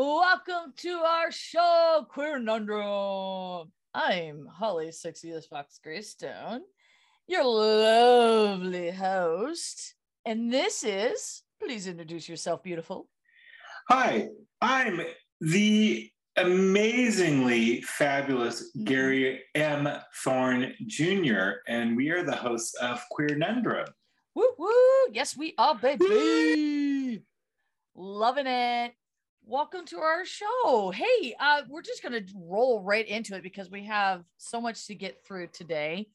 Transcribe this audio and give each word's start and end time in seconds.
Welcome 0.00 0.72
to 0.78 0.92
our 1.00 1.30
show, 1.30 2.06
Queer 2.08 2.38
Nundrum. 2.38 3.68
I'm 3.92 4.46
Holly 4.46 4.92
Sexy 4.92 5.30
as 5.32 5.44
Fox 5.44 5.78
Greystone, 5.82 6.62
your 7.26 7.44
lovely 7.44 8.92
host. 8.92 9.94
And 10.24 10.50
this 10.50 10.84
is, 10.84 11.42
please 11.62 11.86
introduce 11.86 12.30
yourself, 12.30 12.62
beautiful. 12.62 13.10
Hi, 13.90 14.28
I'm 14.62 15.02
the 15.42 16.10
amazingly 16.38 17.82
fabulous 17.82 18.70
mm-hmm. 18.70 18.84
Gary 18.84 19.42
M. 19.54 19.86
Thorne 20.24 20.76
Jr., 20.86 21.60
and 21.68 21.94
we 21.94 22.08
are 22.08 22.22
the 22.22 22.36
hosts 22.36 22.74
of 22.76 23.02
Queer 23.10 23.36
Nundrum. 23.36 23.88
Woo 24.34 24.48
woo. 24.56 25.12
Yes, 25.12 25.36
we 25.36 25.52
are, 25.58 25.74
baby. 25.74 27.22
Loving 27.94 28.46
it. 28.46 28.94
Welcome 29.50 29.84
to 29.86 29.98
our 29.98 30.24
show. 30.24 30.92
Hey, 30.94 31.34
uh, 31.40 31.62
we're 31.68 31.82
just 31.82 32.04
gonna 32.04 32.20
roll 32.36 32.84
right 32.84 33.04
into 33.04 33.34
it 33.34 33.42
because 33.42 33.68
we 33.68 33.84
have 33.86 34.22
so 34.36 34.60
much 34.60 34.86
to 34.86 34.94
get 34.94 35.24
through 35.24 35.48
today. 35.48 36.06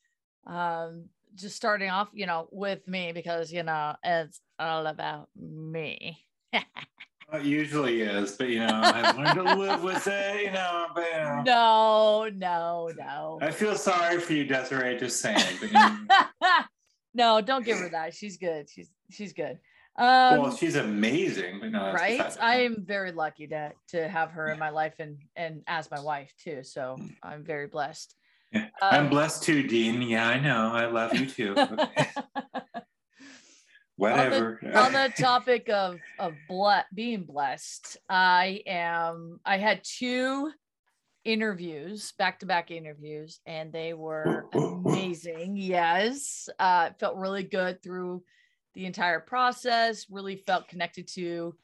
Um, 0.47 1.09
just 1.35 1.57
starting 1.57 1.89
off, 1.89 2.07
you 2.13 2.27
know, 2.27 2.47
with 2.53 2.87
me 2.87 3.11
because 3.11 3.51
you 3.51 3.63
know 3.63 3.93
it's 4.05 4.39
all 4.57 4.87
about 4.87 5.27
me. 5.35 6.17
Well, 6.53 6.63
It 7.33 7.43
usually 7.43 8.03
is, 8.03 8.31
but 8.37 8.47
you 8.47 8.59
know, 8.59 8.69
I've 8.71 9.17
learned 9.17 9.35
to 9.35 9.55
live 9.55 9.83
with 9.83 10.07
it, 10.07 10.45
you 10.45 10.51
know, 10.51 10.85
but 10.95 11.03
you 11.03 11.19
know. 11.19 11.43
no, 11.45 12.29
no, 12.33 12.91
no. 12.97 13.39
I 13.41 13.51
feel 13.51 13.75
sorry 13.75 14.17
for 14.21 14.31
you, 14.31 14.45
Desiree, 14.45 14.97
just 14.97 15.19
saying. 15.19 15.57
But, 15.59 15.73
you 15.73 15.73
know, 15.73 15.97
no, 17.13 17.41
don't 17.41 17.65
give 17.65 17.79
her 17.79 17.89
that. 17.89 18.13
She's 18.13 18.37
good. 18.37 18.69
She's 18.69 18.89
she's 19.11 19.33
good. 19.33 19.59
Um, 19.97 20.41
well, 20.41 20.55
she's 20.55 20.75
amazing, 20.75 21.71
no, 21.71 21.93
right 21.93 22.35
i 22.41 22.61
am 22.61 22.83
very 22.85 23.13
lucky 23.13 23.47
to 23.47 23.71
to 23.89 24.07
have 24.09 24.31
her 24.31 24.49
in 24.49 24.59
my 24.59 24.69
life 24.69 24.95
and 24.99 25.17
and 25.37 25.61
as 25.67 25.89
my 25.89 26.01
wife 26.01 26.33
too 26.37 26.63
so 26.63 26.97
i'm 27.23 27.45
very 27.45 27.67
blessed 27.67 28.13
Yeah. 28.51 28.67
I'm 28.81 29.05
um, 29.05 29.09
blessed 29.09 29.43
too, 29.43 29.67
Dean. 29.67 30.01
Yeah, 30.01 30.27
I 30.27 30.39
know. 30.39 30.71
I 30.71 30.85
love 30.85 31.13
you 31.13 31.25
too. 31.25 31.55
Whatever. 33.97 34.59
on 34.73 34.91
the 34.91 35.13
topic 35.17 35.69
of 35.69 35.99
of 36.19 36.33
ble- 36.49 36.83
being 36.93 37.23
blessed 37.23 37.97
i 38.09 38.61
am 38.67 39.39
i 39.45 39.57
had 39.57 39.81
two 39.83 40.51
interviews 41.23 42.11
back 42.19 42.39
to 42.39 42.45
back 42.45 42.71
interviews 42.71 43.39
and 43.45 43.71
they 43.71 43.93
were 43.93 44.47
amazing 44.53 45.55
yes 45.55 46.49
uh 46.59 46.89
it 46.91 46.99
felt 46.99 47.15
really 47.15 47.43
good 47.43 47.81
through 47.81 48.21
the 48.75 48.85
entire 48.85 49.19
process 49.19 50.05
really 50.09 50.35
felt 50.35 50.67
connected 50.67 51.07
to 51.07 51.55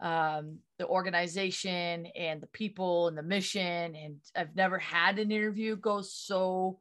um 0.00 0.58
the 0.78 0.86
organization 0.86 2.06
and 2.14 2.40
the 2.40 2.46
people 2.48 3.08
and 3.08 3.18
the 3.18 3.22
mission 3.22 3.96
and 3.96 4.16
i've 4.36 4.54
never 4.54 4.78
had 4.78 5.18
an 5.18 5.32
interview 5.32 5.74
go 5.74 6.00
so 6.00 6.78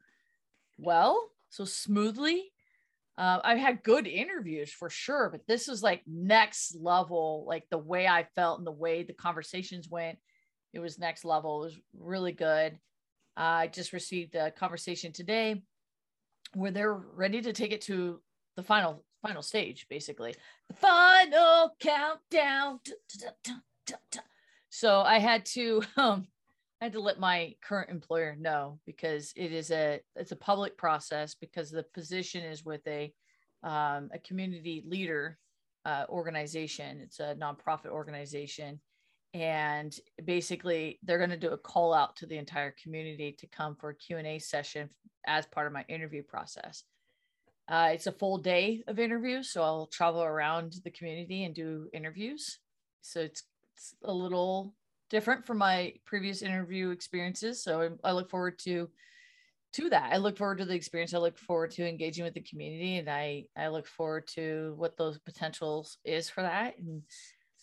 well 0.77 1.31
so 1.49 1.65
smoothly 1.65 2.51
uh, 3.17 3.39
I've 3.43 3.57
had 3.57 3.83
good 3.83 4.05
interviews 4.05 4.71
for 4.71 4.91
sure, 4.91 5.29
but 5.31 5.41
this 5.47 5.67
was 5.67 5.81
like 5.81 6.03
next 6.05 6.75
level. 6.79 7.45
Like 7.47 7.63
the 7.71 7.77
way 7.77 8.07
I 8.07 8.27
felt 8.35 8.59
and 8.59 8.67
the 8.67 8.71
way 8.71 9.01
the 9.01 9.13
conversations 9.13 9.89
went, 9.89 10.19
it 10.71 10.79
was 10.79 10.99
next 10.99 11.25
level. 11.25 11.63
It 11.63 11.65
was 11.65 11.79
really 11.97 12.31
good. 12.31 12.73
Uh, 13.35 13.65
I 13.65 13.67
just 13.67 13.91
received 13.91 14.35
a 14.35 14.51
conversation 14.51 15.11
today 15.11 15.63
where 16.53 16.71
they're 16.71 16.93
ready 16.93 17.41
to 17.41 17.53
take 17.53 17.71
it 17.71 17.81
to 17.81 18.21
the 18.55 18.63
final 18.63 19.03
final 19.27 19.41
stage, 19.41 19.85
basically 19.89 20.33
the 20.69 20.75
final 20.75 21.75
countdown. 21.79 22.79
So 24.69 25.01
I 25.01 25.19
had 25.19 25.45
to 25.47 25.83
um, 25.97 26.27
I 26.81 26.85
had 26.85 26.93
to 26.93 27.01
let 27.01 27.19
my 27.19 27.55
current 27.61 27.89
employer 27.89 28.35
know 28.39 28.79
because 28.85 29.33
it 29.35 29.51
is 29.51 29.71
a 29.71 29.99
it's 30.15 30.31
a 30.31 30.37
public 30.37 30.77
process 30.77 31.35
because 31.35 31.71
the 31.71 31.83
position 31.93 32.43
is 32.43 32.63
with 32.63 32.85
a 32.87 33.13
um, 33.63 34.09
a 34.13 34.19
community 34.25 34.83
leader 34.87 35.37
uh, 35.85 36.05
organization. 36.09 36.99
It's 37.01 37.19
a 37.19 37.35
nonprofit 37.35 37.87
organization, 37.87 38.79
and 39.33 39.97
basically 40.23 40.99
they're 41.03 41.17
going 41.17 41.31
to 41.31 41.37
do 41.37 41.49
a 41.49 41.57
call 41.57 41.93
out 41.93 42.15
to 42.17 42.25
the 42.25 42.37
entire 42.37 42.75
community 42.81 43.35
to 43.39 43.47
come 43.47 43.75
for 43.75 43.89
a 43.89 43.95
Q 43.95 44.17
and 44.17 44.27
A 44.27 44.39
session 44.39 44.89
as 45.25 45.45
part 45.47 45.67
of 45.67 45.73
my 45.73 45.83
interview 45.89 46.23
process. 46.23 46.83
Uh, 47.69 47.89
it's 47.91 48.07
a 48.07 48.11
full 48.11 48.37
day 48.37 48.83
of 48.87 48.99
interviews, 48.99 49.51
so 49.51 49.61
I'll 49.61 49.87
travel 49.87 50.23
around 50.23 50.75
the 50.83 50.91
community 50.91 51.43
and 51.43 51.53
do 51.53 51.89
interviews. 51.93 52.59
So 53.01 53.19
it's, 53.19 53.43
it's 53.75 53.93
a 54.03 54.13
little 54.13 54.73
different 55.09 55.45
from 55.45 55.57
my 55.57 55.93
previous 56.05 56.41
interview 56.41 56.91
experiences. 56.91 57.63
So 57.63 57.81
I, 58.03 58.09
I 58.09 58.11
look 58.13 58.29
forward 58.29 58.59
to 58.59 58.89
to 59.73 59.89
that. 59.89 60.13
I 60.13 60.17
look 60.17 60.37
forward 60.37 60.59
to 60.59 60.65
the 60.65 60.73
experience. 60.73 61.13
I 61.13 61.17
look 61.17 61.37
forward 61.37 61.71
to 61.71 61.87
engaging 61.87 62.23
with 62.23 62.33
the 62.33 62.41
community, 62.41 62.97
and 62.97 63.09
I 63.09 63.45
I 63.55 63.67
look 63.67 63.85
forward 63.85 64.27
to 64.35 64.73
what 64.77 64.97
those 64.97 65.19
potentials 65.19 65.97
is 66.05 66.29
for 66.29 66.41
that. 66.41 66.79
And 66.79 67.01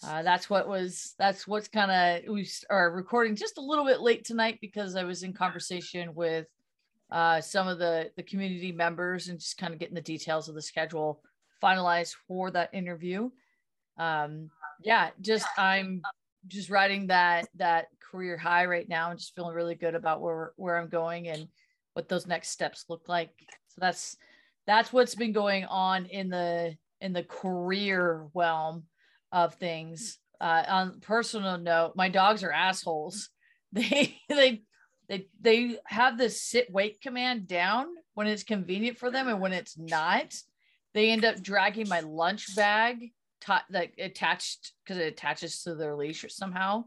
uh, 0.06 0.22
that's 0.22 0.50
what 0.50 0.69
was 0.69 1.14
that's 1.19 1.47
what's 1.47 1.69
kind 1.69 1.91
of 1.91 2.32
we 2.32 2.47
are 2.69 2.91
recording 2.91 3.37
just 3.37 3.59
a 3.59 3.62
little 3.62 3.84
bit 3.84 4.00
late 4.00 4.25
tonight 4.25 4.59
because 4.60 4.97
I 4.97 5.04
was 5.04 5.22
in 5.22 5.32
conversation 5.32 6.14
with 6.14 6.47
uh, 7.14 7.41
some 7.41 7.69
of 7.69 7.78
the 7.78 8.10
the 8.16 8.22
community 8.25 8.72
members 8.72 9.28
and 9.28 9.38
just 9.38 9.56
kind 9.56 9.72
of 9.72 9.78
getting 9.78 9.94
the 9.94 10.00
details 10.00 10.48
of 10.48 10.56
the 10.56 10.60
schedule 10.60 11.22
finalized 11.62 12.16
for 12.26 12.50
that 12.50 12.75
interview. 12.75 13.30
Um, 13.97 14.50
yeah, 14.82 15.10
just 15.20 15.47
I'm 15.56 16.02
just 16.48 16.70
riding 16.70 17.06
that 17.06 17.47
that 17.54 17.86
career 18.00 18.36
high 18.36 18.66
right 18.66 18.88
now 18.88 19.10
and 19.10 19.19
just 19.19 19.34
feeling 19.36 19.54
really 19.54 19.76
good 19.76 19.94
about 19.94 20.20
where 20.20 20.54
where 20.56 20.76
I'm 20.76 20.88
going 20.88 21.28
and 21.28 21.47
what 21.92 22.08
those 22.08 22.26
next 22.26 22.48
steps 22.48 22.86
look 22.88 23.08
like. 23.08 23.31
So 23.69 23.76
that's 23.78 24.16
that's 24.66 24.92
what's 24.92 25.14
been 25.14 25.32
going 25.32 25.66
on 25.66 26.06
in 26.06 26.28
the 26.28 26.76
in 27.00 27.12
the 27.12 27.22
career 27.22 28.26
realm 28.34 28.84
of 29.31 29.54
things. 29.54 30.19
Uh, 30.41 30.64
on 30.66 31.00
personal 31.00 31.58
note, 31.58 31.92
my 31.94 32.08
dogs 32.08 32.42
are 32.42 32.52
assholes. 32.52 33.31
They 33.72 34.16
they 34.28 34.62
they 35.19 35.28
they 35.41 35.78
have 35.86 36.19
this 36.19 36.42
sit 36.42 36.70
wait 36.70 37.00
command 37.00 37.47
down 37.47 37.86
when 38.14 38.26
it's 38.26 38.42
convenient 38.42 38.98
for 38.98 39.10
them, 39.10 39.28
and 39.28 39.41
when 39.41 39.52
it's 39.52 39.78
not, 39.78 40.34
they 40.92 41.10
end 41.10 41.25
up 41.25 41.42
dragging 41.42 41.88
my 41.88 42.00
lunch 42.00 42.54
bag 42.56 43.12
like 43.70 43.94
attached 43.98 44.72
because 44.84 44.98
it 44.98 45.12
attaches 45.12 45.62
to 45.62 45.75
their 45.75 45.94
leash 45.94 46.25
somehow. 46.28 46.84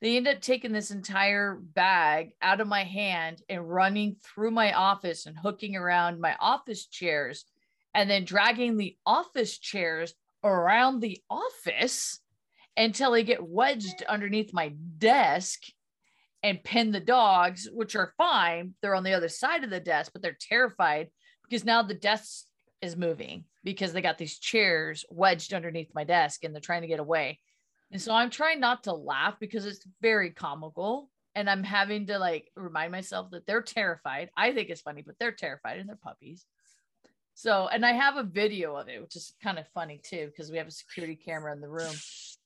They 0.00 0.16
end 0.16 0.28
up 0.28 0.40
taking 0.40 0.72
this 0.72 0.90
entire 0.92 1.56
bag 1.60 2.30
out 2.40 2.60
of 2.60 2.68
my 2.68 2.84
hand 2.84 3.42
and 3.48 3.68
running 3.68 4.16
through 4.22 4.52
my 4.52 4.72
office 4.72 5.26
and 5.26 5.36
hooking 5.36 5.74
around 5.74 6.20
my 6.20 6.36
office 6.38 6.86
chairs 6.86 7.44
and 7.94 8.08
then 8.08 8.24
dragging 8.24 8.76
the 8.76 8.96
office 9.04 9.58
chairs 9.58 10.14
around 10.44 11.00
the 11.00 11.20
office 11.28 12.20
until 12.76 13.10
they 13.10 13.24
get 13.24 13.44
wedged 13.44 14.04
underneath 14.08 14.54
my 14.54 14.72
desk 14.98 15.62
and 16.42 16.62
pin 16.62 16.92
the 16.92 17.00
dogs, 17.00 17.68
which 17.72 17.96
are 17.96 18.14
fine. 18.16 18.74
They're 18.80 18.94
on 18.94 19.04
the 19.04 19.14
other 19.14 19.28
side 19.28 19.64
of 19.64 19.70
the 19.70 19.80
desk, 19.80 20.12
but 20.12 20.22
they're 20.22 20.36
terrified 20.38 21.08
because 21.42 21.64
now 21.64 21.82
the 21.82 21.94
desk 21.94 22.44
is 22.80 22.96
moving 22.96 23.44
because 23.64 23.92
they 23.92 24.00
got 24.00 24.18
these 24.18 24.38
chairs 24.38 25.04
wedged 25.10 25.52
underneath 25.52 25.94
my 25.94 26.04
desk 26.04 26.44
and 26.44 26.54
they're 26.54 26.60
trying 26.60 26.82
to 26.82 26.88
get 26.88 27.00
away. 27.00 27.40
And 27.90 28.00
so 28.00 28.14
I'm 28.14 28.30
trying 28.30 28.60
not 28.60 28.84
to 28.84 28.92
laugh 28.92 29.34
because 29.40 29.66
it's 29.66 29.86
very 30.00 30.30
comical. 30.30 31.10
And 31.34 31.48
I'm 31.48 31.62
having 31.62 32.06
to 32.06 32.18
like 32.18 32.50
remind 32.56 32.92
myself 32.92 33.30
that 33.30 33.46
they're 33.46 33.62
terrified. 33.62 34.30
I 34.36 34.52
think 34.52 34.70
it's 34.70 34.80
funny, 34.80 35.02
but 35.02 35.16
they're 35.18 35.32
terrified 35.32 35.78
and 35.78 35.88
they're 35.88 35.96
puppies. 35.96 36.44
So, 37.34 37.68
and 37.68 37.86
I 37.86 37.92
have 37.92 38.16
a 38.16 38.24
video 38.24 38.74
of 38.74 38.88
it, 38.88 39.00
which 39.00 39.14
is 39.14 39.32
kind 39.42 39.58
of 39.58 39.68
funny 39.68 40.00
too, 40.02 40.26
because 40.26 40.50
we 40.50 40.58
have 40.58 40.66
a 40.66 40.72
security 40.72 41.14
camera 41.14 41.52
in 41.52 41.60
the 41.60 41.68
room. 41.68 41.94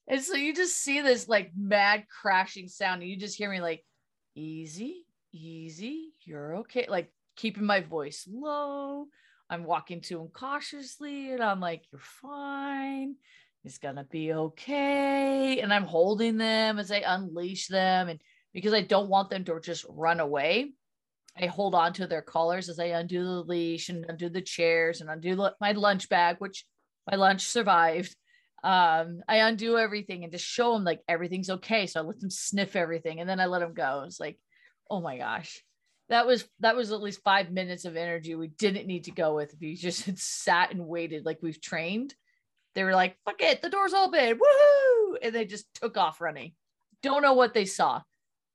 And 0.09 0.21
so 0.23 0.35
you 0.35 0.55
just 0.55 0.77
see 0.77 1.01
this 1.01 1.29
like 1.29 1.53
mad 1.57 2.05
crashing 2.09 2.69
sound, 2.69 3.03
and 3.03 3.11
you 3.11 3.17
just 3.17 3.37
hear 3.37 3.51
me 3.51 3.61
like, 3.61 3.85
easy, 4.35 5.07
easy, 5.33 6.13
you're 6.25 6.57
okay. 6.59 6.87
Like 6.89 7.13
keeping 7.37 7.65
my 7.65 7.81
voice 7.81 8.29
low. 8.31 9.07
I'm 9.49 9.65
walking 9.65 10.01
to 10.03 10.21
him 10.23 10.29
cautiously, 10.29 11.33
and 11.33 11.43
I'm 11.43 11.61
like, 11.61 11.83
you're 11.91 12.01
fine. 12.01 13.17
It's 13.65 13.79
gonna 13.79 14.05
be 14.05 14.33
okay. 14.33 15.61
And 15.61 15.73
I'm 15.73 15.85
holding 15.85 16.37
them 16.37 16.79
as 16.79 16.91
I 16.91 17.03
unleash 17.07 17.69
them. 17.69 18.09
And 18.09 18.21
because 18.53 18.73
I 18.73 18.81
don't 18.81 19.09
want 19.09 19.31
them 19.31 19.45
to 19.45 19.61
just 19.61 19.87
run 19.89 20.21
away, 20.21 20.73
I 21.41 21.47
hold 21.47 21.75
on 21.75 21.93
to 21.95 22.07
their 22.07 22.23
collars 22.23 22.69
as 22.69 22.79
I 22.79 22.87
undo 22.87 23.23
the 23.23 23.43
leash 23.43 23.89
and 23.89 24.05
undo 24.09 24.29
the 24.29 24.43
chairs 24.43 25.01
and 25.01 25.09
undo 25.09 25.49
my 25.61 25.73
lunch 25.73 26.09
bag, 26.09 26.37
which 26.39 26.65
my 27.11 27.17
lunch 27.17 27.47
survived. 27.47 28.17
Um, 28.63 29.23
I 29.29 29.37
undo 29.37 29.77
everything 29.77 30.23
and 30.23 30.33
just 30.33 30.45
show 30.45 30.75
them 30.75 30.85
like 30.85 31.01
everything's 31.09 31.51
okay. 31.51 31.87
So 31.87 32.01
I 32.01 32.05
let 32.05 32.21
them 32.21 32.31
sniff 32.31 32.77
everything 32.77 33.21
and 33.21 33.29
then 33.29 33.41
I 33.41 33.47
let 33.47 33.59
them 33.59 33.75
go. 33.75 34.05
It's 34.07 34.21
like, 34.21 34.39
oh 34.89 35.01
my 35.01 35.19
gosh, 35.19 35.63
that 36.09 36.27
was 36.27 36.45
that 36.61 36.77
was 36.77 36.93
at 36.93 37.01
least 37.01 37.23
five 37.25 37.51
minutes 37.51 37.85
of 37.85 37.97
energy 37.97 38.35
we 38.35 38.49
didn't 38.49 38.87
need 38.87 39.05
to 39.05 39.11
go 39.11 39.35
with 39.35 39.55
if 39.55 39.63
you 39.63 39.77
just 39.77 40.05
had 40.07 40.19
sat 40.19 40.73
and 40.73 40.87
waited 40.87 41.25
like 41.25 41.39
we've 41.43 41.61
trained. 41.61 42.15
They 42.75 42.85
were 42.85 42.95
like, 42.95 43.17
fuck 43.25 43.43
it, 43.43 43.61
the 43.61 43.69
door's 43.69 43.93
open, 43.93 44.39
woohoo! 44.39 45.17
And 45.23 45.35
they 45.35 45.45
just 45.45 45.67
took 45.75 45.99
off 45.99 46.21
running. 46.21 46.53
Don't 47.03 47.23
know 47.23 47.35
what 47.35 47.53
they 47.53 47.67
saw, 47.67 48.01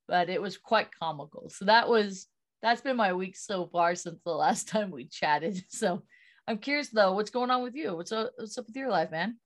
but 0.07 0.30
it 0.30 0.42
was 0.42 0.57
quite 0.57 0.88
comical. 0.98 1.50
So 1.50 1.65
that 1.65 1.88
was 1.88 2.27
that's 2.62 2.81
been 2.81 2.95
my 2.95 3.13
week 3.13 3.36
so 3.36 3.68
far 3.68 3.94
since 3.95 4.19
the 4.24 4.31
last 4.31 4.68
time 4.69 4.92
we 4.92 5.06
chatted. 5.06 5.63
So 5.69 6.04
I'm 6.48 6.59
curious 6.59 6.89
though, 6.89 7.13
what's 7.13 7.30
going 7.30 7.51
on 7.51 7.62
with 7.62 7.75
you? 7.75 7.95
What's 7.95 8.12
up, 8.12 8.31
what's 8.38 8.57
up 8.57 8.68
with 8.68 8.75
your 8.75 8.89
life, 8.89 9.12
man? 9.12 9.38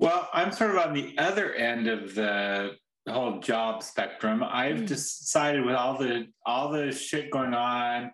Well, 0.00 0.30
I'm 0.32 0.50
sort 0.50 0.70
of 0.70 0.78
on 0.78 0.94
the 0.94 1.14
other 1.18 1.52
end 1.52 1.86
of 1.86 2.14
the 2.14 2.70
whole 3.06 3.38
job 3.38 3.82
spectrum. 3.82 4.42
I've 4.42 4.78
mm. 4.78 4.86
decided 4.86 5.62
with 5.62 5.74
all 5.74 5.98
the 5.98 6.26
all 6.46 6.72
the 6.72 6.90
shit 6.90 7.30
going 7.30 7.52
on 7.52 8.10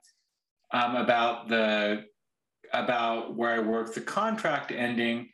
um, 0.73 0.97
about 0.97 1.49
the 1.49 2.07
about 2.73 3.37
where 3.37 3.55
I 3.55 3.61
work, 3.61 3.95
the 3.95 4.01
contract 4.01 4.73
ending. 4.73 5.29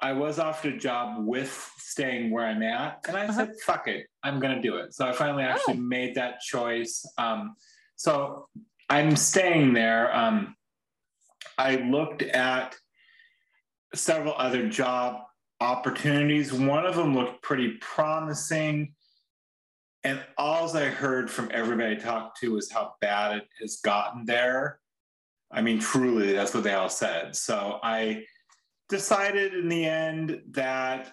I 0.00 0.12
was 0.12 0.38
offered 0.38 0.74
a 0.74 0.78
job 0.78 1.26
with 1.26 1.72
staying 1.78 2.30
where 2.30 2.46
I'm 2.46 2.62
at, 2.62 3.04
and 3.08 3.16
I 3.16 3.24
uh-huh. 3.24 3.32
said, 3.32 3.50
"Fuck 3.64 3.88
it, 3.88 4.06
I'm 4.22 4.38
going 4.38 4.54
to 4.54 4.62
do 4.62 4.76
it." 4.76 4.94
So 4.94 5.08
I 5.08 5.12
finally 5.12 5.42
actually 5.42 5.78
oh. 5.78 5.80
made 5.80 6.14
that 6.14 6.40
choice. 6.40 7.04
Um, 7.18 7.56
so 7.96 8.46
I'm 8.88 9.16
staying 9.16 9.72
there. 9.72 10.16
Um, 10.16 10.54
I 11.58 11.76
looked 11.76 12.22
at 12.22 12.76
several 13.92 14.34
other 14.36 14.68
job 14.68 15.22
opportunities. 15.60 16.52
One 16.52 16.86
of 16.86 16.96
them 16.96 17.14
looked 17.14 17.42
pretty 17.42 17.78
promising. 17.80 18.94
And 20.04 20.22
all 20.38 20.76
I 20.76 20.84
heard 20.84 21.30
from 21.30 21.50
everybody 21.52 21.96
I 21.96 21.98
talked 21.98 22.38
to 22.40 22.52
was 22.52 22.70
how 22.70 22.94
bad 23.00 23.38
it 23.38 23.48
has 23.60 23.76
gotten 23.76 24.24
there. 24.24 24.78
I 25.50 25.62
mean, 25.62 25.80
truly, 25.80 26.32
that's 26.32 26.54
what 26.54 26.62
they 26.64 26.74
all 26.74 26.88
said. 26.88 27.34
So 27.34 27.80
I 27.82 28.24
decided 28.88 29.54
in 29.54 29.68
the 29.68 29.84
end 29.84 30.42
that 30.50 31.12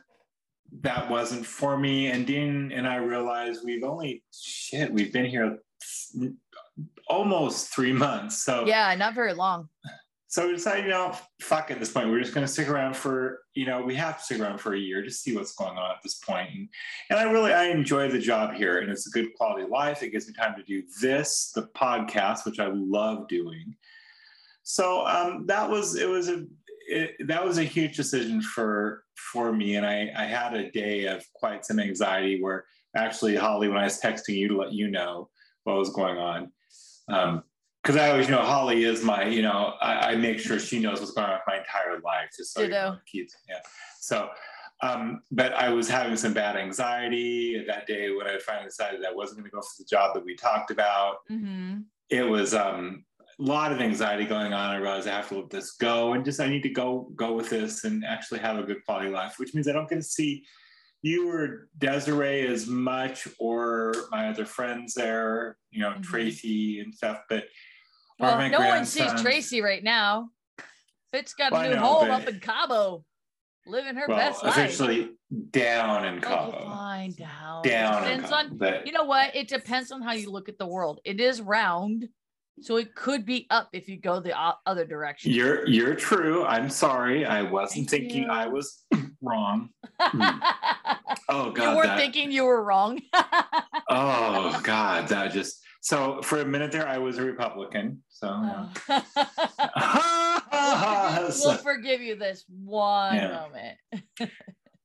that 0.82 1.10
wasn't 1.10 1.46
for 1.46 1.78
me. 1.78 2.08
And 2.08 2.26
Dean 2.26 2.72
and 2.72 2.88
I 2.88 2.98
realized 2.98 3.62
we've 3.64 3.84
only, 3.84 4.24
shit, 4.32 4.92
we've 4.92 5.14
been 5.14 5.26
here 5.26 5.60
almost 7.08 7.74
three 7.74 7.94
months. 7.94 8.44
So 8.44 8.66
yeah, 8.66 8.94
not 8.96 9.16
very 9.16 9.34
long. 9.34 9.70
So 10.34 10.48
we 10.48 10.54
decided, 10.56 10.86
you 10.86 10.90
know, 10.90 11.16
fuck 11.42 11.70
at 11.70 11.80
this 11.80 11.92
point, 11.92 12.10
we're 12.10 12.20
just 12.20 12.34
going 12.34 12.44
to 12.44 12.52
stick 12.52 12.68
around 12.68 12.96
for, 12.96 13.42
you 13.54 13.68
know, 13.68 13.84
we 13.84 13.94
have 13.94 14.18
to 14.18 14.24
stick 14.24 14.40
around 14.40 14.58
for 14.58 14.74
a 14.74 14.80
year 14.80 15.04
to 15.04 15.12
see 15.12 15.36
what's 15.36 15.54
going 15.54 15.78
on 15.78 15.92
at 15.92 16.02
this 16.02 16.16
point. 16.16 16.50
And, 16.50 16.70
and 17.12 17.20
I 17.20 17.32
really, 17.32 17.54
I 17.54 17.66
enjoy 17.66 18.10
the 18.10 18.18
job 18.18 18.56
here 18.56 18.80
and 18.80 18.90
it's 18.90 19.06
a 19.06 19.12
good 19.12 19.32
quality 19.36 19.62
of 19.62 19.70
life. 19.70 20.02
It 20.02 20.10
gives 20.10 20.28
me 20.28 20.34
time 20.34 20.56
to 20.58 20.64
do 20.64 20.82
this, 21.00 21.52
the 21.54 21.70
podcast, 21.76 22.48
which 22.48 22.60
I 22.60 22.66
love 22.74 23.28
doing. 23.28 23.76
So 24.64 25.06
um, 25.06 25.46
that 25.46 25.70
was, 25.70 25.98
it 25.98 26.10
was 26.10 26.30
a, 26.30 26.46
it, 26.90 27.28
that 27.28 27.46
was 27.46 27.60
a 27.60 27.64
huge 27.64 27.96
decision 27.96 28.42
for, 28.42 29.04
for 29.14 29.54
me. 29.54 29.76
And 29.76 29.86
I, 29.86 30.12
I 30.18 30.26
had 30.26 30.56
a 30.56 30.72
day 30.72 31.06
of 31.06 31.24
quite 31.34 31.64
some 31.64 31.80
anxiety 31.80 32.42
where 32.42 32.66
actually 32.96 33.36
Holly, 33.36 33.68
when 33.68 33.78
I 33.78 33.84
was 33.84 34.02
texting 34.02 34.34
you 34.34 34.48
to 34.48 34.58
let 34.58 34.74
you 34.74 34.88
know 34.88 35.30
what 35.66 35.78
was 35.78 35.92
going 35.92 36.18
on, 36.18 36.52
um, 37.08 37.44
because 37.84 37.98
I 37.98 38.12
always 38.12 38.30
know 38.30 38.42
Holly 38.42 38.86
is 38.86 39.04
my, 39.04 39.26
you 39.26 39.42
know, 39.42 39.74
I, 39.82 40.12
I, 40.12 40.16
make 40.16 40.40
sure 40.40 40.58
she 40.58 40.80
knows 40.80 41.02
what's 41.02 41.12
going 41.12 41.28
on 41.28 41.34
with 41.34 41.42
my 41.46 41.58
entire 41.58 42.00
life, 42.00 42.30
just 42.36 42.54
so 42.54 42.62
you 42.62 42.70
know, 42.70 42.98
keeps, 43.06 43.36
yeah. 43.50 43.60
So, 44.00 44.30
um, 44.82 45.22
but 45.32 45.54
I 45.54 45.70
was 45.70 45.90
having 45.90 46.16
some 46.16 46.34
bad 46.34 46.56
anxiety 46.56 47.62
that 47.68 47.86
day 47.86 48.12
when 48.12 48.26
I 48.26 48.38
finally 48.40 48.68
decided 48.68 49.04
I 49.06 49.14
wasn't 49.14 49.40
going 49.40 49.50
to 49.50 49.56
go 49.56 49.62
for 49.62 49.80
the 49.80 49.86
job 49.86 50.14
that 50.14 50.24
we 50.24 50.36
talked 50.36 50.72
about. 50.72 51.18
Mm-hmm. 51.30 51.82
It 52.10 52.24
was 52.24 52.54
um, 52.54 53.04
a 53.20 53.44
lot 53.44 53.74
of 53.74 53.82
anxiety 53.82 54.26
going 54.26 54.54
on. 54.54 54.76
I 54.76 54.78
realized 54.78 55.08
I 55.08 55.16
have 55.16 55.30
to 55.30 55.40
let 55.40 55.50
this 55.50 55.72
go 55.72 56.14
and 56.14 56.24
just 56.24 56.40
I 56.40 56.48
need 56.48 56.64
to 56.64 56.70
go 56.70 57.12
go 57.16 57.34
with 57.34 57.50
this 57.50 57.84
and 57.84 58.06
actually 58.06 58.40
have 58.40 58.58
a 58.58 58.64
good 58.64 58.84
quality 58.86 59.10
life, 59.10 59.36
which 59.38 59.54
means 59.54 59.68
I 59.68 59.74
don't 59.74 59.90
get 59.90 59.96
to 59.96 60.04
see 60.04 60.46
you 61.02 61.30
or 61.30 61.70
Desiree 61.78 62.48
as 62.48 62.66
much 62.66 63.28
or 63.40 63.94
my 64.12 64.30
other 64.30 64.46
friends 64.46 64.94
there, 64.94 65.58
you 65.72 65.82
know, 65.82 65.92
mm-hmm. 65.92 66.02
Tracy 66.02 66.80
and 66.80 66.94
stuff, 66.94 67.20
but 67.30 67.44
well, 68.20 68.50
no 68.50 68.60
one 68.60 68.86
sees 68.86 69.12
Tracy 69.22 69.62
right 69.62 69.84
now. 69.84 70.30
Fitz 71.12 71.34
got 71.34 71.52
well, 71.52 71.62
a 71.62 71.70
new 71.70 71.76
know, 71.76 71.82
home 71.82 72.12
up 72.12 72.28
in 72.28 72.40
Cabo, 72.40 73.06
living 73.68 73.96
her 73.96 74.06
well, 74.08 74.18
best 74.18 74.44
life. 74.44 74.58
Officially 74.58 75.12
down 75.52 76.06
in 76.06 76.22
Cabo. 76.22 76.58
Oh, 76.60 76.70
fine, 76.70 77.14
down. 77.14 77.64
Down. 77.64 78.02
Depends 78.02 78.32
on, 78.32 78.58
but, 78.58 78.88
you 78.88 78.94
know 78.94 79.04
what? 79.04 79.36
It 79.36 79.48
depends 79.48 79.92
on 79.92 80.02
how 80.02 80.14
you 80.14 80.32
look 80.32 80.50
at 80.50 80.58
the 80.58 80.66
world. 80.66 81.00
It 81.06 81.20
is 81.22 81.42
round. 81.42 82.10
So 82.62 82.78
it 82.78 82.94
could 82.94 83.26
be 83.26 83.48
up 83.50 83.70
if 83.74 83.90
you 83.90 84.00
go 84.00 84.20
the 84.20 84.38
other 84.66 84.86
direction. 84.86 85.32
You're 85.32 85.68
you're 85.68 85.96
true. 85.96 86.46
I'm 86.46 86.70
sorry. 86.70 87.26
I 87.26 87.42
wasn't 87.42 87.90
Thank 87.90 88.04
thinking 88.04 88.24
you. 88.24 88.30
I 88.30 88.48
was 88.48 88.86
wrong. 89.22 89.70
Hmm. 90.00 90.22
oh 91.30 91.52
God. 91.52 91.72
You 91.72 91.78
were 91.78 91.84
that, 91.84 91.98
thinking 91.98 92.32
you 92.32 92.44
were 92.44 92.62
wrong. 92.62 93.00
oh 93.90 94.60
God, 94.64 95.08
that 95.08 95.32
just 95.32 95.63
so 95.84 96.22
for 96.22 96.40
a 96.40 96.46
minute 96.46 96.72
there, 96.72 96.88
I 96.88 96.98
was 96.98 97.18
a 97.18 97.24
Republican. 97.24 98.02
So, 98.08 98.30
oh. 98.32 98.70
we'll 101.44 101.58
forgive 101.58 102.02
you 102.02 102.16
this 102.16 102.46
one 102.48 103.16
yeah. 103.16 103.28
moment. 103.28 103.78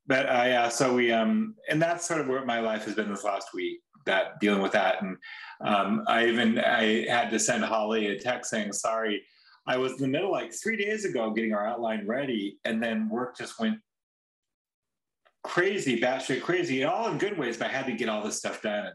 but 0.09 0.27
uh, 0.27 0.43
yeah, 0.45 0.69
so 0.69 0.95
we 0.95 1.13
um, 1.13 1.55
and 1.71 1.81
that's 1.81 2.05
sort 2.05 2.21
of 2.21 2.27
where 2.27 2.45
my 2.45 2.59
life 2.59 2.85
has 2.87 2.97
been 2.97 3.09
this 3.09 3.23
last 3.23 3.55
week. 3.55 3.79
That 4.07 4.41
dealing 4.41 4.61
with 4.61 4.73
that, 4.73 5.01
and 5.01 5.17
um, 5.61 6.03
I 6.09 6.27
even 6.27 6.59
I 6.59 7.07
had 7.09 7.31
to 7.31 7.39
send 7.39 7.63
Holly 7.63 8.09
a 8.09 8.19
text 8.19 8.51
saying 8.51 8.73
sorry. 8.73 9.23
I 9.69 9.77
was 9.77 9.93
in 9.93 9.99
the 9.99 10.09
middle 10.09 10.33
like 10.33 10.53
three 10.53 10.77
days 10.77 11.05
ago 11.05 11.31
getting 11.31 11.55
our 11.55 11.65
outline 11.65 12.09
ready, 12.09 12.59
and 12.65 12.83
then 12.83 13.09
work 13.09 13.39
just 13.39 13.61
went 13.61 13.79
crazy, 15.45 16.01
batshit 16.01 16.43
crazy, 16.43 16.83
and 16.83 16.91
all 16.91 17.09
in 17.09 17.19
good 17.19 17.39
ways. 17.39 17.57
But 17.57 17.69
I 17.69 17.71
had 17.71 17.87
to 17.87 17.93
get 17.93 18.09
all 18.09 18.25
this 18.25 18.39
stuff 18.39 18.63
done. 18.63 18.87
And 18.87 18.95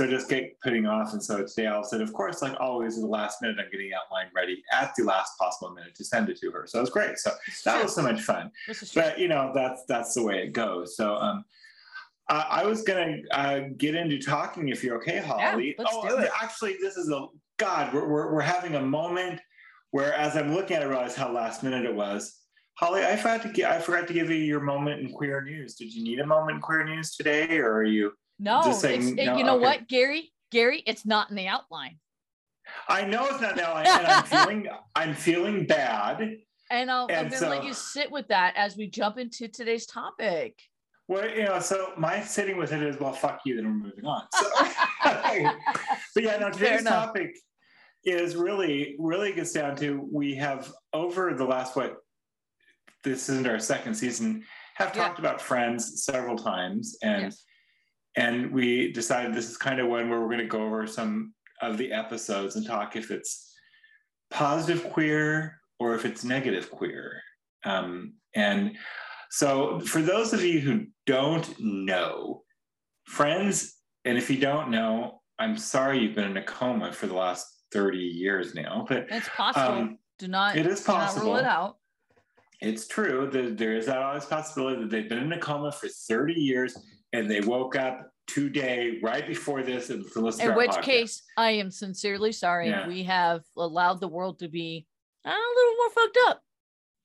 so 0.00 0.06
just 0.06 0.30
get 0.30 0.58
putting 0.62 0.86
off. 0.86 1.12
And 1.12 1.22
so 1.22 1.44
today 1.44 1.66
I 1.66 1.82
said, 1.82 2.00
of 2.00 2.14
course, 2.14 2.40
like 2.40 2.58
always, 2.58 2.96
at 2.96 3.02
the 3.02 3.06
last 3.06 3.42
minute, 3.42 3.58
I'm 3.62 3.70
getting 3.70 3.90
outline 3.92 4.28
ready 4.34 4.62
at 4.72 4.94
the 4.96 5.04
last 5.04 5.36
possible 5.38 5.74
minute 5.74 5.94
to 5.96 6.04
send 6.06 6.30
it 6.30 6.40
to 6.40 6.50
her. 6.52 6.66
So 6.66 6.78
it 6.78 6.80
was 6.80 6.88
great. 6.88 7.18
So 7.18 7.32
that 7.66 7.82
was 7.82 7.94
so 7.94 8.00
much 8.00 8.22
fun. 8.22 8.50
But 8.94 9.18
you 9.18 9.28
know, 9.28 9.52
that's 9.54 9.82
that's 9.88 10.14
the 10.14 10.22
way 10.22 10.38
it 10.38 10.54
goes. 10.54 10.96
So 10.96 11.16
um, 11.16 11.44
I, 12.30 12.46
I 12.62 12.64
was 12.64 12.82
gonna 12.82 13.18
uh, 13.30 13.60
get 13.76 13.94
into 13.94 14.18
talking 14.18 14.68
if 14.68 14.82
you're 14.82 14.96
okay, 14.96 15.18
Holly. 15.18 15.74
Yeah, 15.78 15.84
oh. 15.86 16.26
Actually, 16.40 16.78
this 16.80 16.96
is 16.96 17.10
a 17.10 17.26
God. 17.58 17.92
We're, 17.92 18.08
we're 18.08 18.32
we're 18.32 18.40
having 18.40 18.76
a 18.76 18.82
moment 18.82 19.38
where, 19.90 20.14
as 20.14 20.34
I'm 20.34 20.54
looking 20.54 20.78
at 20.78 20.82
it, 20.82 20.86
I 20.86 20.88
realize 20.88 21.14
how 21.14 21.30
last 21.30 21.62
minute 21.62 21.84
it 21.84 21.94
was. 21.94 22.38
Holly, 22.78 23.04
I 23.04 23.16
forgot 23.16 23.42
to 23.42 23.50
get, 23.50 23.70
I 23.70 23.78
forgot 23.78 24.08
to 24.08 24.14
give 24.14 24.30
you 24.30 24.36
your 24.36 24.60
moment 24.60 25.02
in 25.02 25.12
queer 25.12 25.42
news. 25.42 25.74
Did 25.74 25.92
you 25.92 26.02
need 26.02 26.20
a 26.20 26.26
moment 26.26 26.54
in 26.54 26.62
queer 26.62 26.84
news 26.84 27.14
today, 27.14 27.58
or 27.58 27.74
are 27.74 27.84
you? 27.84 28.12
No, 28.40 28.72
saying, 28.72 29.16
no, 29.16 29.36
you 29.36 29.44
know 29.44 29.56
okay. 29.56 29.64
what, 29.64 29.88
Gary? 29.88 30.32
Gary, 30.50 30.82
it's 30.86 31.04
not 31.04 31.28
in 31.28 31.36
the 31.36 31.46
outline. 31.46 31.98
I 32.88 33.04
know 33.04 33.26
it's 33.26 33.40
not 33.40 33.54
now, 33.54 33.76
and 33.76 33.88
I'm 33.88 34.24
feeling 34.24 34.68
I'm 34.96 35.14
feeling 35.14 35.66
bad. 35.66 36.38
And 36.70 36.90
I'll, 36.90 37.06
and 37.08 37.16
I'm 37.16 37.28
going 37.28 37.42
to 37.42 37.48
let 37.48 37.64
you 37.64 37.74
sit 37.74 38.10
with 38.10 38.28
that 38.28 38.54
as 38.56 38.76
we 38.76 38.88
jump 38.88 39.18
into 39.18 39.48
today's 39.48 39.86
topic. 39.86 40.58
Well, 41.06 41.28
you 41.28 41.44
know, 41.44 41.58
so 41.58 41.92
my 41.98 42.20
sitting 42.22 42.56
with 42.56 42.72
it 42.72 42.82
is 42.82 42.98
well, 42.98 43.12
fuck 43.12 43.40
you, 43.44 43.56
then 43.56 43.64
we're 43.66 43.88
moving 43.88 44.06
on. 44.06 44.22
So, 44.32 44.48
but 46.14 46.22
yeah, 46.22 46.38
no, 46.38 46.50
today's 46.50 46.84
topic 46.84 47.36
is 48.04 48.36
really, 48.36 48.96
really 48.98 49.32
gets 49.32 49.52
down 49.52 49.76
to 49.76 50.08
we 50.10 50.34
have 50.36 50.72
over 50.94 51.34
the 51.34 51.44
last 51.44 51.76
what 51.76 51.96
this 53.04 53.28
isn't 53.28 53.46
our 53.46 53.58
second 53.58 53.94
season, 53.94 54.44
have 54.76 54.92
talked 54.92 55.18
yeah. 55.18 55.26
about 55.26 55.42
friends 55.42 56.04
several 56.04 56.36
times, 56.36 56.96
and 57.02 57.22
yes 57.24 57.44
and 58.16 58.50
we 58.50 58.92
decided 58.92 59.34
this 59.34 59.50
is 59.50 59.56
kind 59.56 59.80
of 59.80 59.88
one 59.88 60.08
where 60.08 60.20
we're 60.20 60.26
going 60.26 60.38
to 60.38 60.46
go 60.46 60.64
over 60.64 60.86
some 60.86 61.34
of 61.62 61.78
the 61.78 61.92
episodes 61.92 62.56
and 62.56 62.66
talk 62.66 62.96
if 62.96 63.10
it's 63.10 63.52
positive 64.30 64.90
queer 64.90 65.60
or 65.78 65.94
if 65.94 66.04
it's 66.04 66.24
negative 66.24 66.70
queer. 66.70 67.20
Um, 67.64 68.14
and 68.34 68.76
so, 69.30 69.80
for 69.80 70.02
those 70.02 70.32
of 70.32 70.42
you 70.42 70.60
who 70.60 70.86
don't 71.06 71.54
know, 71.58 72.42
friends, 73.04 73.76
and 74.04 74.18
if 74.18 74.30
you 74.30 74.38
don't 74.38 74.70
know, 74.70 75.20
I'm 75.38 75.56
sorry 75.56 76.00
you've 76.00 76.14
been 76.14 76.30
in 76.30 76.36
a 76.36 76.42
coma 76.42 76.92
for 76.92 77.06
the 77.06 77.14
last 77.14 77.46
30 77.72 77.98
years 77.98 78.54
now, 78.54 78.84
but 78.88 79.06
it's 79.10 79.28
possible. 79.28 79.78
Um, 79.78 79.98
do 80.18 80.28
not, 80.28 80.56
it 80.56 80.66
is 80.66 80.80
possible. 80.80 81.28
rule 81.28 81.36
it 81.36 81.44
out. 81.44 81.76
it's 82.60 82.86
true 82.86 83.28
that 83.32 83.56
there 83.56 83.74
is 83.74 83.86
that 83.86 83.98
always 83.98 84.24
possibility 84.26 84.82
that 84.82 84.90
they've 84.90 85.08
been 85.08 85.18
in 85.18 85.32
a 85.32 85.38
coma 85.38 85.72
for 85.72 85.88
30 85.88 86.34
years 86.34 86.76
and 87.12 87.30
they 87.30 87.40
woke 87.40 87.76
up 87.76 88.10
today 88.26 88.98
right 89.02 89.26
before 89.26 89.62
this 89.62 89.90
and 89.90 90.04
listen 90.14 90.50
In 90.50 90.56
which 90.56 90.70
podcast. 90.70 90.82
case, 90.82 91.22
I 91.36 91.50
am 91.52 91.70
sincerely 91.70 92.32
sorry. 92.32 92.68
Yeah. 92.68 92.86
We 92.86 93.02
have 93.04 93.42
allowed 93.56 94.00
the 94.00 94.08
world 94.08 94.38
to 94.40 94.48
be 94.48 94.86
uh, 95.26 95.30
a 95.30 95.32
little 95.56 95.74
more 95.76 95.90
fucked 95.90 96.18
up. 96.28 96.42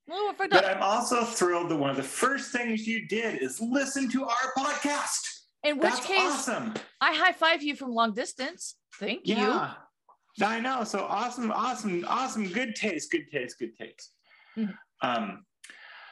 A 0.07 0.11
little 0.11 0.25
more 0.27 0.33
fucked 0.35 0.51
But 0.51 0.65
up. 0.65 0.77
I'm 0.77 0.83
also 0.83 1.23
thrilled 1.23 1.69
that 1.71 1.77
one 1.77 1.89
of 1.89 1.97
the 1.97 2.03
first 2.03 2.51
things 2.51 2.85
you 2.85 3.07
did 3.07 3.41
is 3.41 3.59
listen 3.59 4.09
to 4.11 4.23
our 4.25 4.53
podcast. 4.57 5.21
In 5.63 5.77
which 5.79 5.93
That's 5.93 6.05
case, 6.05 6.21
awesome. 6.21 6.73
I 7.01 7.15
high 7.15 7.31
five 7.31 7.63
you 7.63 7.75
from 7.75 7.91
long 7.91 8.13
distance. 8.13 8.75
Thank 8.99 9.25
you. 9.25 9.35
Yeah. 9.35 9.73
I 10.43 10.59
know. 10.59 10.83
So 10.83 10.99
awesome, 10.99 11.51
awesome, 11.51 12.05
awesome. 12.07 12.47
Good 12.49 12.75
taste, 12.75 13.09
good 13.09 13.31
taste, 13.31 13.57
good 13.57 13.75
taste. 13.75 14.11
Mhm. 14.55 14.75
Um, 15.01 15.45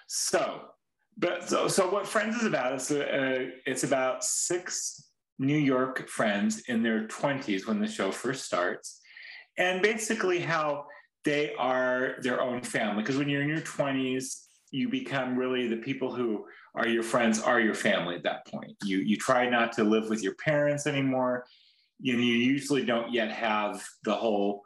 so, 0.07 0.69
but 1.17 1.48
so 1.48 1.67
so 1.67 1.89
what 1.89 2.08
Friends 2.08 2.38
is 2.38 2.46
about 2.46 2.74
is 2.74 2.91
uh, 2.91 3.50
it's 3.65 3.84
about 3.84 4.24
six 4.24 5.10
New 5.39 5.58
York 5.58 6.08
friends 6.08 6.63
in 6.67 6.84
their 6.84 7.08
twenties 7.08 7.67
when 7.67 7.79
the 7.79 7.88
show 7.88 8.12
first 8.12 8.46
starts, 8.46 9.01
and 9.58 9.82
basically 9.82 10.39
how 10.39 10.86
they 11.24 11.53
are 11.55 12.15
their 12.22 12.41
own 12.41 12.62
family. 12.62 13.01
Because 13.01 13.17
when 13.17 13.29
you're 13.29 13.41
in 13.41 13.50
your 13.50 13.62
twenties, 13.62 14.48
you 14.72 14.89
become 14.89 15.38
really 15.38 15.67
the 15.67 15.77
people 15.77 16.13
who 16.13 16.46
are 16.75 16.88
your 16.88 17.03
friends 17.03 17.39
are 17.39 17.60
your 17.60 17.75
family 17.75 18.15
at 18.15 18.24
that 18.24 18.46
point. 18.48 18.75
You 18.84 18.98
you 18.98 19.17
try 19.17 19.50
not 19.50 19.74
to 19.74 19.84
live 19.84 20.10
with 20.10 20.24
your 20.24 20.36
parents 20.36 20.88
anymore 20.88 21.46
you, 22.03 22.17
you 22.17 22.36
usually 22.36 22.86
don't 22.86 23.12
yet 23.13 23.32
have 23.32 23.84
the 24.03 24.13
whole 24.13 24.62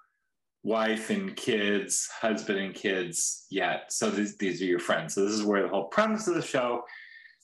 wife 0.63 1.09
and 1.09 1.35
kids, 1.35 2.09
husband 2.19 2.59
and 2.59 2.73
kids 2.73 3.45
yet. 3.49 3.91
So 3.91 4.09
these, 4.09 4.37
these 4.37 4.61
are 4.61 4.65
your 4.65 4.79
friends. 4.79 5.13
So 5.13 5.23
this 5.23 5.33
is 5.33 5.43
where 5.43 5.61
the 5.61 5.69
whole 5.69 5.85
premise 5.85 6.27
of 6.27 6.35
the 6.35 6.41
show. 6.41 6.83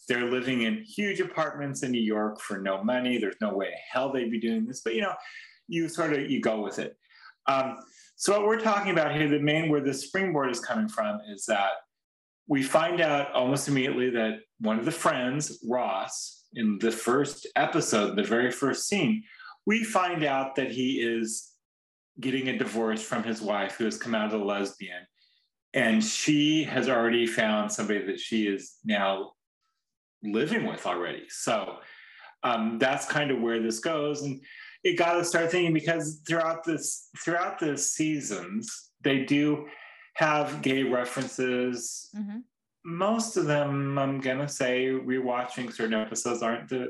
They're 0.09 0.29
living 0.29 0.63
in 0.63 0.83
huge 0.83 1.21
apartments 1.21 1.83
in 1.83 1.91
New 1.91 2.01
York 2.01 2.41
for 2.41 2.59
no 2.59 2.83
money. 2.83 3.17
There's 3.17 3.37
no 3.39 3.53
way 3.53 3.67
in 3.67 3.73
hell 3.91 4.11
they'd 4.11 4.31
be 4.31 4.39
doing 4.39 4.65
this, 4.65 4.81
but 4.81 4.95
you 4.95 5.01
know, 5.01 5.13
you 5.67 5.87
sort 5.87 6.13
of 6.13 6.29
you 6.29 6.41
go 6.41 6.61
with 6.61 6.79
it. 6.79 6.97
Um, 7.47 7.77
so 8.15 8.33
what 8.33 8.47
we're 8.47 8.59
talking 8.59 8.91
about 8.91 9.15
here, 9.15 9.27
the 9.29 9.39
main 9.39 9.69
where 9.69 9.81
the 9.81 9.93
springboard 9.93 10.49
is 10.51 10.59
coming 10.59 10.87
from, 10.87 11.19
is 11.29 11.45
that 11.45 11.71
we 12.47 12.61
find 12.61 12.99
out 12.99 13.31
almost 13.31 13.67
immediately 13.67 14.09
that 14.11 14.39
one 14.59 14.77
of 14.77 14.85
the 14.85 14.91
friends, 14.91 15.59
Ross, 15.69 16.45
in 16.53 16.77
the 16.79 16.91
first 16.91 17.47
episode, 17.55 18.15
the 18.15 18.23
very 18.23 18.51
first 18.51 18.87
scene, 18.87 19.23
we 19.65 19.83
find 19.83 20.23
out 20.23 20.55
that 20.55 20.71
he 20.71 20.99
is 21.01 21.52
getting 22.19 22.49
a 22.49 22.57
divorce 22.57 23.01
from 23.01 23.23
his 23.23 23.41
wife 23.41 23.75
who 23.77 23.85
has 23.85 23.97
come 23.97 24.13
out 24.15 24.27
as 24.27 24.33
a 24.33 24.37
lesbian 24.37 25.01
and 25.73 26.03
she 26.03 26.63
has 26.63 26.87
already 26.87 27.25
found 27.25 27.71
somebody 27.71 28.05
that 28.05 28.19
she 28.19 28.45
is 28.47 28.77
now 28.85 29.31
living 30.23 30.65
with 30.65 30.85
already 30.85 31.23
so 31.29 31.77
um, 32.43 32.77
that's 32.77 33.05
kind 33.07 33.31
of 33.31 33.41
where 33.41 33.61
this 33.61 33.79
goes 33.79 34.21
and 34.21 34.41
it 34.83 34.97
got 34.97 35.13
to 35.13 35.23
start 35.25 35.49
thinking 35.49 35.73
because 35.73 36.21
throughout 36.27 36.63
this 36.63 37.09
throughout 37.23 37.57
the 37.59 37.77
seasons 37.77 38.91
they 39.01 39.23
do 39.25 39.65
have 40.15 40.61
gay 40.61 40.83
references 40.83 42.09
Mhm. 42.15 42.43
most 42.85 43.37
of 43.37 43.45
them 43.45 43.97
i'm 43.97 44.19
gonna 44.21 44.47
say 44.47 44.87
rewatching 44.89 45.73
certain 45.73 45.95
episodes 45.95 46.43
aren't 46.43 46.69
the 46.69 46.89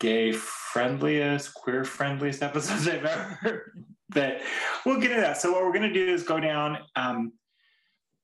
gay 0.00 0.32
friendliest, 0.32 1.54
queer 1.54 1.84
friendliest 1.84 2.42
episodes 2.42 2.88
I've 2.88 3.04
ever 3.04 3.38
heard. 3.40 3.84
But 4.14 4.40
we'll 4.84 5.00
get 5.00 5.08
to 5.14 5.20
that. 5.20 5.40
So 5.40 5.52
what 5.52 5.64
we're 5.64 5.72
going 5.72 5.92
to 5.92 5.92
do 5.92 6.12
is 6.12 6.22
go 6.22 6.40
down 6.40 6.78
um, 6.96 7.32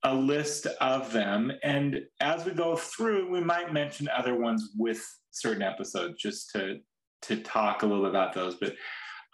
a 0.03 0.13
list 0.13 0.65
of 0.81 1.11
them, 1.11 1.51
and 1.63 2.01
as 2.19 2.45
we 2.45 2.51
go 2.51 2.75
through, 2.75 3.29
we 3.29 3.41
might 3.41 3.73
mention 3.73 4.07
other 4.09 4.35
ones 4.35 4.71
with 4.77 5.05
certain 5.31 5.61
episodes 5.61 6.21
just 6.21 6.51
to 6.51 6.79
to 7.23 7.37
talk 7.41 7.83
a 7.83 7.85
little 7.85 8.03
bit 8.03 8.11
about 8.11 8.33
those. 8.33 8.55
But 8.55 8.75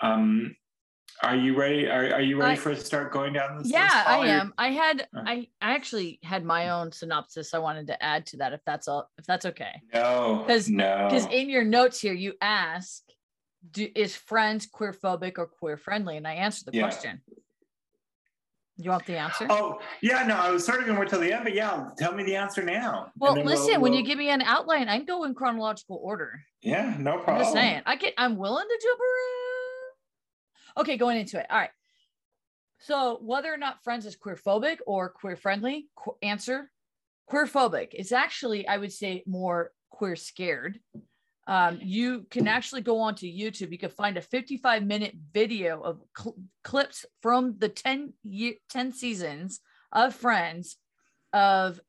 um, 0.02 0.56
are 1.22 1.36
you 1.36 1.56
ready? 1.58 1.88
Are, 1.88 2.16
are 2.16 2.22
you 2.22 2.40
ready 2.40 2.54
I- 2.54 2.56
for 2.56 2.72
us 2.72 2.80
to 2.80 2.86
start 2.86 3.12
going 3.12 3.34
down 3.34 3.58
this? 3.58 3.72
Yeah? 3.72 4.04
I 4.06 4.28
am. 4.28 4.54
I 4.58 4.70
had 4.72 5.08
Uh. 5.16 5.24
I 5.26 5.48
I 5.62 5.74
actually 5.76 6.20
had 6.24 6.44
my 6.44 6.70
own 6.70 6.92
synopsis 6.92 7.54
I 7.54 7.60
wanted 7.60 7.88
to 7.88 8.04
add 8.04 8.26
to 8.28 8.38
that 8.38 8.54
if 8.54 8.62
that's 8.66 8.88
all 8.88 9.10
if 9.18 9.26
that's 9.26 9.46
okay. 9.46 9.82
No. 9.94 10.44
Because 10.46 10.70
no. 10.70 11.08
Because 11.10 11.26
in 11.28 11.50
your 11.50 11.64
notes 11.64 12.02
here 12.02 12.14
you 12.14 12.34
ask 12.42 13.04
do, 13.72 13.88
is 13.96 14.16
friends 14.16 14.66
queer 14.66 14.94
phobic 14.94 15.34
or 15.38 15.48
queer 15.48 15.78
friendly 15.78 16.18
and 16.18 16.28
I 16.28 16.34
answered 16.34 16.68
the 16.72 16.78
Yeah. 16.78 16.84
question. 16.84 17.22
You 18.78 18.90
want 18.90 19.06
the 19.06 19.16
answer? 19.18 19.48
Oh 19.50 19.80
yeah, 20.02 20.24
no, 20.28 20.36
I 20.36 20.52
was 20.52 20.66
sort 20.66 20.80
of 20.80 20.86
going 20.86 20.96
to 20.98 21.00
wait 21.00 21.10
till 21.10 21.22
the 21.22 21.32
end, 21.32 21.46
but 21.46 21.54
yeah, 21.54 21.92
tell 21.98 22.14
me 22.14 22.24
the 22.24 22.36
answer 22.36 22.62
now. 22.62 23.10
well, 23.18 23.34
listen, 23.42 23.68
we'll- 23.76 23.82
when 23.82 23.94
you 23.94 24.04
give 24.04 24.18
me 24.18 24.30
an 24.30 24.42
outline, 24.42 24.90
I 24.90 24.98
can 24.98 25.06
go 25.06 25.24
in 25.24 25.34
chronological 25.34 25.98
order. 26.04 26.42
yeah, 26.62 26.96
no 27.00 27.14
problem. 27.14 27.36
I'm 27.38 27.42
just 27.44 27.54
saying. 27.54 27.82
I 27.86 27.96
get 27.96 28.14
I'm 28.18 28.36
willing 28.36 28.68
to 28.68 28.80
jump 28.84 29.00
around. 29.00 30.82
Okay, 30.84 30.98
going 30.98 31.18
into 31.18 31.40
it. 31.40 31.46
All 31.50 31.58
right. 31.58 31.70
So 32.80 33.18
whether 33.22 33.52
or 33.54 33.58
not 33.58 33.82
friends 33.84 34.06
is 34.06 34.18
queer 34.18 34.36
phobic 34.36 34.80
or 34.86 35.10
queer 35.10 35.38
friendly, 35.38 35.88
qu- 35.96 36.18
answer 36.22 36.70
queer 37.28 37.46
phobic. 37.46 37.90
It's 37.94 38.12
actually, 38.12 38.68
I 38.68 38.76
would 38.78 38.92
say, 38.92 39.24
more 39.26 39.72
queer 39.90 40.18
scared. 40.18 40.82
Um, 41.48 41.80
you 41.82 42.26
can 42.32 42.48
actually 42.48 42.82
go 42.82 43.00
onto 43.00 43.28
YouTube. 43.28 43.72
You 43.72 43.78
can 43.78 43.92
find 43.92 44.18
a 44.18 44.22
55 44.22 44.84
minute 44.84 45.14
video 45.32 45.80
of 45.82 46.02
cl- 46.18 46.38
clips 46.64 47.06
from 47.22 47.56
the 47.60 47.70
10 47.70 48.14
year 48.24 48.54
10 48.70 48.92
seasons 48.94 49.60
of 49.92 50.16
Friends 50.16 50.78
of 51.34 51.80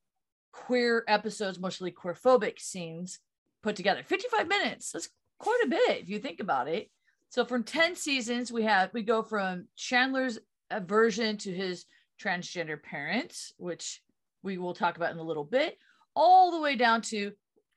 queer 0.53 1.05
episodes, 1.09 1.59
mostly 1.59 1.91
queerphobic 1.91 2.59
scenes 2.59 3.19
put 3.63 3.77
together. 3.77 4.03
55 4.03 4.47
minutes. 4.47 4.93
That's 4.93 5.09
quite 5.39 5.63
a 5.65 5.69
bit 5.69 6.03
if 6.03 6.09
you 6.09 6.19
think 6.19 6.41
about 6.41 6.69
it. 6.69 6.91
So 7.31 7.45
from 7.45 7.65
10 7.65 7.97
seasons, 7.97 8.53
we 8.53 8.63
have 8.65 8.91
we 8.93 9.03
go 9.03 9.23
from 9.23 9.67
Chandler's 9.77 10.39
aversion 10.71 11.39
to 11.39 11.53
his 11.53 11.85
transgender 12.23 12.83
parents, 12.83 13.53
which 13.57 14.01
we 14.43 14.59
will 14.59 14.75
talk 14.75 14.97
about 14.97 15.13
in 15.13 15.19
a 15.19 15.23
little 15.23 15.45
bit, 15.45 15.77
all 16.15 16.51
the 16.51 16.61
way 16.61 16.77
down 16.77 17.03
to 17.03 17.33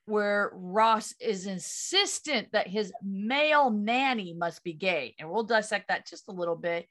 where 0.09 0.51
Ross 0.53 1.13
is 1.21 1.45
insistent 1.45 2.51
that 2.51 2.67
his 2.67 2.91
male 3.03 3.69
nanny 3.69 4.33
must 4.33 4.63
be 4.63 4.73
gay. 4.73 5.15
And 5.19 5.29
we'll 5.29 5.43
dissect 5.43 5.87
that 5.87 6.07
just 6.07 6.27
a 6.27 6.33
little 6.33 6.55
bit. 6.55 6.87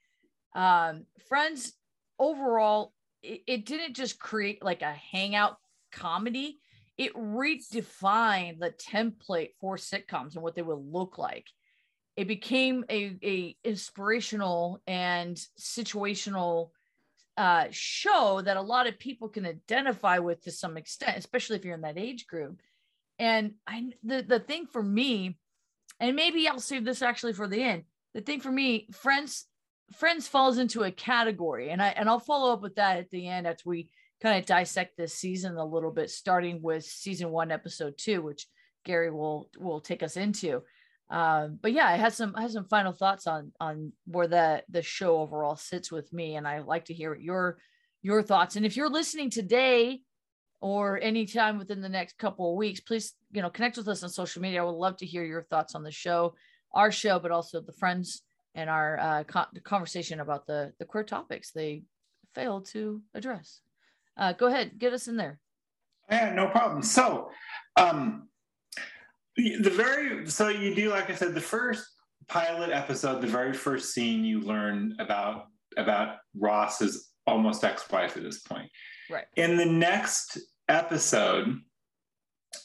Um, 0.55 1.05
Friends 1.29 1.73
overall, 2.19 2.93
it, 3.23 3.43
it 3.47 3.67
didn't 3.67 3.95
just 3.95 4.19
create 4.19 4.65
like 4.65 4.83
a 4.83 4.93
hangout 4.93 5.57
comedy, 5.93 6.61
it 6.97 7.15
redefined 7.15 8.59
the 8.59 8.71
template 8.71 9.51
for 9.61 9.77
sitcoms 9.77 10.35
and 10.35 10.43
what 10.43 10.55
they 10.55 10.63
would 10.63 10.93
look 10.93 11.19
like. 11.19 11.47
It 12.17 12.27
became 12.27 12.85
a, 12.91 13.17
a 13.23 13.57
inspirational 13.63 14.81
and 14.87 15.37
situational 15.61 16.71
uh, 17.37 17.67
show 17.71 18.43
that 18.45 18.57
a 18.57 18.61
lot 18.63 18.89
of 18.89 18.99
people 18.99 19.29
can 19.29 19.47
identify 19.47 20.19
with 20.19 20.43
to 20.43 20.51
some 20.51 20.77
extent, 20.77 21.17
especially 21.17 21.57
if 21.57 21.65
you're 21.65 21.77
in 21.77 21.83
that 21.83 21.97
age 21.97 22.27
group. 22.27 22.61
And 23.19 23.55
I 23.67 23.91
the 24.03 24.23
the 24.23 24.41
thing 24.41 24.67
for 24.67 24.83
me, 24.83 25.39
and 26.01 26.15
maybe 26.15 26.47
I'll 26.49 26.61
save 26.61 26.85
this 26.85 27.03
actually 27.03 27.33
for 27.33 27.49
the 27.49 27.63
end. 27.63 27.85
The 28.15 28.21
thing 28.21 28.41
for 28.41 28.53
me, 28.53 28.89
Friends 28.93 29.47
Friends 29.97 30.29
falls 30.29 30.59
into 30.59 30.85
a 30.85 30.91
category, 30.91 31.71
and 31.71 31.83
I 31.83 31.89
and 31.89 32.09
I'll 32.09 32.21
follow 32.21 32.53
up 32.53 32.63
with 32.63 32.77
that 32.77 32.99
at 32.99 33.11
the 33.11 33.27
end 33.27 33.47
as 33.47 33.65
we 33.65 33.89
kind 34.21 34.39
of 34.39 34.47
dissect 34.47 34.97
this 34.97 35.15
season 35.15 35.57
a 35.57 35.65
little 35.65 35.91
bit, 35.91 36.11
starting 36.11 36.61
with 36.63 36.85
season 36.85 37.31
one, 37.31 37.51
episode 37.51 37.95
two, 37.97 38.23
which 38.23 38.47
Gary 38.85 39.11
will 39.11 39.49
will 39.59 39.81
take 39.81 40.03
us 40.03 40.17
into. 40.17 40.63
Um, 41.11 41.59
but 41.61 41.73
yeah, 41.73 41.87
I 41.87 41.97
had 41.97 42.13
some 42.13 42.35
I 42.37 42.43
had 42.43 42.51
some 42.51 42.67
final 42.67 42.93
thoughts 42.93 43.27
on 43.27 43.53
on 43.61 43.93
where 44.07 44.29
the 44.29 44.63
the 44.69 44.83
show 44.83 45.19
overall 45.19 45.57
sits 45.57 45.91
with 45.91 46.13
me, 46.13 46.37
and 46.37 46.47
I 46.47 46.61
like 46.61 46.87
to 46.87 46.95
hear 46.95 47.15
your 47.15 47.59
your 48.03 48.23
thoughts. 48.23 48.57
And 48.57 48.67
if 48.67 48.77
you're 48.77 48.91
listening 48.91 49.31
today 49.31 50.03
or 50.61 51.01
anytime 51.01 51.59
within 51.59 51.81
the 51.81 51.89
next 51.89 52.19
couple 52.19 52.51
of 52.51 52.57
weeks, 52.57 52.81
please 52.81 53.15
you 53.33 53.43
know 53.43 53.51
connect 53.51 53.77
with 53.77 53.89
us 53.89 54.03
on 54.03 54.09
social 54.09 54.43
media. 54.43 54.63
I 54.63 54.65
would 54.65 54.73
love 54.73 54.97
to 54.99 55.07
hear 55.07 55.25
your 55.25 55.43
thoughts 55.43 55.75
on 55.75 55.83
the 55.83 55.91
show, 55.91 56.35
our 56.73 56.91
show, 56.91 57.19
but 57.19 57.31
also 57.31 57.61
the 57.61 57.73
friends 57.73 58.23
and 58.55 58.69
our 58.69 58.99
uh, 58.99 59.25
con- 59.25 59.47
conversation 59.65 60.21
about 60.21 60.47
the 60.47 60.73
the 60.79 60.85
queer 60.85 61.05
topics 61.05 61.51
they 61.51 61.83
failed 62.35 62.67
to 62.67 63.03
address. 63.15 63.61
Uh, 64.17 64.33
go 64.33 64.47
ahead, 64.47 64.79
get 64.79 64.93
us 64.93 65.09
in 65.09 65.17
there. 65.17 65.39
Yeah, 66.11 66.33
no 66.35 66.49
problem. 66.49 66.83
So, 66.83 67.31
um, 67.77 68.29
the 69.37 69.71
very 69.71 70.29
so 70.29 70.49
you 70.49 70.75
do 70.75 70.91
like 70.91 71.11
I 71.11 71.15
said, 71.15 71.35
the 71.35 71.41
first 71.41 71.87
pilot 72.27 72.71
episode, 72.71 73.21
the 73.21 73.27
very 73.27 73.53
first 73.53 73.95
scene, 73.95 74.25
you 74.25 74.41
learn 74.41 74.97
about 74.99 75.47
about 75.77 76.17
Ross's 76.37 77.11
almost 77.27 77.63
ex-wife 77.63 78.17
at 78.17 78.23
this 78.23 78.41
point. 78.41 78.71
Right. 79.11 79.27
In 79.37 79.57
the 79.57 79.67
next 79.67 80.39
episode, 80.69 81.61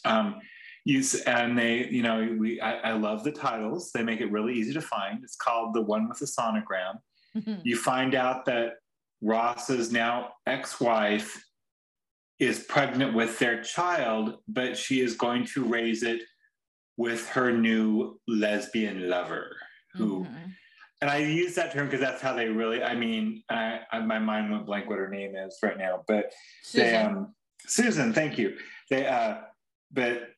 um, 0.05 0.39
you 0.85 1.01
and 1.25 1.57
they, 1.57 1.87
you 1.87 2.03
know, 2.03 2.35
we 2.39 2.59
I, 2.59 2.89
I 2.89 2.91
love 2.93 3.23
the 3.23 3.31
titles. 3.31 3.91
They 3.93 4.03
make 4.03 4.19
it 4.21 4.31
really 4.31 4.53
easy 4.53 4.73
to 4.73 4.81
find. 4.81 5.23
It's 5.23 5.35
called 5.37 5.73
the 5.73 5.81
one 5.81 6.09
with 6.09 6.19
the 6.19 6.25
sonogram. 6.25 6.99
You 7.63 7.77
find 7.77 8.13
out 8.13 8.45
that 8.45 8.73
Ross's 9.21 9.91
now 9.91 10.33
ex-wife 10.45 11.41
is 12.39 12.59
pregnant 12.59 13.13
with 13.15 13.39
their 13.39 13.63
child, 13.63 14.37
but 14.47 14.77
she 14.77 14.99
is 15.01 15.15
going 15.15 15.45
to 15.53 15.63
raise 15.63 16.03
it 16.03 16.21
with 16.97 17.27
her 17.29 17.51
new 17.51 18.19
lesbian 18.27 19.09
lover 19.09 19.55
who 19.93 20.25
Mhm. 20.25 20.53
And 21.03 21.11
I 21.11 21.17
use 21.17 21.55
that 21.55 21.73
term 21.73 21.87
because 21.87 21.99
that's 21.99 22.21
how 22.21 22.33
they 22.33 22.47
really. 22.47 22.81
I 22.81 22.95
mean, 22.95 23.43
I, 23.49 23.81
I, 23.91 23.99
my 23.99 24.19
mind 24.19 24.49
went 24.49 24.65
blank 24.65 24.89
what 24.89 24.99
her 24.99 25.09
name 25.09 25.35
is 25.35 25.59
right 25.61 25.77
now, 25.77 26.05
but 26.07 26.31
they, 26.73 26.91
Susan. 26.91 27.05
um, 27.05 27.35
Susan, 27.67 28.13
thank 28.13 28.37
you. 28.37 28.55
They, 28.89 29.05
uh, 29.05 29.39
but 29.91 30.29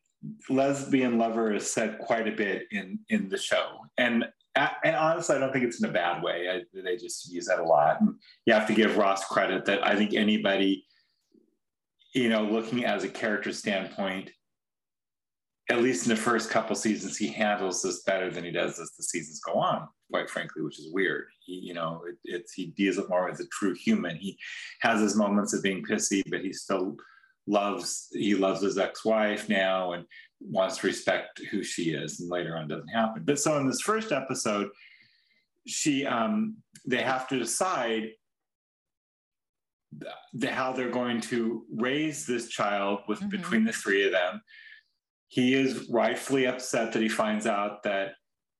lesbian 0.50 1.19
lover 1.19 1.53
is 1.53 1.72
said 1.72 2.00
quite 2.00 2.27
a 2.27 2.31
bit 2.31 2.63
in 2.72 2.98
in 3.10 3.29
the 3.29 3.38
show, 3.38 3.81
and 4.00 4.25
and 4.55 4.95
honestly, 4.95 5.36
I 5.36 5.39
don't 5.39 5.53
think 5.53 5.65
it's 5.65 5.84
in 5.84 5.88
a 5.88 5.93
bad 5.93 6.24
way. 6.24 6.50
I, 6.50 6.81
they 6.81 6.98
just 6.98 7.31
use 7.31 7.45
that 7.45 7.60
a 7.60 7.63
lot, 7.63 8.01
and 8.01 8.15
you 8.48 8.53
have 8.55 8.65
to 8.65 8.74
give 8.74 8.98
Ross 8.98 9.24
credit 9.24 9.65
that 9.65 9.86
I 9.86 9.95
think 9.95 10.15
anybody, 10.15 10.88
you 12.15 12.27
know, 12.27 12.43
looking 12.43 12.86
as 12.86 13.03
a 13.03 13.10
character 13.10 13.53
standpoint. 13.53 14.31
At 15.69 15.81
least 15.81 16.05
in 16.05 16.10
the 16.10 16.15
first 16.15 16.51
couple 16.51 16.75
seasons, 16.75 17.17
he 17.17 17.27
handles 17.27 17.81
this 17.81 18.03
better 18.03 18.29
than 18.29 18.43
he 18.43 18.51
does 18.51 18.79
as 18.79 18.91
the 18.91 19.03
seasons 19.03 19.39
go 19.39 19.53
on. 19.53 19.88
Quite 20.12 20.29
frankly, 20.29 20.62
which 20.62 20.77
is 20.77 20.89
weird. 20.93 21.25
He, 21.43 21.53
you 21.53 21.74
know, 21.74 22.03
it, 22.07 22.17
it's 22.24 22.53
he 22.53 22.67
deals 22.67 23.00
it 23.00 23.10
more 23.10 23.29
as 23.29 23.39
a 23.39 23.48
true 23.48 23.74
human. 23.74 24.15
He 24.15 24.38
has 24.81 25.01
his 25.01 25.15
moments 25.15 25.53
of 25.53 25.63
being 25.63 25.84
pissy, 25.84 26.22
but 26.29 26.41
he 26.41 26.53
still 26.53 26.95
loves 27.48 28.07
he 28.12 28.34
loves 28.34 28.62
his 28.62 28.77
ex-wife 28.77 29.48
now 29.50 29.93
and 29.93 30.03
wants 30.41 30.77
to 30.77 30.88
respect 30.88 31.39
who 31.51 31.63
she 31.63 31.91
is 31.93 32.19
and 32.19 32.27
later 32.31 32.57
on 32.57 32.67
doesn't 32.67 32.88
happen 32.88 33.22
but 33.24 33.38
so 33.38 33.55
in 33.60 33.67
this 33.67 33.81
first 33.81 34.12
episode 34.12 34.67
she 35.67 36.07
um 36.07 36.57
they 36.88 37.03
have 37.03 37.27
to 37.27 37.38
decide 37.38 38.10
the, 40.34 40.50
how 40.51 40.74
they're 40.74 40.89
going 40.89 41.22
to 41.22 41.65
raise 41.72 42.25
this 42.25 42.50
child 42.50 43.01
with 43.07 43.19
Mhm. 43.22 43.29
between 43.29 43.63
the 43.63 43.72
three 43.72 44.05
of 44.07 44.12
them 44.12 44.41
he 45.27 45.53
is 45.53 45.88
rightfully 45.89 46.46
upset 46.46 46.94
that 46.94 47.01
he 47.01 47.10
finds 47.10 47.46
out 47.48 47.84
that 47.84 48.13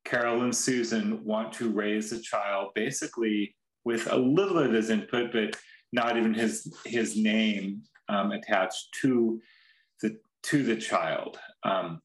carol 0.04 0.44
and 0.44 0.56
susan 0.56 1.24
want 1.24 1.52
to 1.52 1.72
raise 1.72 2.10
the 2.10 2.20
child 2.20 2.70
basically 2.76 3.56
with 3.84 4.12
a 4.12 4.16
little 4.16 4.60
of 4.60 4.72
his 4.72 4.90
input 4.90 5.32
but 5.32 5.56
not 5.92 6.18
even 6.18 6.34
his 6.34 6.72
his 6.86 7.16
name 7.16 7.82
um, 8.10 8.32
attached 8.32 8.88
to 9.02 9.42
the 10.02 10.18
to 10.44 10.64
the 10.64 10.76
child. 10.76 11.38
Um, 11.64 12.02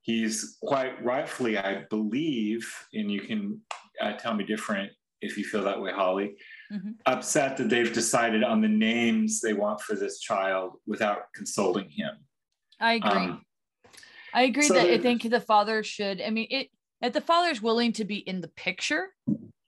he's 0.00 0.56
quite 0.62 1.02
rightfully, 1.04 1.58
I 1.58 1.84
believe, 1.90 2.66
and 2.94 3.10
you 3.10 3.20
can 3.20 3.60
uh, 4.00 4.12
tell 4.14 4.34
me 4.34 4.44
different 4.44 4.92
if 5.20 5.36
you 5.36 5.44
feel 5.44 5.62
that 5.64 5.80
way, 5.80 5.92
Holly. 5.92 6.34
Mhm. 6.72 6.94
Upset 7.06 7.56
that 7.58 7.68
they've 7.68 7.92
decided 7.92 8.42
on 8.42 8.60
the 8.60 8.68
names 8.68 9.40
they 9.40 9.52
want 9.52 9.80
for 9.80 9.94
this 9.94 10.18
child 10.18 10.80
without 10.86 11.32
consulting 11.34 11.88
him. 11.90 12.14
I 12.80 12.94
agree. 12.94 13.10
Um, 13.10 13.44
I 14.34 14.42
agree 14.42 14.68
so 14.68 14.74
that 14.74 14.88
I 14.88 14.98
think 14.98 15.22
the 15.28 15.40
father 15.40 15.82
should. 15.82 16.20
I 16.20 16.30
mean, 16.30 16.46
it 16.50 16.68
if 17.00 17.12
the 17.12 17.20
father's 17.20 17.60
willing 17.60 17.92
to 17.94 18.04
be 18.04 18.16
in 18.16 18.40
the 18.40 18.48
picture, 18.48 19.08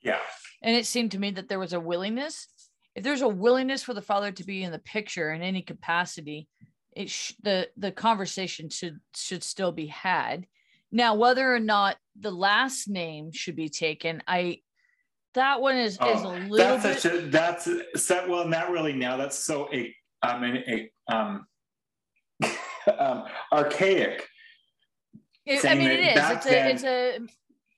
yeah, 0.02 0.20
and 0.62 0.76
it 0.76 0.86
seemed 0.86 1.12
to 1.12 1.18
me 1.18 1.30
that 1.32 1.48
there 1.48 1.58
was 1.58 1.72
a 1.72 1.80
willingness. 1.80 2.48
If 2.94 3.02
there's 3.02 3.22
a 3.22 3.28
willingness 3.28 3.82
for 3.82 3.92
the 3.94 4.02
father 4.02 4.30
to 4.32 4.44
be 4.44 4.62
in 4.62 4.72
the 4.72 4.78
picture 4.78 5.32
in 5.32 5.42
any 5.42 5.62
capacity, 5.62 6.48
it 6.92 7.10
sh- 7.10 7.34
the 7.42 7.68
the 7.76 7.92
conversation 7.92 8.68
should 8.70 9.00
should 9.14 9.42
still 9.42 9.72
be 9.72 9.86
had. 9.86 10.46
Now, 10.92 11.14
whether 11.16 11.52
or 11.52 11.58
not 11.60 11.96
the 12.18 12.30
last 12.30 12.88
name 12.88 13.32
should 13.32 13.56
be 13.56 13.68
taken, 13.68 14.22
I 14.28 14.60
that 15.34 15.60
one 15.60 15.76
is 15.76 15.94
is 15.94 15.98
a 16.00 16.26
Oh, 16.28 16.38
little 16.48 16.78
that's 16.78 17.02
bit. 17.02 17.12
a 17.14 17.26
that's 17.26 17.68
set 17.96 18.28
well 18.28 18.46
not 18.46 18.70
really 18.70 18.92
now 18.92 19.16
that's 19.16 19.36
so 19.38 19.68
a 19.72 19.92
um 20.22 20.44
an, 20.44 20.56
a 20.68 20.90
um 21.12 21.46
um 22.98 23.24
archaic 23.52 24.28
It, 25.46 25.64
I 25.64 25.74
mean, 25.74 25.90
it 25.90 26.00
is. 26.00 26.30
It's 26.30 26.46
a, 26.46 26.70
it's 26.70 26.84
a, 26.84 27.18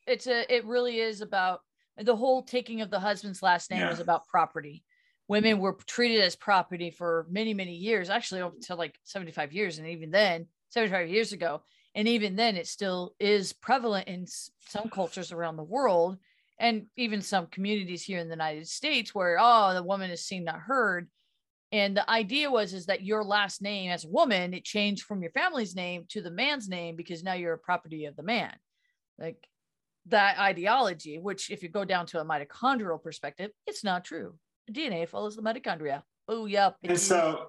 it's 0.06 0.26
a, 0.26 0.54
it 0.54 0.64
really 0.64 1.00
is 1.00 1.20
about 1.20 1.60
the 1.98 2.14
whole 2.16 2.42
taking 2.42 2.80
of 2.80 2.90
the 2.90 3.00
husband's 3.00 3.42
last 3.42 3.70
name 3.70 3.80
Yeah. 3.80 3.90
was 3.90 4.00
about 4.00 4.26
property. 4.28 4.84
Women 5.28 5.58
were 5.58 5.76
treated 5.86 6.20
as 6.20 6.36
property 6.36 6.90
for 6.90 7.26
many, 7.28 7.52
many 7.52 7.74
years, 7.74 8.10
actually 8.10 8.42
up 8.42 8.54
until 8.54 8.76
like 8.76 8.94
75 9.04 9.52
years. 9.52 9.78
And 9.78 9.88
even 9.88 10.10
then, 10.10 10.46
75 10.70 11.08
years 11.08 11.32
ago, 11.32 11.62
and 11.94 12.06
even 12.06 12.36
then, 12.36 12.56
it 12.56 12.68
still 12.68 13.14
is 13.18 13.52
prevalent 13.52 14.06
in 14.06 14.26
some 14.60 14.88
cultures 14.90 15.32
around 15.32 15.56
the 15.56 15.64
world 15.64 16.18
and 16.58 16.86
even 16.96 17.22
some 17.22 17.46
communities 17.46 18.02
here 18.02 18.18
in 18.18 18.28
the 18.28 18.34
United 18.34 18.68
States 18.68 19.14
where, 19.14 19.38
oh, 19.40 19.74
the 19.74 19.82
woman 19.82 20.10
is 20.10 20.24
seen, 20.24 20.44
not 20.44 20.60
heard. 20.60 21.08
And 21.72 21.96
the 21.96 22.08
idea 22.08 22.50
was 22.50 22.72
is 22.72 22.86
that 22.86 23.02
your 23.02 23.24
last 23.24 23.60
name 23.60 23.90
as 23.90 24.04
a 24.04 24.08
woman, 24.08 24.54
it 24.54 24.64
changed 24.64 25.02
from 25.04 25.20
your 25.20 25.32
family's 25.32 25.74
name 25.74 26.04
to 26.10 26.22
the 26.22 26.30
man's 26.30 26.68
name 26.68 26.94
because 26.96 27.22
now 27.24 27.34
you're 27.34 27.54
a 27.54 27.58
property 27.58 28.04
of 28.04 28.14
the 28.16 28.22
man. 28.22 28.52
Like 29.18 29.46
that 30.06 30.38
ideology, 30.38 31.18
which 31.18 31.50
if 31.50 31.62
you 31.62 31.68
go 31.68 31.84
down 31.84 32.06
to 32.06 32.20
a 32.20 32.24
mitochondrial 32.24 33.02
perspective, 33.02 33.50
it's 33.66 33.82
not 33.82 34.04
true. 34.04 34.34
DNA 34.70 35.08
follows 35.08 35.34
the 35.36 35.42
mitochondria. 35.42 36.02
Oh 36.28 36.46
yep 36.46 36.76
And 36.84 36.98
so, 36.98 37.46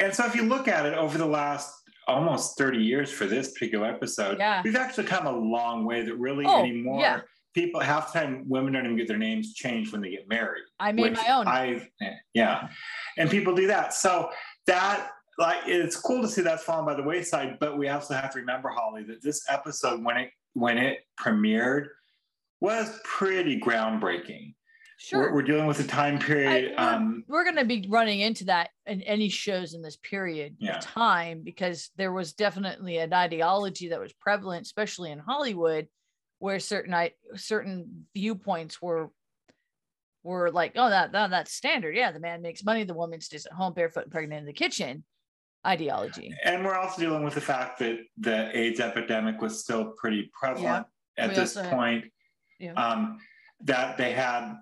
and 0.00 0.14
so 0.14 0.24
if 0.26 0.34
you 0.34 0.42
look 0.42 0.68
at 0.68 0.86
it 0.86 0.94
over 0.94 1.18
the 1.18 1.26
last 1.26 1.72
almost 2.06 2.58
30 2.58 2.78
years 2.78 3.10
for 3.10 3.26
this 3.26 3.52
particular 3.52 3.86
episode, 3.86 4.38
Yeah. 4.38 4.62
we've 4.64 4.76
actually 4.76 5.04
come 5.06 5.26
a 5.26 5.32
long 5.32 5.84
way 5.84 6.02
that 6.02 6.14
really 6.16 6.44
Oh, 6.46 6.60
anymore 6.60 7.00
yeah. 7.00 7.20
People 7.54 7.80
half 7.80 8.12
the 8.12 8.18
time 8.20 8.44
women 8.48 8.72
don't 8.72 8.84
even 8.84 8.96
get 8.96 9.08
their 9.08 9.18
names 9.18 9.54
changed 9.54 9.92
when 9.92 10.00
they 10.00 10.10
get 10.10 10.28
married. 10.28 10.62
I 10.80 10.92
made 10.92 11.14
my 11.14 11.26
own. 11.28 11.46
I 11.46 11.88
yeah. 12.34 12.68
And 13.18 13.30
people 13.30 13.54
do 13.54 13.66
that. 13.68 13.94
So 13.94 14.30
that 14.66 15.10
like 15.38 15.58
it's 15.66 15.96
cool 15.96 16.22
to 16.22 16.28
see 16.28 16.42
that's 16.42 16.62
fallen 16.62 16.84
by 16.84 16.94
the 16.94 17.02
wayside, 17.02 17.58
but 17.60 17.78
we 17.78 17.88
also 17.88 18.14
have 18.14 18.32
to 18.32 18.38
remember, 18.40 18.68
Holly, 18.68 19.02
that 19.04 19.22
this 19.22 19.44
episode 19.48 20.04
when 20.04 20.16
it 20.16 20.30
when 20.54 20.78
it 20.78 20.98
premiered 21.20 21.86
was 22.60 23.00
pretty 23.04 23.58
groundbreaking. 23.58 24.54
sure. 24.98 25.20
We're, 25.30 25.34
we're 25.36 25.42
dealing 25.42 25.66
with 25.66 25.80
a 25.80 25.84
time 25.84 26.18
period. 26.18 26.48
I- 26.48 26.60
we're- 26.60 26.76
um, 26.76 27.24
we're 27.26 27.44
going 27.44 27.56
to 27.56 27.64
be 27.64 27.86
running 27.88 28.20
into 28.20 28.44
that 28.44 28.70
in 28.86 29.02
any 29.02 29.28
shows 29.28 29.74
in 29.74 29.82
this 29.82 29.96
period 29.96 30.56
Yeah. 30.60 30.76
of 30.78 30.84
time 30.84 31.42
because 31.44 31.90
there 31.96 32.12
was 32.12 32.34
definitely 32.34 32.98
an 32.98 33.12
ideology 33.12 33.88
that 33.88 33.98
was 34.00 34.12
prevalent, 34.12 34.62
especially 34.66 35.10
in 35.10 35.18
Hollywood, 35.18 35.88
where 36.42 36.58
certain 36.58 36.92
I, 36.92 37.12
certain 37.36 38.04
viewpoints 38.14 38.82
were 38.82 39.10
were 40.24 40.50
like, 40.50 40.72
oh, 40.74 40.90
that, 40.90 41.12
that 41.12 41.30
that's 41.30 41.52
standard. 41.52 41.94
Yeah, 41.94 42.10
the 42.10 42.18
man 42.18 42.42
makes 42.42 42.64
money, 42.64 42.82
the 42.82 42.94
woman 42.94 43.20
stays 43.20 43.46
at 43.46 43.52
home, 43.52 43.74
barefoot, 43.74 44.04
and 44.04 44.12
pregnant 44.12 44.40
in 44.40 44.46
the 44.46 44.52
kitchen. 44.52 45.04
Ideology. 45.64 46.34
And 46.44 46.64
we're 46.64 46.74
also 46.74 47.00
dealing 47.00 47.22
with 47.22 47.34
the 47.34 47.40
fact 47.40 47.78
that 47.78 47.98
the 48.18 48.56
AIDS 48.58 48.80
epidemic 48.80 49.40
was 49.40 49.60
still 49.60 49.92
pretty 49.96 50.32
prevalent 50.32 50.86
at 51.16 51.28
We 51.28 51.34
this 51.36 51.56
also 51.56 51.68
had- 51.68 51.76
point. 51.78 52.04
Yeah. 52.58 52.72
Um, 52.72 53.18
that 53.64 53.96
they 53.96 54.10
had 54.12 54.56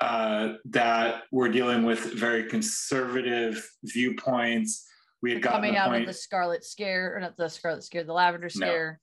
uh, 0.00 0.54
that 0.66 1.22
we're 1.32 1.48
dealing 1.50 1.82
with 1.84 1.98
very 2.14 2.44
conservative 2.44 3.68
viewpoints. 3.82 4.86
We 5.22 5.32
had 5.32 5.42
gotten 5.42 5.58
Coming 5.58 5.72
the 5.74 5.78
out 5.80 5.88
point. 5.88 6.02
of 6.02 6.06
the 6.06 6.14
Scarlet 6.14 6.64
Scare, 6.64 7.16
or 7.16 7.20
not 7.20 7.36
the 7.36 7.48
Scarlet 7.48 7.82
Scare, 7.82 8.04
the 8.04 8.12
Lavender. 8.12 8.48
Scare. 8.48 9.00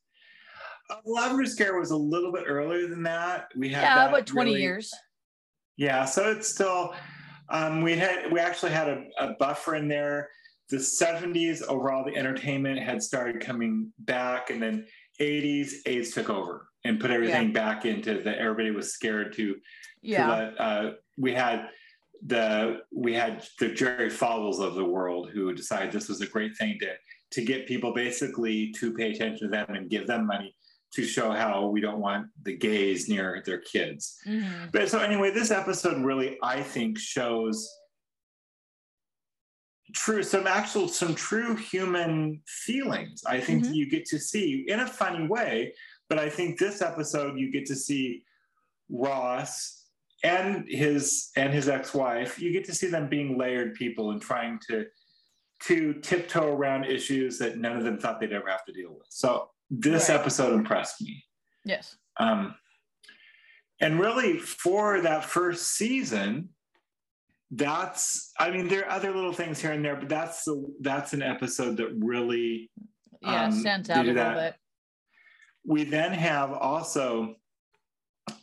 Lavender 1.06 1.46
Scare 1.46 1.78
was 1.80 1.92
a 1.92 1.98
little 1.98 2.32
bit 2.32 2.44
earlier 2.48 2.88
than 2.88 3.04
that. 3.04 3.48
We 3.56 3.70
had 3.70 3.82
Yeah, 3.84 4.08
about 4.08 4.28
20 4.28 4.52
really- 4.52 4.62
years. 4.62 4.94
Yeah, 5.76 6.06
so 6.06 6.32
it's 6.32 6.48
still 6.48 6.96
um, 7.50 7.82
we 7.82 7.96
had 7.96 8.32
we 8.32 8.40
actually 8.40 8.72
had 8.72 8.90
a, 8.90 9.04
a 9.20 9.34
buffer 9.40 9.76
in 9.76 9.88
there. 9.88 10.30
The 10.70 10.78
70s 10.78 11.62
overall, 11.64 12.04
the 12.04 12.16
entertainment 12.18 12.80
had 12.80 13.02
started 13.02 13.40
coming 13.42 13.94
back, 14.00 14.50
and 14.50 14.62
then 14.62 14.86
80s 15.22 15.74
AIDS 15.86 16.12
took 16.12 16.30
over 16.30 16.68
and 16.84 17.00
put 17.00 17.10
everything 17.12 17.54
back 17.54 17.86
into 17.86 18.22
that. 18.22 18.38
Everybody 18.40 18.72
was 18.72 18.92
scared 18.92 19.34
to. 19.34 19.54
to 19.54 19.60
Yeah. 20.02 20.30
let, 20.30 20.60
uh, 20.60 20.92
we 21.18 21.34
had 21.34 21.70
the 22.26 22.80
we 22.92 23.14
had 23.14 23.46
the 23.60 23.70
Jerry 23.70 24.10
Falwells 24.10 24.60
of 24.60 24.74
the 24.76 24.84
world 24.84 25.30
who 25.32 25.54
decided 25.54 25.92
this 25.92 26.10
was 26.10 26.22
a 26.22 26.28
great 26.28 26.58
thing 26.58 26.78
to 26.82 26.94
to 27.32 27.46
get 27.46 27.68
people 27.68 27.94
basically 27.94 28.72
to 28.80 28.94
pay 28.94 29.12
attention 29.12 29.48
to 29.48 29.56
them 29.56 29.68
and 29.76 29.90
give 29.90 30.08
them 30.08 30.26
money 30.26 30.56
to 30.98 31.06
show 31.06 31.32
how 31.32 31.68
we 31.68 31.80
don't 31.80 32.00
want 32.00 32.26
the 32.42 32.58
gays 32.58 33.08
near 33.08 33.44
their 33.46 33.60
kids. 33.60 34.18
Mhm. 34.26 34.72
But 34.72 34.90
so 34.90 34.98
anyway, 34.98 35.30
this 35.30 35.52
episode 35.52 36.04
really, 36.04 36.40
I 36.42 36.64
think, 36.64 36.98
shows 36.98 37.72
true 39.94 40.24
some 40.24 40.48
actual 40.48 40.88
some 40.88 41.14
true 41.14 41.56
human 41.56 42.42
feelings. 42.48 43.24
I 43.26 43.40
think 43.40 43.64
Mhm. 43.66 43.76
you 43.76 43.88
get 43.90 44.06
to 44.08 44.20
see 44.20 44.66
in 44.68 44.80
a 44.80 44.88
funny 44.88 45.28
way, 45.28 45.76
but 46.10 46.18
I 46.18 46.30
think 46.30 46.58
this 46.58 46.82
episode 46.82 47.38
you 47.38 47.52
get 47.52 47.68
to 47.68 47.76
see 47.76 48.26
Ross 48.90 49.86
and 50.24 50.68
his 50.68 51.30
and 51.36 51.54
his 51.54 51.70
ex-wife. 51.70 52.40
You 52.40 52.52
get 52.52 52.66
to 52.66 52.74
see 52.74 52.88
them 52.88 53.08
being 53.08 53.38
layered 53.38 53.76
people 53.76 54.10
and 54.12 54.20
trying 54.22 54.60
to 54.68 54.88
to 55.68 55.94
tiptoe 56.02 56.56
around 56.56 56.86
issues 56.86 57.38
that 57.38 57.58
none 57.58 57.78
of 57.78 57.84
them 57.84 58.00
thought 58.00 58.20
they'd 58.20 58.34
ever 58.34 58.50
have 58.50 58.66
to 58.66 58.74
deal 58.74 58.94
with. 58.98 59.08
So 59.10 59.52
this 59.70 60.10
Right. 60.10 60.20
episode 60.20 60.54
impressed 60.54 61.02
me. 61.02 61.24
Yes. 61.66 61.96
Um, 62.18 62.56
and 63.82 64.00
really, 64.00 64.40
for 64.40 65.02
that 65.02 65.24
first 65.26 65.74
season, 65.76 66.50
that's 67.52 68.32
I 68.40 68.52
mean 68.52 68.68
there 68.68 68.86
are 68.86 68.92
other 68.92 69.14
little 69.14 69.32
things 69.34 69.60
here 69.62 69.72
and 69.72 69.84
there, 69.84 69.96
but 69.96 70.10
that's 70.10 70.44
the 70.44 70.74
that's 70.82 71.14
an 71.14 71.22
episode 71.22 71.78
that 71.78 71.90
really 72.00 72.70
Yeah, 73.22 73.46
um, 73.46 73.52
stands 73.52 73.90
out 73.90 74.06
a 74.06 74.12
little 74.12 74.34
bit. 74.34 74.56
we 75.66 75.84
then 75.86 76.12
have 76.12 76.52
also 76.52 77.36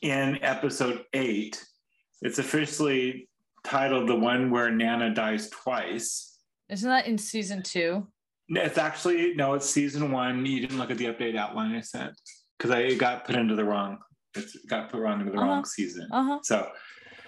in 0.00 0.42
episode 0.42 1.04
eight, 1.12 1.62
it's 2.22 2.38
officially 2.38 3.28
titled 3.64 4.08
the 4.08 4.16
one 4.16 4.50
where 4.50 4.70
Nana 4.70 5.12
dies 5.14 5.50
twice. 5.50 6.38
Isn't 6.70 6.88
that 6.88 7.06
in 7.06 7.18
season 7.18 7.62
two? 7.62 8.06
It's 8.48 8.78
actually 8.78 9.34
no, 9.34 9.54
it's 9.54 9.68
season 9.68 10.10
one. 10.12 10.44
You 10.44 10.60
didn't 10.60 10.78
look 10.78 10.90
at 10.90 10.98
the 10.98 11.06
update 11.06 11.36
outline 11.36 11.74
I 11.74 11.80
sent 11.80 12.12
because 12.58 12.70
I 12.70 12.80
it 12.80 12.98
got 12.98 13.24
put 13.24 13.36
into 13.36 13.54
the 13.54 13.64
wrong. 13.64 13.98
It 14.36 14.44
got 14.68 14.90
put 14.90 15.00
wrong 15.00 15.20
into 15.20 15.32
the 15.32 15.38
Uh-huh. 15.38 15.46
wrong 15.46 15.64
season. 15.64 16.08
Uh 16.12 16.22
huh. 16.24 16.38
So, 16.42 16.68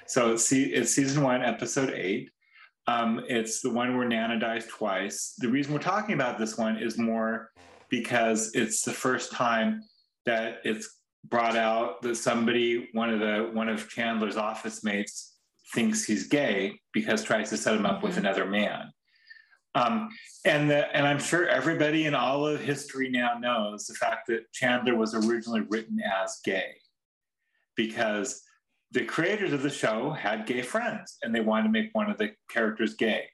so 0.06 0.32
it's, 0.34 0.52
it's 0.52 0.92
season 0.92 1.22
one, 1.22 1.42
episode 1.42 1.90
eight. 1.90 2.30
Um, 2.88 3.22
it's 3.28 3.62
the 3.62 3.70
one 3.70 3.96
where 3.96 4.06
Nana 4.06 4.38
dies 4.38 4.66
twice. 4.66 5.34
The 5.38 5.48
reason 5.48 5.72
we're 5.72 5.80
talking 5.80 6.14
about 6.14 6.38
this 6.38 6.56
one 6.58 6.76
is 6.76 6.98
more 6.98 7.50
because 7.88 8.54
it's 8.54 8.82
the 8.82 8.92
first 8.92 9.32
time 9.32 9.82
that 10.26 10.58
it's 10.64 10.88
brought 11.24 11.56
out 11.56 12.02
that 12.02 12.16
somebody, 12.16 12.88
one 12.92 13.10
of 13.10 13.20
the 13.20 13.50
one 13.52 13.68
of 13.68 13.88
Chandler's 13.88 14.36
office 14.36 14.84
mates, 14.84 15.34
thinks 15.74 16.04
he's 16.04 16.28
gay 16.28 16.78
because 16.92 17.24
tries 17.24 17.50
to 17.50 17.56
set 17.56 17.74
him 17.74 17.86
up 17.86 18.02
with 18.02 18.14
Mhm. 18.14 18.18
another 18.18 18.46
man. 18.46 18.92
Um, 19.76 20.08
and 20.46 20.70
the, 20.70 20.96
and 20.96 21.06
I'm 21.06 21.18
sure 21.18 21.46
everybody 21.46 22.06
in 22.06 22.14
all 22.14 22.46
of 22.46 22.60
history 22.60 23.10
now 23.10 23.34
knows 23.38 23.86
the 23.86 23.94
fact 23.94 24.26
that 24.28 24.50
Chandler 24.52 24.96
was 24.96 25.14
originally 25.14 25.60
written 25.68 26.00
as 26.00 26.40
gay 26.44 26.76
because 27.76 28.42
the 28.92 29.04
creators 29.04 29.52
of 29.52 29.62
the 29.62 29.68
show 29.68 30.10
had 30.10 30.46
gay 30.46 30.62
friends 30.62 31.18
and 31.22 31.34
they 31.34 31.40
wanted 31.40 31.64
to 31.64 31.68
make 31.68 31.90
one 31.92 32.10
of 32.10 32.16
the 32.16 32.32
characters 32.48 32.94
gay. 32.94 33.24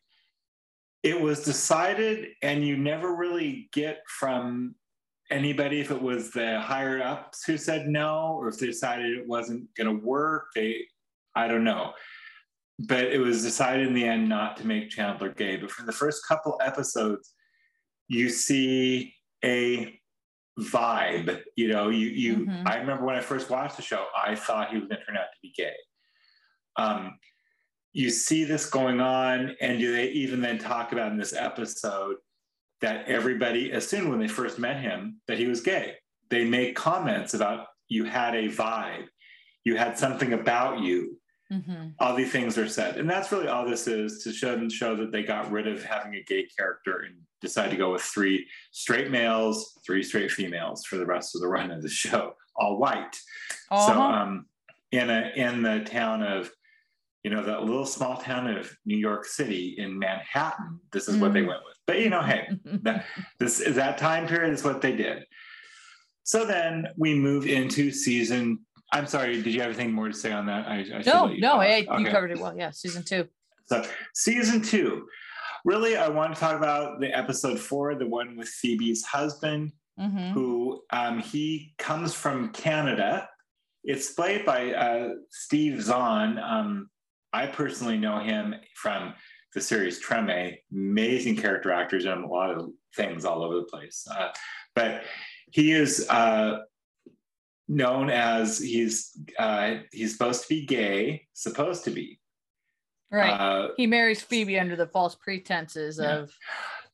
It 1.05 1.20
was 1.20 1.44
decided, 1.44 2.31
and 2.42 2.66
you 2.66 2.76
never 2.76 3.14
really 3.14 3.68
get 3.72 4.02
from 4.09 4.74
anybody 5.31 5.81
if 5.81 5.92
it 5.92 6.02
was 6.02 6.33
the 6.33 6.61
higher 6.61 7.00
ups 7.00 7.44
who 7.44 7.57
said 7.57 7.87
no 7.87 8.37
or 8.37 8.48
if 8.48 8.59
they 8.59 8.66
decided 8.66 9.16
it 9.16 9.28
wasn't 9.28 9.72
going 9.76 9.88
to 9.88 10.05
work. 10.05 10.46
They, 10.57 10.87
I 11.37 11.46
don't 11.46 11.64
know. 11.64 11.92
But 12.85 13.05
it 13.05 13.18
was 13.18 13.42
decided 13.42 13.87
in 13.87 13.95
the 13.95 14.05
end 14.05 14.29
not 14.29 14.57
to 14.57 14.66
make 14.66 14.90
Chandler 14.90 15.29
gay. 15.33 15.57
But 15.57 15.71
for 15.71 15.85
the 15.85 15.92
first 15.92 16.27
couple 16.27 16.59
episodes, 16.61 17.33
you 18.09 18.29
see 18.29 19.14
a 19.45 20.01
vibe. 20.59 21.42
You 21.57 21.68
know, 21.68 21.88
you 21.88 22.09
you. 22.09 22.37
Mhm. 22.47 22.66
I 22.66 22.77
remember 22.79 23.05
when 23.05 23.14
I 23.14 23.21
first 23.21 23.51
watched 23.51 23.77
the 23.77 23.83
show, 23.83 24.07
I 24.16 24.35
thought 24.35 24.71
he 24.71 24.79
was 24.79 24.88
going 24.88 25.01
to 25.01 25.07
turn 25.07 25.16
out 25.16 25.33
to 25.33 25.38
be 25.42 25.53
gay. 25.57 25.75
Um, 26.77 27.18
you 27.92 28.11
see 28.11 28.45
this 28.45 28.68
going 28.68 29.01
on, 29.01 29.55
and 29.61 29.79
do 29.79 29.92
they 29.92 30.09
even 30.09 30.40
then 30.40 30.59
talk 30.59 30.92
about 30.92 31.12
in 31.12 31.18
this 31.18 31.35
episode 31.35 32.16
that 32.81 33.07
everybody 33.07 33.71
assumed 33.73 34.09
when 34.09 34.18
they 34.18 34.29
first 34.29 34.59
met 34.59 34.81
him 34.81 35.21
that 35.29 35.38
he 35.38 35.47
was 35.47 35.61
gay? 35.61 35.97
They 36.31 36.45
make 36.45 36.75
comments 36.75 37.35
about 37.35 37.66
you 37.88 38.05
had 38.05 38.35
a 38.35 38.49
vibe, 38.49 39.07
you 39.64 39.77
had 39.77 39.99
something 39.99 40.33
about 40.33 40.81
you. 40.81 41.21
Hmm 41.52 41.88
All 41.98 42.14
these 42.14 42.32
things 42.32 42.56
are 42.58 42.68
said, 42.68 42.96
and 42.96 43.08
that's 43.08 43.30
really 43.30 43.48
all 43.48 43.66
this 43.68 43.86
is 43.86 44.22
to 44.24 44.32
show 44.32 44.68
show 44.68 44.96
that 44.96 45.12
they 45.12 45.22
got 45.22 45.50
rid 45.50 45.66
of 45.68 45.84
having 45.84 46.14
a 46.14 46.22
gay 46.22 46.46
character 46.56 47.00
and 47.06 47.14
decided 47.40 47.70
to 47.72 47.76
go 47.76 47.92
with 47.92 48.02
three 48.02 48.46
straight 48.70 49.10
males, 49.10 49.78
three 49.84 50.02
straight 50.02 50.30
females 50.30 50.84
for 50.86 50.96
the 50.96 51.06
rest 51.06 51.34
of 51.34 51.40
the 51.42 51.48
run 51.48 51.70
of 51.70 51.82
the 51.82 51.88
show, 51.88 52.34
all 52.56 52.78
white. 52.78 53.14
So 53.70 53.74
Uh-huh. 53.74 54.00
um, 54.00 54.46
in 54.92 55.10
a 55.10 55.32
in 55.36 55.62
the 55.62 55.80
town 55.84 56.22
of, 56.22 56.50
you 57.24 57.30
know, 57.30 57.42
that 57.42 57.64
little 57.64 57.86
small 57.86 58.16
town 58.16 58.46
of 58.56 58.70
New 58.84 58.96
York 58.98 59.24
City 59.24 59.74
in 59.78 59.98
Manhattan, 59.98 60.80
this 60.92 61.08
is 61.08 61.16
what 61.18 61.32
they 61.32 61.42
Mm. 61.42 61.48
went 61.48 61.64
with. 61.64 61.76
But 61.86 62.00
you 62.00 62.10
know, 62.10 62.22
hey, 62.22 62.48
that, 62.82 63.04
this 63.38 63.60
is 63.60 63.76
that 63.76 63.98
time 63.98 64.26
period 64.26 64.52
is 64.52 64.64
what 64.64 64.80
they 64.80 64.94
did. 64.96 65.24
So 66.24 66.44
then 66.46 66.86
we 66.96 67.14
move 67.14 67.46
into 67.46 67.90
season. 67.90 68.60
I'm 68.92 69.07
sorry, 69.07 69.42
did 69.42 69.55
you 69.55 69.61
have 69.61 69.70
anything 69.70 69.92
more 69.92 70.09
to 70.09 70.14
say 70.14 70.33
on 70.33 70.46
that? 70.46 70.66
I, 70.68 70.85
I 70.94 71.02
no, 71.07 71.26
no, 71.26 71.61
hey, 71.61 71.87
you 71.98 72.07
covered 72.07 72.31
it 72.31 72.38
well. 72.38 72.57
Yeah, 72.57 72.70
season 72.70 73.02
two. 73.02 73.26
So 73.66 73.85
season 74.14 74.61
two, 74.61 75.07
really, 75.64 75.96
I 75.96 76.09
want 76.09 76.35
to 76.35 76.40
talk 76.40 76.57
about 76.57 77.00
the 77.00 77.16
episode 77.16 77.59
four, 77.59 77.94
the 77.94 78.07
one 78.07 78.37
with 78.37 78.48
Phoebe's 78.48 79.05
husband, 79.05 79.72
hmm 79.98 80.33
who 80.33 80.83
um, 80.90 81.18
he 81.18 81.74
comes 81.78 82.14
from 82.14 82.50
Canada. 82.52 83.28
It's 83.85 84.12
played 84.12 84.44
by 84.44 84.72
uh, 84.72 85.11
Steve 85.31 85.83
Zahn. 85.83 86.38
Um, 86.38 86.88
I 87.33 87.46
personally 87.46 87.98
know 87.98 88.20
him 88.20 88.55
from 88.74 89.14
the 89.55 89.61
series 89.61 90.02
Treme. 90.02 90.57
Amazing 90.72 91.37
character 91.37 91.72
actors 91.72 92.05
done 92.05 92.22
a 92.22 92.26
lot 92.26 92.50
of 92.50 92.70
things 92.96 93.24
all 93.24 93.42
over 93.42 93.57
the 93.57 93.64
place. 93.64 94.07
Uh, 94.11 94.28
but 94.74 95.02
he 95.50 95.72
is 95.72 96.07
uh, 96.09 96.59
known 97.72 98.11
as 98.11 98.58
he's 98.58 99.16
uh, 99.38 99.76
he's 99.92 100.12
supposed 100.12 100.42
to 100.42 100.48
be 100.48 100.66
gay, 100.66 101.26
supposed 101.32 101.85
to 101.85 101.90
be. 101.90 102.20
Right. 103.11 103.30
Uh, 103.30 103.68
he 103.76 103.87
marries 103.87 104.22
Phoebe 104.22 104.58
under 104.58 104.76
the 104.76 104.87
false 104.87 105.14
pretenses 105.14 105.98
Yeah. 106.00 106.16
of. 106.18 106.32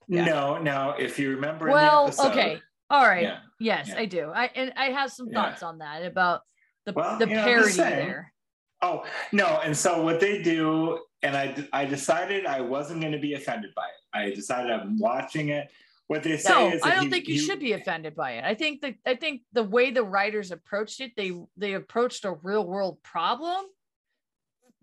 Yeah. 0.08 0.24
No, 0.24 0.58
no. 0.58 0.94
If 0.98 1.18
you 1.18 1.30
remember, 1.30 1.68
Well, 1.68 2.06
episode- 2.06 2.30
okay, 2.30 2.60
all 2.90 3.04
right. 3.06 3.22
Yeah. 3.24 3.38
Yes. 3.60 3.92
I 3.94 4.06
do. 4.06 4.30
I 4.34 4.50
and 4.54 4.72
I 4.76 4.86
have 4.86 5.12
some 5.12 5.30
thoughts 5.30 5.62
on 5.62 5.78
that 5.78 6.04
about 6.04 6.42
the 6.86 6.92
Well, 6.92 7.18
the 7.18 7.28
you 7.28 7.34
know, 7.34 7.40
I'm 7.42 7.46
just 7.62 7.76
parody 7.78 7.94
saying. 7.94 8.08
there. 8.08 8.32
Oh 8.80 9.04
no! 9.32 9.60
And 9.64 9.76
so 9.76 10.02
what 10.02 10.20
they 10.20 10.40
do, 10.40 11.00
and 11.22 11.36
I 11.36 11.66
I 11.72 11.84
decided 11.84 12.46
I 12.46 12.60
wasn't 12.60 13.00
going 13.00 13.12
to 13.12 13.18
be 13.18 13.34
offended 13.34 13.72
by 13.74 13.86
it. 13.86 14.16
I 14.16 14.30
decided 14.34 14.70
I'm 14.70 14.98
watching 14.98 15.48
it. 15.48 15.68
What 16.08 16.22
they 16.22 16.38
say 16.38 16.50
No, 16.52 16.70
is, 16.72 16.82
I 16.82 16.94
don't 16.94 17.10
think 17.10 17.28
you 17.28 17.38
should 17.38 17.60
be 17.60 17.72
offended 17.72 18.16
by 18.16 18.32
it. 18.32 18.44
I 18.44 18.54
think 18.54 18.80
that 18.80 18.94
I 19.06 19.14
think 19.14 19.42
the 19.52 19.62
way 19.62 19.90
the 19.90 20.02
writers 20.02 20.50
approached 20.50 21.00
it, 21.00 21.12
they 21.16 21.32
they 21.56 21.74
approached 21.74 22.24
a 22.24 22.32
real 22.42 22.66
world 22.66 23.02
problem 23.02 23.66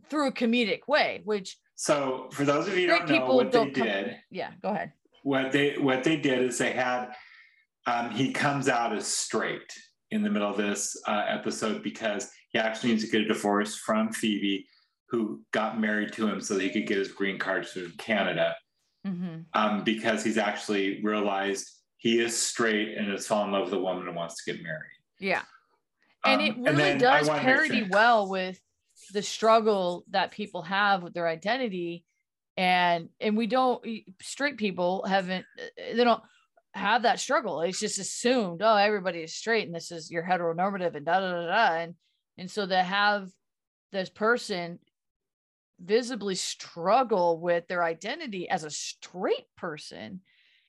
through 0.07 0.27
a 0.27 0.31
comedic 0.31 0.87
way, 0.87 1.21
which 1.25 1.57
So 1.73 2.29
for 2.31 2.45
those 2.45 2.67
of 2.67 2.77
you 2.77 2.89
who 2.91 2.99
don't 2.99 3.09
know 3.09 3.35
what 3.35 3.51
they 3.51 3.57
don't 3.57 3.73
come- 3.73 3.87
did, 3.87 4.17
yeah, 4.29 4.51
go 4.61 4.69
ahead. 4.69 4.93
what 5.23 5.51
they 5.51 5.77
what 5.79 6.03
they 6.03 6.15
did 6.15 6.43
is 6.43 6.59
they 6.59 6.73
had 6.73 7.07
um, 7.87 8.11
he 8.11 8.31
comes 8.31 8.69
out 8.69 8.95
as 8.95 9.07
straight 9.07 9.73
in 10.11 10.21
the 10.21 10.29
middle 10.29 10.49
of 10.49 10.57
this 10.57 10.95
uh, 11.07 11.25
episode 11.27 11.81
because 11.81 12.29
he 12.49 12.59
actually 12.59 12.91
needs 12.91 13.03
to 13.03 13.09
get 13.11 13.21
a 13.21 13.27
divorce 13.27 13.75
from 13.75 14.11
Phoebe, 14.11 14.67
who 15.09 15.41
got 15.51 15.79
married 15.79 16.13
to 16.13 16.27
him 16.27 16.39
so 16.39 16.53
that 16.53 16.63
he 16.63 16.69
could 16.69 16.87
get 16.87 16.97
his 16.99 17.11
green 17.11 17.39
card 17.39 17.65
to 17.73 17.89
Canada. 17.97 18.55
Hmm 19.05 19.37
um, 19.53 19.83
because 19.83 20.23
he's 20.23 20.37
actually 20.37 21.01
realized 21.03 21.69
he 21.97 22.19
is 22.19 22.39
straight 22.39 22.97
and 22.97 23.11
has 23.11 23.27
fallen 23.27 23.47
in 23.47 23.53
love 23.53 23.65
with 23.65 23.73
a 23.73 23.79
woman 23.79 24.07
and 24.07 24.15
wants 24.15 24.43
to 24.43 24.51
get 24.51 24.61
married. 24.61 24.81
Yeah. 25.19 25.41
And 26.25 26.41
Um, 26.41 26.47
it 26.47 26.57
really 26.57 26.91
I 26.91 26.97
does 26.97 27.27
wanted 27.27 27.41
to 27.41 27.47
make 27.47 27.55
parody 27.55 27.87
well 27.89 28.29
with 28.29 28.59
the 29.11 29.21
struggle 29.21 30.03
that 30.09 30.31
people 30.31 30.61
have 30.63 31.03
with 31.03 31.13
their 31.13 31.27
identity. 31.27 32.05
And 32.57 33.09
and 33.19 33.35
we 33.35 33.47
don't 33.47 33.85
straight 34.21 34.57
people 34.57 35.03
haven't 35.05 35.45
they 35.77 36.03
don't 36.03 36.23
have 36.73 37.03
that 37.03 37.19
struggle. 37.19 37.61
It's 37.61 37.79
just 37.79 37.99
assumed 37.99 38.61
oh 38.61 38.75
everybody 38.75 39.19
is 39.19 39.35
straight 39.35 39.65
and 39.65 39.75
this 39.75 39.91
is 39.91 40.11
your 40.11 40.23
heteronormative 40.23 40.95
and 40.95 41.05
da 41.05 41.19
da 41.19 41.31
da 41.31 41.47
da. 41.47 41.75
And 41.75 41.95
and 42.37 42.49
so 42.51 42.65
to 42.65 42.81
have 42.83 43.29
this 43.91 44.09
person 44.09 44.79
visibly 45.79 46.35
struggle 46.35 47.39
with 47.39 47.67
their 47.67 47.83
identity 47.83 48.49
as 48.49 48.63
a 48.63 48.69
straight 48.69 49.45
person 49.57 50.21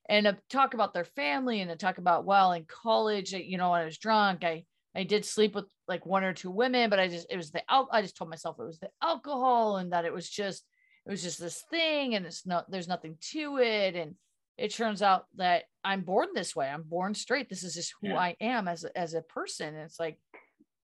and 0.08 0.36
talk 0.50 0.74
about 0.74 0.94
their 0.94 1.04
family 1.04 1.60
and 1.60 1.70
to 1.70 1.76
talk 1.76 1.98
about 1.98 2.24
well 2.24 2.52
in 2.52 2.64
college 2.64 3.32
you 3.32 3.56
know 3.58 3.70
when 3.70 3.80
i 3.80 3.84
was 3.84 3.98
drunk 3.98 4.44
i 4.44 4.64
i 4.94 5.04
did 5.04 5.24
sleep 5.24 5.54
with 5.54 5.66
like 5.88 6.04
one 6.06 6.24
or 6.24 6.32
two 6.32 6.50
women 6.50 6.90
but 6.90 6.98
i 6.98 7.06
just 7.08 7.26
it 7.30 7.36
was 7.36 7.50
the 7.50 7.62
al- 7.70 7.88
i 7.92 8.02
just 8.02 8.16
told 8.16 8.30
myself 8.30 8.56
it 8.58 8.64
was 8.64 8.78
the 8.78 8.88
alcohol 9.02 9.76
and 9.76 9.92
that 9.92 10.04
it 10.04 10.12
was 10.12 10.28
just 10.28 10.64
it 11.06 11.10
was 11.10 11.22
just 11.22 11.40
this 11.40 11.62
thing 11.70 12.14
and 12.14 12.26
it's 12.26 12.46
not 12.46 12.68
there's 12.70 12.88
nothing 12.88 13.16
to 13.20 13.58
it 13.58 13.94
and 13.94 14.14
it 14.58 14.74
turns 14.74 15.02
out 15.02 15.26
that 15.36 15.64
i'm 15.84 16.02
born 16.02 16.28
this 16.34 16.54
way 16.56 16.68
i'm 16.68 16.82
born 16.82 17.14
straight 17.14 17.48
this 17.48 17.62
is 17.62 17.74
just 17.74 17.94
who 18.00 18.08
Yeah. 18.08 18.18
i 18.18 18.36
am 18.40 18.66
as 18.66 18.84
a, 18.84 18.98
as 18.98 19.14
a 19.14 19.22
person 19.22 19.68
and 19.68 19.84
it's 19.84 20.00
like 20.00 20.18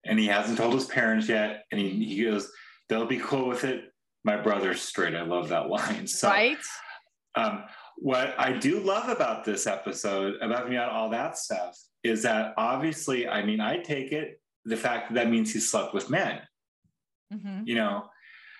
And 0.04 0.18
he 0.18 0.26
hasn't 0.26 0.58
told 0.58 0.74
his 0.74 0.86
parents 0.86 1.28
yet. 1.28 1.62
And 1.70 1.80
he, 1.80 2.04
he 2.04 2.24
goes, 2.24 2.50
they'll 2.88 3.06
be 3.06 3.18
cool 3.18 3.46
with 3.46 3.62
it. 3.62 3.91
My 4.24 4.36
brother's 4.36 4.80
straight. 4.80 5.14
I 5.14 5.22
love 5.22 5.48
that 5.48 5.68
line. 5.76 6.06
So, 6.06 6.28
right 6.28 6.58
um, 7.34 7.64
what 7.96 8.34
I 8.38 8.52
do 8.52 8.80
love 8.80 9.08
about 9.08 9.44
this 9.44 9.66
episode, 9.66 10.34
about 10.42 10.68
me 10.68 10.76
all 10.76 11.08
that 11.10 11.38
stuff, 11.38 11.78
is 12.04 12.22
that 12.24 12.52
obviously, 12.56 13.26
I 13.28 13.42
mean, 13.44 13.60
I 13.60 13.78
take 13.78 14.12
it 14.12 14.40
the 14.64 14.76
fact 14.76 15.08
that 15.08 15.14
that 15.14 15.30
means 15.30 15.52
he 15.52 15.60
slept 15.60 15.94
with 15.94 16.10
men. 16.10 16.42
Mhm. 17.32 17.66
you 17.66 17.74
know 17.74 18.10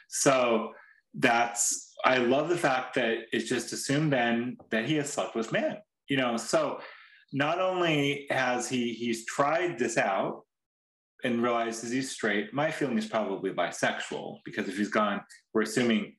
so 0.09 0.72
that's 1.14 1.92
i 2.05 2.16
love 2.16 2.48
the 2.48 2.57
fact 2.57 2.94
that 2.94 3.27
it's 3.33 3.48
just 3.48 3.72
assumed 3.72 4.12
then 4.12 4.57
that 4.70 4.87
he 4.87 4.94
has 4.94 5.12
slept 5.12 5.35
with 5.35 5.53
men 5.53 5.77
you 6.09 6.16
know 6.16 6.37
so 6.37 6.81
not 7.33 7.61
only 7.61 8.27
has 8.31 8.68
he 8.68 8.94
he's 8.94 9.27
tried 9.27 9.79
this 9.79 9.98
out 9.98 10.44
and 11.25 11.43
realizes 11.43 11.91
he's 11.91 12.11
straight 12.11 12.53
my 12.53 12.71
feeling 12.71 12.99
is 12.99 13.07
probably 13.07 13.51
bisexual 13.51 14.39
because 14.45 14.69
if 14.69 14.77
he's 14.77 14.91
gone 14.91 15.21
we're 15.55 15.63
assuming 15.63 16.15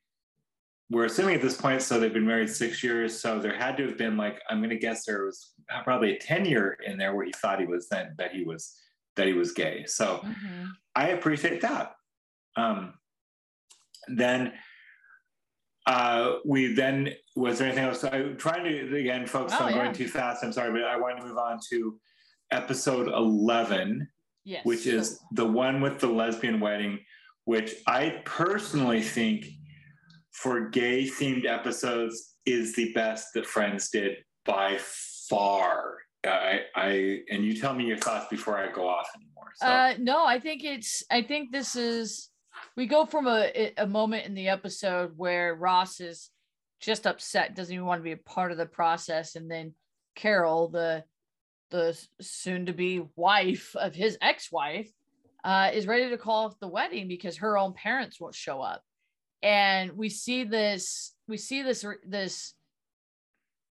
we're 0.94 1.06
assuming 1.06 1.36
at 1.36 1.42
this 1.42 1.60
point, 1.60 1.82
so 1.82 2.00
they've 2.00 2.14
been 2.14 2.28
married 2.28 2.50
six 2.50 2.84
years. 2.84 3.20
So 3.20 3.40
there 3.40 3.56
had 3.56 3.78
to 3.78 3.88
have 3.88 3.98
been 3.98 4.16
like, 4.16 4.40
I'm 4.50 4.60
going 4.60 4.70
to 4.70 4.78
guess 4.78 5.06
there 5.06 5.26
was 5.26 5.54
probably 5.84 6.16
a 6.16 6.20
10 6.20 6.46
year 6.46 6.78
in 6.86 6.98
there 6.98 7.16
where 7.16 7.26
he 7.26 7.34
thought 7.34 7.60
he 7.60 7.66
was 7.66 7.88
then 7.90 8.14
that 8.18 8.32
he 8.32 8.44
was 8.44 8.76
that 9.16 9.28
he 9.28 9.34
was 9.34 9.52
gay. 9.52 9.86
So 9.86 10.22
mm-hmm. 10.24 10.66
I 10.96 11.10
appreciate 11.10 11.62
that. 11.62 11.94
Um, 12.56 12.94
then 14.08 14.54
uh, 15.88 16.36
we 16.46 16.74
then 16.74 17.14
was 17.36 17.60
there 17.60 17.68
anything 17.68 17.86
else? 17.86 18.04
I'm 18.04 18.38
trying 18.38 18.64
to 18.64 18.96
again, 18.96 19.26
folks. 19.26 19.54
Oh, 19.54 19.66
I'm 19.66 19.76
yeah. 19.76 19.84
going 19.84 19.94
too 19.94 20.08
fast. 20.08 20.44
I'm 20.44 20.54
sorry, 20.54 20.72
but 20.72 20.84
I 20.84 20.98
want 20.98 21.18
to 21.18 21.26
move 21.26 21.38
on 21.38 21.60
to 21.72 22.00
episode 22.52 23.08
11, 23.08 24.08
yes. 24.44 24.66
which 24.66 24.86
is 24.88 25.20
the 25.32 25.46
one 25.46 25.82
with 25.82 26.00
the 26.00 26.08
lesbian 26.08 26.60
wedding, 26.60 27.00
which 27.46 27.76
I 27.88 28.22
personally 28.26 29.02
think 29.02 29.46
for 30.32 30.70
gay 30.70 31.06
themed 31.06 31.46
episodes 31.46 32.36
is 32.46 32.76
the 32.76 32.92
best 32.94 33.28
that 33.34 33.46
Friends 33.46 33.90
did 33.90 34.18
by 34.46 34.80
far. 35.30 35.98
I, 36.26 36.62
I 36.76 37.20
and 37.30 37.44
you 37.44 37.60
tell 37.60 37.74
me 37.74 37.86
your 37.86 37.98
thoughts 37.98 38.28
before 38.30 38.58
I 38.58 38.72
go 38.72 38.88
off 38.88 39.10
anymore. 39.16 39.52
So. 39.56 39.68
Uh, 39.68 39.94
no, 40.00 40.26
I 40.26 40.40
think 40.40 40.64
it's. 40.64 41.04
I 41.12 41.22
think 41.22 41.52
this 41.52 41.76
is. 41.76 42.30
We 42.78 42.86
go 42.86 43.06
from 43.06 43.28
a 43.28 43.74
a 43.78 43.88
moment 43.88 44.26
in 44.26 44.34
the 44.34 44.48
episode 44.48 45.14
where 45.18 45.56
Ross 45.56 46.00
is 46.00 46.30
just 46.80 47.08
upset, 47.08 47.56
doesn't 47.56 47.74
even 47.74 47.86
want 47.86 48.00
to 48.00 48.04
be 48.04 48.14
a 48.14 48.18
part 48.18 48.52
of 48.52 48.58
the 48.58 48.66
process, 48.66 49.36
and 49.36 49.52
then 49.52 49.74
Carol, 50.16 50.70
the 50.70 51.04
the 51.74 52.00
soon 52.22 52.68
to 52.68 52.74
be 52.74 53.04
wife 53.18 53.76
of 53.76 53.94
his 53.94 54.18
ex 54.22 54.50
wife, 54.50 54.90
uh, 55.44 55.72
is 55.74 55.88
ready 55.88 56.10
to 56.10 56.18
call 56.18 56.46
off 56.46 56.60
the 56.62 56.68
wedding 56.70 57.10
because 57.10 57.36
her 57.38 57.58
own 57.58 57.74
parents 57.74 58.22
won't 58.22 58.34
show 58.34 58.62
up 58.62 58.82
and 59.44 59.92
we 59.92 60.08
see 60.08 60.46
this 60.46 61.14
we 61.28 61.36
see 61.36 61.62
this 61.62 61.86
this 62.08 62.54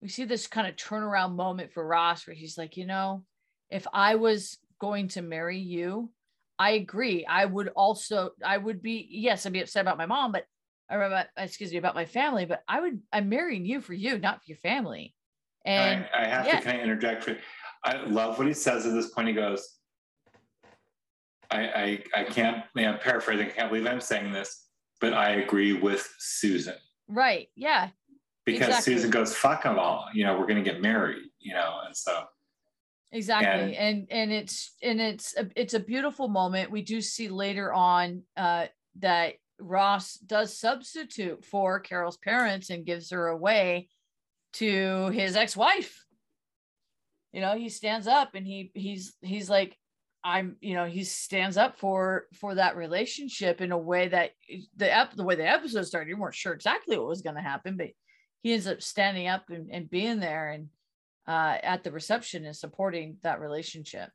we 0.03 0.09
see 0.09 0.25
this 0.25 0.47
kind 0.47 0.67
of 0.67 0.77
turnaround 0.77 1.37
moment 1.37 1.73
for 1.73 1.87
Ross 1.87 2.27
where 2.27 2.35
he's 2.35 2.57
like, 2.57 2.77
you 2.77 2.87
know, 2.87 3.23
if 3.71 3.87
I 3.93 4.15
was 4.15 4.59
going 4.81 5.09
to 5.09 5.23
marry 5.23 5.59
you, 5.59 6.11
I 6.59 6.73
agree. 6.73 7.27
I 7.27 7.45
would 7.45 7.69
also, 7.69 8.31
I 8.45 8.57
would 8.57 8.83
be, 8.83 9.07
yes, 9.11 9.45
I'd 9.45 9.53
be 9.53 9.61
upset 9.61 9.83
about 9.83 9.99
my 9.99 10.07
mom, 10.07 10.33
but 10.33 10.45
I 10.89 10.95
remember, 10.95 11.27
excuse 11.37 11.71
me, 11.71 11.77
about 11.77 11.95
my 11.95 12.07
family, 12.07 12.47
but 12.47 12.63
I 12.67 12.81
would, 12.81 13.01
I'm 13.13 13.29
marrying 13.29 13.67
you 13.67 13.83
for 13.83 13.93
you, 13.93 14.19
not 14.19 14.39
for 14.39 14.45
your 14.47 14.57
family. 14.59 15.15
And 15.67 16.07
I, 16.15 16.23
I 16.23 16.27
have 16.27 16.47
yeah. 16.47 16.61
to 16.61 16.65
kind 16.65 16.79
of 16.79 16.83
interject. 16.83 17.25
For, 17.25 17.37
I 17.85 18.03
love 18.05 18.39
what 18.39 18.47
he 18.47 18.55
says 18.55 18.87
at 18.87 18.93
this 18.93 19.11
point. 19.11 19.29
He 19.29 19.35
goes, 19.35 19.77
I, 21.51 21.61
I, 21.61 22.05
I 22.21 22.25
can't, 22.25 22.65
I 22.77 22.83
am 22.83 22.99
paraphrasing, 22.99 23.47
I 23.47 23.51
can't 23.51 23.71
believe 23.71 23.87
I'm 23.87 24.01
saying 24.01 24.33
this 24.33 24.67
but 25.01 25.15
I 25.15 25.31
agree 25.31 25.73
with 25.73 26.09
Susan. 26.19 26.75
Right. 27.09 27.49
Yeah. 27.57 27.89
Because 28.45 28.69
exactly. 28.69 28.95
Susan 28.95 29.11
goes, 29.11 29.35
fuck 29.35 29.63
them 29.65 29.79
all, 29.79 30.07
you 30.15 30.25
know, 30.25 30.39
we're 30.39 30.47
going 30.47 30.63
to 30.63 30.71
get 30.71 30.81
married, 30.81 31.23
you 31.41 31.55
know, 31.55 31.81
and 31.87 31.97
so. 31.97 32.25
Exactly. 33.13 33.75
And, 33.75 33.75
and, 33.75 34.07
and 34.11 34.33
it's, 34.33 34.77
and 34.83 35.01
it's, 35.01 35.37
a, 35.37 35.49
it's 35.57 35.75
a 35.75 35.81
beautiful 35.81 36.29
moment. 36.29 36.71
We 36.71 36.83
do 36.83 37.01
see 37.01 37.29
later 37.29 37.73
on 37.73 38.23
uh, 38.37 38.67
that 39.01 39.35
Ross 39.59 40.15
does 40.15 40.57
substitute 40.57 41.45
for 41.45 41.81
Carol's 41.81 42.17
parents 42.17 42.71
and 42.71 42.87
gives 42.87 43.11
her 43.11 43.29
away 43.29 43.89
to 44.55 45.09
his 45.09 45.37
ex-wife. 45.37 46.05
You 47.33 47.41
know, 47.41 47.57
he 47.57 47.69
stands 47.69 48.07
up 48.07 48.35
and 48.35 48.47
he, 48.47 48.71
he's, 48.75 49.15
he's 49.21 49.49
like, 49.49 49.77
I'm, 50.23 50.57
you 50.61 50.75
know, 50.75 50.85
he 50.85 51.05
stands 51.05 51.57
up 51.57 51.79
for 51.79 52.27
for 52.39 52.55
that 52.57 52.77
relationship 52.77 53.63
in 53.63 53.73
a 53.73 53.79
way 53.79 54.09
that 54.09 54.33
the 54.77 54.95
ep- 54.95 55.15
the 55.15 55.25
way 55.25 55.35
the 55.35 55.49
episode 55.49 55.87
started, 55.87 56.11
you 56.11 56.19
weren't 56.19 56.35
sure 56.35 56.53
exactly 56.53 56.99
what 56.99 57.09
was 57.09 57.23
going 57.23 57.37
to 57.37 57.41
happen, 57.41 57.79
but 57.79 57.89
he 58.43 58.53
ends 58.53 58.67
up 58.67 58.83
standing 58.83 59.29
up 59.29 59.45
and, 59.49 59.71
and 59.71 59.89
being 59.89 60.21
there 60.21 60.51
and 60.51 60.69
uh, 61.27 61.57
at 61.63 61.85
the 61.85 61.91
reception 61.91 62.45
and 62.45 62.55
supporting 62.55 63.17
that 63.23 63.41
relationship. 63.41 64.11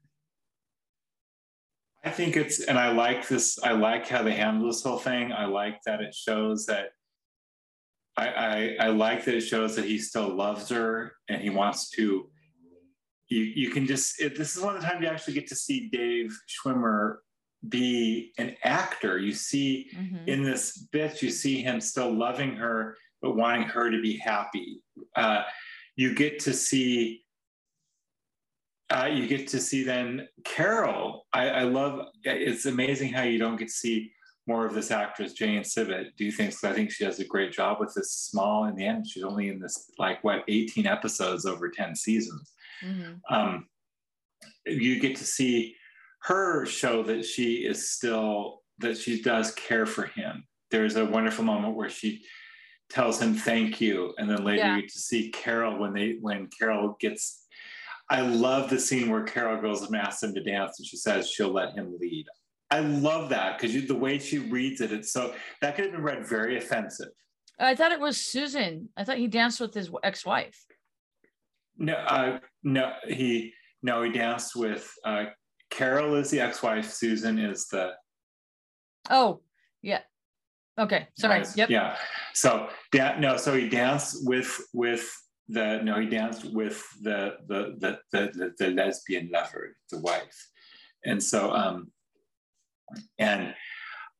I 2.03 2.11
think 2.11 2.37
it's, 2.37 2.63
and 2.65 2.77
I 2.77 2.91
like 2.91 3.27
this. 3.27 3.57
I 3.63 3.71
like 3.71 4.07
how 4.07 4.21
they 4.21 4.35
handle 4.35 4.67
this 4.67 4.83
whole 4.83 4.99
thing. 4.99 5.31
I 5.31 5.45
like 5.45 5.79
that 5.87 6.01
it 6.01 6.13
shows 6.13 6.67
that. 6.67 6.89
I, 8.15 8.27
I, 8.27 8.75
I 8.79 8.87
like 8.89 9.25
that 9.25 9.33
it 9.33 9.41
shows 9.41 9.75
that 9.75 9.85
he 9.85 9.97
still 9.97 10.29
loves 10.35 10.69
her 10.69 11.13
and 11.29 11.41
he 11.41 11.49
wants 11.49 11.89
to 11.91 12.29
you 13.29 13.41
you 13.41 13.69
can 13.69 13.85
just 13.85 14.21
it, 14.21 14.37
this 14.37 14.55
is 14.55 14.63
one 14.63 14.75
of 14.75 14.81
the 14.81 14.87
times 14.87 15.01
you 15.01 15.07
actually 15.07 15.33
get 15.33 15.47
to 15.47 15.55
see 15.55 15.89
Dave 15.89 16.37
Schwimmer 16.47 17.17
be 17.67 18.31
an 18.37 18.55
actor. 18.63 19.17
You 19.17 19.33
see 19.33 19.89
mm-hmm. 19.95 20.27
in 20.27 20.43
this 20.43 20.77
bit, 20.91 21.21
you 21.21 21.29
see 21.29 21.61
him 21.61 21.81
still 21.81 22.11
loving 22.13 22.55
her 22.55 22.97
but 23.21 23.35
wanting 23.35 23.63
her 23.63 23.89
to 23.89 24.01
be 24.01 24.17
happy. 24.17 24.81
Uh, 25.15 25.41
you 25.95 26.13
get 26.13 26.39
to 26.39 26.53
see. 26.53 27.23
Uh, 28.91 29.09
you 29.11 29.27
get 29.27 29.47
to 29.47 29.59
see 29.59 29.83
then 29.83 30.27
Carol. 30.43 31.25
I, 31.33 31.49
I, 31.49 31.63
love. 31.63 32.05
It's 32.23 32.67
amazing 32.67 33.11
how 33.11 33.23
you 33.23 33.39
don't 33.39 33.55
get 33.55 33.69
to 33.69 33.73
see 33.73 34.11
more 34.45 34.63
of 34.63 34.75
this 34.75 34.91
actress 34.91 35.33
Jane 35.33 35.63
Sibbett 35.63 36.15
do 36.17 36.23
you 36.23 36.31
think? 36.31 36.51
things. 36.51 36.63
I 36.63 36.71
think 36.71 36.91
she 36.91 37.03
does 37.03 37.19
a 37.19 37.25
great 37.25 37.51
job 37.51 37.79
with 37.79 37.95
this 37.95 38.11
small. 38.11 38.65
In 38.65 38.75
the 38.75 38.85
end, 38.85 39.07
she's 39.07 39.23
only 39.23 39.49
in 39.49 39.59
this 39.59 39.89
like 39.97 40.23
what 40.23 40.43
18 40.47 40.85
episodes 40.85 41.47
over 41.47 41.67
10 41.67 41.95
seasons 41.95 42.53
Mm-hmm. 42.83 43.33
Um, 43.33 43.67
you 44.65 44.99
get 44.99 45.15
to 45.17 45.23
see 45.23 45.75
her 46.23 46.65
show 46.65 47.03
that 47.03 47.25
she 47.25 47.57
is 47.57 47.91
still 47.91 48.61
that 48.79 48.97
she 48.97 49.21
does 49.21 49.51
care 49.53 49.85
for 49.85 50.05
him. 50.07 50.45
There's 50.71 50.95
a 50.95 51.05
wonderful 51.05 51.45
moment 51.45 51.75
where 51.75 51.89
she 51.89 52.25
tells 52.89 53.21
him 53.21 53.33
thank 53.33 53.79
you, 53.79 54.13
and 54.17 54.29
then 54.29 54.43
later 54.43 54.57
yeah. 54.57 54.75
you 54.75 54.81
get 54.81 54.91
to 54.91 54.99
see 54.99 55.31
Carol 55.31 55.77
when 55.77 55.93
they 55.93 56.17
when 56.21 56.49
Carol 56.57 56.97
gets. 56.99 57.43
I 58.09 58.21
love 58.21 58.69
the 58.69 58.79
scene 58.79 59.09
where 59.09 59.23
Carol 59.23 59.61
goes 59.61 59.81
and 59.81 59.95
asks 59.95 60.21
him 60.21 60.33
to 60.35 60.43
dance, 60.43 60.79
and 60.79 60.85
she 60.85 60.97
says 60.97 61.29
she'll 61.29 61.53
let 61.53 61.73
him 61.73 61.95
lead. 61.99 62.25
I 62.69 62.79
love 62.79 63.29
that 63.29 63.57
because 63.57 63.87
the 63.87 63.95
way 63.95 64.19
she 64.19 64.39
reads 64.39 64.81
it, 64.81 64.91
it's 64.91 65.11
so 65.11 65.33
that 65.61 65.75
could 65.75 65.85
have 65.85 65.93
been 65.93 66.03
read 66.03 66.27
very 66.27 66.57
offensive. 66.57 67.09
I 67.59 67.75
thought 67.75 67.91
it 67.91 67.99
was 67.99 68.17
Susan. 68.17 68.89
I 68.97 69.03
thought 69.03 69.17
he 69.17 69.27
danced 69.27 69.61
with 69.61 69.73
his 69.73 69.89
ex-wife. 70.03 70.65
No, 71.77 71.93
uh, 71.93 72.39
no, 72.63 72.93
he 73.07 73.53
no, 73.81 74.03
he 74.03 74.11
danced 74.11 74.55
with 74.55 74.91
uh, 75.05 75.25
Carol 75.69 76.15
is 76.15 76.31
the 76.31 76.39
ex-wife. 76.39 76.89
Susan 76.91 77.37
is 77.37 77.67
the. 77.67 77.93
Oh, 79.09 79.41
yeah. 79.81 80.01
Okay, 80.77 81.07
sorry. 81.17 81.39
Right. 81.39 81.57
Yep. 81.57 81.69
Yeah. 81.69 81.95
So 82.33 82.67
da- 82.91 83.17
no, 83.19 83.37
so 83.37 83.55
he 83.55 83.69
danced 83.69 84.27
with 84.27 84.59
with 84.73 85.09
the 85.47 85.81
no, 85.83 85.99
he 85.99 86.07
danced 86.07 86.45
with 86.53 86.83
the 87.01 87.37
the 87.47 87.75
the 87.79 87.99
the, 88.11 88.31
the, 88.33 88.53
the 88.57 88.71
lesbian 88.71 89.29
lover, 89.31 89.75
the 89.91 89.99
wife, 89.99 90.49
and 91.05 91.21
so 91.21 91.51
um, 91.51 91.91
and 93.19 93.53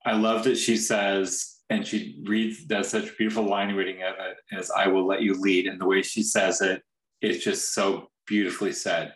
I 0.05 0.13
love 0.13 0.43
that 0.45 0.57
she 0.57 0.77
says, 0.77 1.57
and 1.69 1.85
she 1.85 2.21
reads 2.25 2.63
does 2.63 2.89
such 2.89 3.17
beautiful 3.17 3.43
line 3.43 3.73
reading 3.75 4.03
of 4.03 4.15
it 4.19 4.37
as 4.57 4.71
"I 4.71 4.87
will 4.87 5.05
let 5.05 5.21
you 5.21 5.39
lead," 5.39 5.67
and 5.67 5.79
the 5.79 5.87
way 5.87 6.01
she 6.03 6.23
says 6.23 6.61
it 6.61 6.83
is 7.25 7.43
just 7.43 7.73
so 7.73 8.09
beautifully 8.27 8.71
said. 8.71 9.13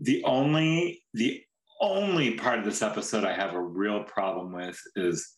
The 0.00 0.22
only 0.24 1.02
the 1.14 1.42
only 1.80 2.34
part 2.34 2.58
of 2.58 2.64
this 2.64 2.82
episode 2.82 3.24
I 3.24 3.32
have 3.32 3.54
a 3.54 3.60
real 3.60 4.02
problem 4.02 4.52
with 4.52 4.80
is 4.96 5.34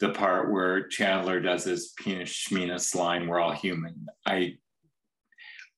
the 0.00 0.10
part 0.10 0.52
where 0.52 0.86
Chandler 0.88 1.40
does 1.40 1.64
his 1.64 1.92
penis 1.98 2.30
schmenis 2.30 2.94
line, 2.94 3.26
we're 3.26 3.40
all 3.40 3.52
human. 3.52 4.06
I 4.26 4.54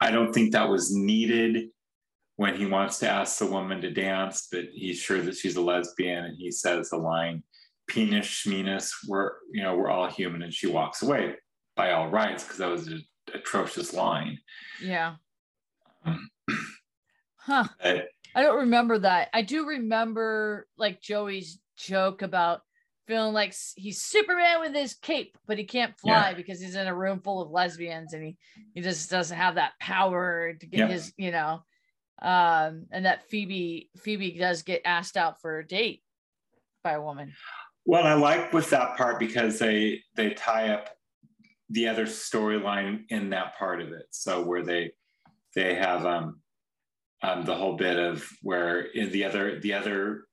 I 0.00 0.10
don't 0.10 0.32
think 0.32 0.52
that 0.52 0.68
was 0.68 0.94
needed 0.94 1.68
when 2.36 2.56
he 2.56 2.64
wants 2.64 2.98
to 2.98 3.08
ask 3.08 3.38
the 3.38 3.46
woman 3.46 3.82
to 3.82 3.90
dance, 3.90 4.48
but 4.50 4.64
he's 4.72 4.98
sure 4.98 5.20
that 5.20 5.36
she's 5.36 5.56
a 5.56 5.60
lesbian 5.60 6.24
and 6.24 6.36
he 6.38 6.50
says 6.50 6.88
the 6.88 6.96
line, 6.96 7.42
penis 7.86 8.26
schmenis, 8.26 8.90
we're 9.06 9.32
you 9.52 9.62
know, 9.62 9.76
we're 9.76 9.90
all 9.90 10.08
human, 10.08 10.42
and 10.42 10.54
she 10.54 10.66
walks 10.66 11.02
away 11.02 11.34
by 11.76 11.92
all 11.92 12.08
rights, 12.08 12.42
because 12.42 12.58
that 12.58 12.70
was 12.70 12.88
an 12.88 13.02
atrocious 13.34 13.92
line. 13.92 14.38
Yeah. 14.82 15.16
huh. 17.36 17.64
I 17.82 18.42
don't 18.42 18.60
remember 18.60 18.98
that. 19.00 19.28
I 19.32 19.42
do 19.42 19.66
remember 19.66 20.66
like 20.78 21.00
Joey's 21.00 21.58
joke 21.76 22.22
about 22.22 22.60
feeling 23.06 23.32
like 23.32 23.54
he's 23.74 24.02
Superman 24.02 24.60
with 24.60 24.74
his 24.74 24.94
cape, 24.94 25.36
but 25.46 25.58
he 25.58 25.64
can't 25.64 25.98
fly 25.98 26.30
yeah. 26.30 26.34
because 26.34 26.60
he's 26.60 26.76
in 26.76 26.86
a 26.86 26.94
room 26.94 27.20
full 27.20 27.42
of 27.42 27.50
lesbians 27.50 28.12
and 28.12 28.22
he 28.22 28.36
he 28.74 28.80
just 28.80 29.10
doesn't 29.10 29.36
have 29.36 29.56
that 29.56 29.72
power 29.80 30.52
to 30.52 30.66
get 30.66 30.78
yeah. 30.78 30.86
his, 30.88 31.12
you 31.16 31.32
know. 31.32 31.62
Um, 32.22 32.86
and 32.92 33.06
that 33.06 33.28
Phoebe 33.28 33.90
Phoebe 33.96 34.38
does 34.38 34.62
get 34.62 34.82
asked 34.84 35.16
out 35.16 35.40
for 35.40 35.58
a 35.58 35.66
date 35.66 36.02
by 36.84 36.92
a 36.92 37.02
woman. 37.02 37.32
Well, 37.84 38.06
I 38.06 38.14
like 38.14 38.52
with 38.52 38.70
that 38.70 38.96
part 38.96 39.18
because 39.18 39.58
they 39.58 40.02
they 40.14 40.30
tie 40.30 40.68
up 40.68 40.90
the 41.70 41.88
other 41.88 42.06
storyline 42.06 43.04
in 43.08 43.30
that 43.30 43.56
part 43.58 43.80
of 43.80 43.92
it. 43.92 44.06
So 44.10 44.42
where 44.42 44.62
they 44.62 44.92
they 45.54 45.74
have 45.74 46.04
um, 46.06 46.40
um, 47.22 47.44
the 47.44 47.54
whole 47.54 47.76
bit 47.76 47.98
of 47.98 48.28
where 48.42 48.80
in 48.80 49.10
the 49.12 49.24
other 49.24 49.60
the 49.60 49.74
other 49.74 50.24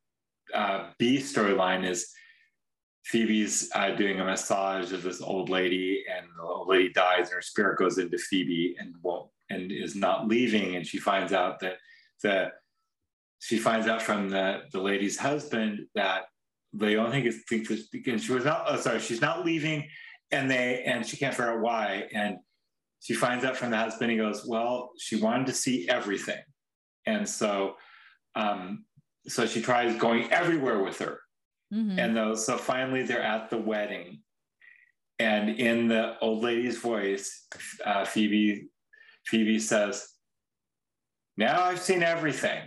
uh, 0.54 0.90
B 0.98 1.18
storyline 1.18 1.88
is 1.88 2.12
Phoebe's 3.06 3.70
uh, 3.74 3.92
doing 3.92 4.20
a 4.20 4.26
massage 4.26 4.92
of 4.92 5.02
this 5.02 5.22
old 5.22 5.50
lady, 5.50 6.04
and 6.14 6.28
the 6.38 6.44
old 6.44 6.68
lady 6.68 6.90
dies, 6.90 7.28
and 7.28 7.36
her 7.36 7.42
spirit 7.42 7.78
goes 7.78 7.98
into 7.98 8.18
Phoebe 8.18 8.76
and 8.80 8.96
won't 9.02 9.30
and 9.50 9.72
is 9.72 9.96
not 9.96 10.28
leaving. 10.28 10.76
And 10.76 10.86
she 10.86 10.98
finds 10.98 11.34
out 11.34 11.60
that 11.62 11.78
the 12.22 12.52
she 13.40 13.58
finds 13.58 13.88
out 13.88 14.02
from 14.02 14.30
the 14.30 14.64
the 14.72 14.82
lady's 14.82 15.18
husband 15.18 15.88
that 15.96 16.24
they 16.74 16.96
don't 16.96 17.12
think 17.12 17.26
it's 17.26 17.44
think 17.50 17.68
that 17.68 18.22
she 18.22 18.34
was 18.34 18.46
not 18.46 18.66
oh, 18.68 18.78
sorry 18.78 19.00
she's 19.00 19.22
not 19.22 19.46
leaving, 19.46 19.88
and 20.32 20.50
they 20.50 20.84
and 20.86 21.06
she 21.06 21.18
can't 21.18 21.34
figure 21.34 21.54
out 21.54 21.62
why. 21.62 22.08
And 22.14 22.38
she 23.00 23.14
finds 23.14 23.46
out 23.46 23.58
from 23.58 23.72
the 23.72 23.78
husband. 23.78 24.12
He 24.12 24.18
goes, 24.18 24.46
well, 24.48 24.92
she 24.98 25.16
wanted 25.16 25.48
to 25.48 25.54
see 25.54 25.88
everything, 25.90 26.42
and 27.06 27.28
so 27.28 27.76
um, 28.36 28.86
so 29.28 29.46
she 29.46 29.62
tries 29.62 29.96
going 29.98 30.32
everywhere 30.32 30.84
with 30.84 31.00
her 31.00 31.20
Mm-hmm. 31.74 32.00
And 32.00 32.16
those, 32.16 32.46
so 32.46 32.58
finally 32.58 33.04
they're 33.04 33.22
at 33.22 33.50
the 33.50 33.58
wedding. 33.58 34.20
And 35.20 35.50
in 35.50 35.88
the 35.88 36.18
old 36.20 36.44
lady's 36.44 36.78
voice, 36.78 37.48
uh, 37.84 38.06
Phoebe, 38.06 38.68
Phoebe 39.26 39.60
says, 39.60 40.08
now 41.38 41.64
I've 41.64 41.80
seen 41.80 42.04
everything. 42.04 42.62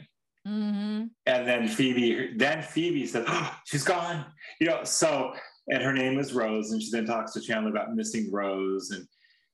Mm-hmm. 0.46 1.06
And 1.26 1.48
then 1.48 1.68
Phoebe, 1.68 2.36
then 2.36 2.62
Phoebe 2.62 3.06
said, 3.06 3.24
oh, 3.26 3.54
she's 3.64 3.84
gone. 3.84 4.26
You 4.60 4.68
know, 4.68 4.84
so, 4.84 5.32
and 5.70 5.82
her 5.82 5.92
name 5.92 6.18
is 6.18 6.32
Rose. 6.32 6.72
And 6.72 6.82
she 6.82 6.90
then 6.90 7.06
talks 7.06 7.32
to 7.32 7.40
Chandler 7.40 7.70
about 7.70 7.94
missing 7.94 8.30
Rose 8.30 8.90
and 8.90 9.06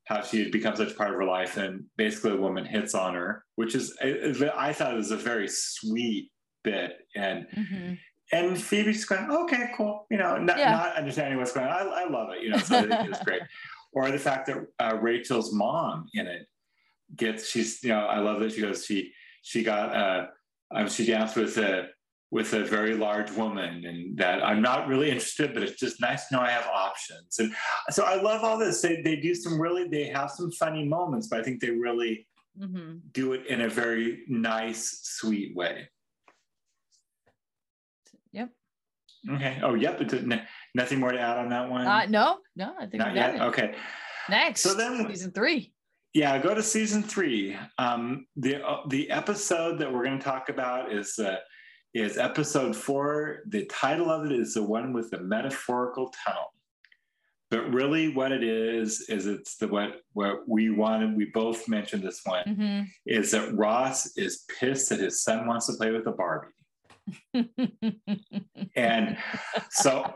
how 0.04 0.22
she 0.22 0.42
had 0.42 0.52
become 0.52 0.76
such 0.76 0.96
part 0.96 1.10
of 1.10 1.16
her 1.16 1.24
life. 1.24 1.56
And 1.56 1.84
basically, 1.96 2.32
a 2.32 2.36
woman 2.36 2.64
hits 2.64 2.94
on 2.94 3.14
her, 3.14 3.44
which 3.56 3.74
is, 3.74 3.96
I 4.02 4.72
thought 4.72 4.92
it 4.92 4.96
was 4.96 5.10
a 5.10 5.16
very 5.16 5.48
sweet 5.48 6.30
bit. 6.62 6.98
And, 7.14 7.46
mm-hmm 7.56 7.94
and 8.32 8.60
Phoebe's 8.60 9.04
going, 9.04 9.30
okay, 9.30 9.70
cool. 9.76 10.06
You 10.10 10.18
know, 10.18 10.36
not, 10.36 10.58
yeah. 10.58 10.72
not 10.72 10.96
understanding 10.96 11.38
what's 11.38 11.52
going 11.52 11.66
on. 11.66 11.88
I, 11.88 12.02
I 12.02 12.08
love 12.08 12.30
it. 12.30 12.42
You 12.42 12.50
know, 12.50 12.58
so 12.58 12.78
it, 12.78 12.88
it's 12.90 13.22
great. 13.22 13.42
Or 13.92 14.10
the 14.10 14.18
fact 14.18 14.48
that 14.48 14.66
uh, 14.78 14.98
Rachel's 15.00 15.54
mom 15.54 16.06
in 16.12 16.26
it 16.26 16.46
gets, 17.16 17.48
she's, 17.48 17.82
you 17.82 17.88
know, 17.88 18.00
I 18.00 18.18
love 18.18 18.40
that 18.40 18.52
she 18.52 18.60
goes, 18.60 18.84
she, 18.84 19.10
she 19.40 19.62
got, 19.62 19.96
uh, 19.96 20.26
um, 20.74 20.86
she 20.86 21.06
danced 21.06 21.34
with 21.34 21.56
a, 21.56 21.86
with 22.30 22.52
a 22.54 22.64
very 22.64 22.94
large 22.94 23.30
woman 23.32 23.84
and 23.84 24.18
that 24.18 24.42
I'm 24.42 24.60
not 24.60 24.88
really 24.88 25.10
interested, 25.10 25.54
but 25.54 25.62
it's 25.62 25.78
just 25.78 26.00
nice 26.00 26.26
to 26.28 26.34
know 26.34 26.42
I 26.42 26.50
have 26.50 26.66
options. 26.66 27.38
And 27.38 27.54
so 27.90 28.04
I 28.04 28.20
love 28.20 28.42
all 28.42 28.58
this. 28.58 28.82
They, 28.82 29.00
they 29.02 29.16
do 29.16 29.34
some 29.34 29.60
really, 29.60 29.86
they 29.88 30.06
have 30.06 30.30
some 30.30 30.50
funny 30.50 30.84
moments, 30.84 31.28
but 31.28 31.40
I 31.40 31.42
think 31.44 31.60
they 31.60 31.70
really 31.70 32.26
mm-hmm. 32.58 32.96
do 33.12 33.32
it 33.32 33.46
in 33.46 33.60
a 33.60 33.68
very 33.68 34.24
nice, 34.28 35.00
sweet 35.02 35.54
way. 35.54 35.88
Yep. 38.32 38.50
Okay. 39.30 39.60
Oh, 39.62 39.74
yep. 39.74 40.00
It's 40.00 40.12
a, 40.12 40.46
nothing 40.74 40.98
more 40.98 41.12
to 41.12 41.20
add 41.20 41.38
on 41.38 41.48
that 41.50 41.70
one. 41.70 41.86
Uh, 41.86 42.06
no, 42.06 42.38
no, 42.56 42.74
I 42.78 42.86
think 42.86 42.98
not 43.02 43.14
yet. 43.14 43.36
It. 43.36 43.40
Okay. 43.40 43.74
Next. 44.28 44.62
So 44.62 44.74
then, 44.74 45.06
season 45.08 45.30
three. 45.30 45.72
Yeah, 46.12 46.38
go 46.38 46.54
to 46.54 46.62
season 46.62 47.02
three. 47.02 47.56
Um, 47.78 48.26
the 48.36 48.66
uh, 48.66 48.80
the 48.88 49.10
episode 49.10 49.78
that 49.78 49.92
we're 49.92 50.04
going 50.04 50.18
to 50.18 50.24
talk 50.24 50.48
about 50.48 50.92
is 50.92 51.18
uh, 51.18 51.36
is 51.96 52.18
episode 52.18 52.76
four. 52.76 53.40
The 53.48 53.64
title 53.66 54.10
of 54.10 54.26
it 54.26 54.32
is 54.32 54.54
the 54.54 54.62
one 54.62 54.92
with 54.92 55.10
the 55.10 55.20
metaphorical 55.20 56.12
tunnel. 56.24 56.52
But 57.50 57.72
really, 57.72 58.12
what 58.12 58.32
it 58.32 58.42
is 58.42 59.06
is 59.08 59.26
it's 59.26 59.56
the 59.56 59.68
what 59.68 60.00
what 60.12 60.48
we 60.48 60.70
wanted. 60.70 61.16
We 61.16 61.26
both 61.26 61.68
mentioned 61.68 62.02
this 62.02 62.20
one 62.24 62.44
mm-hmm. 62.44 62.82
is 63.06 63.30
that 63.30 63.54
Ross 63.54 64.16
is 64.16 64.44
pissed 64.58 64.88
that 64.88 64.98
his 64.98 65.22
son 65.22 65.46
wants 65.46 65.66
to 65.66 65.74
play 65.74 65.90
with 65.92 66.06
a 66.06 66.12
Barbie 66.12 66.48
and 68.76 69.16
so 69.70 70.14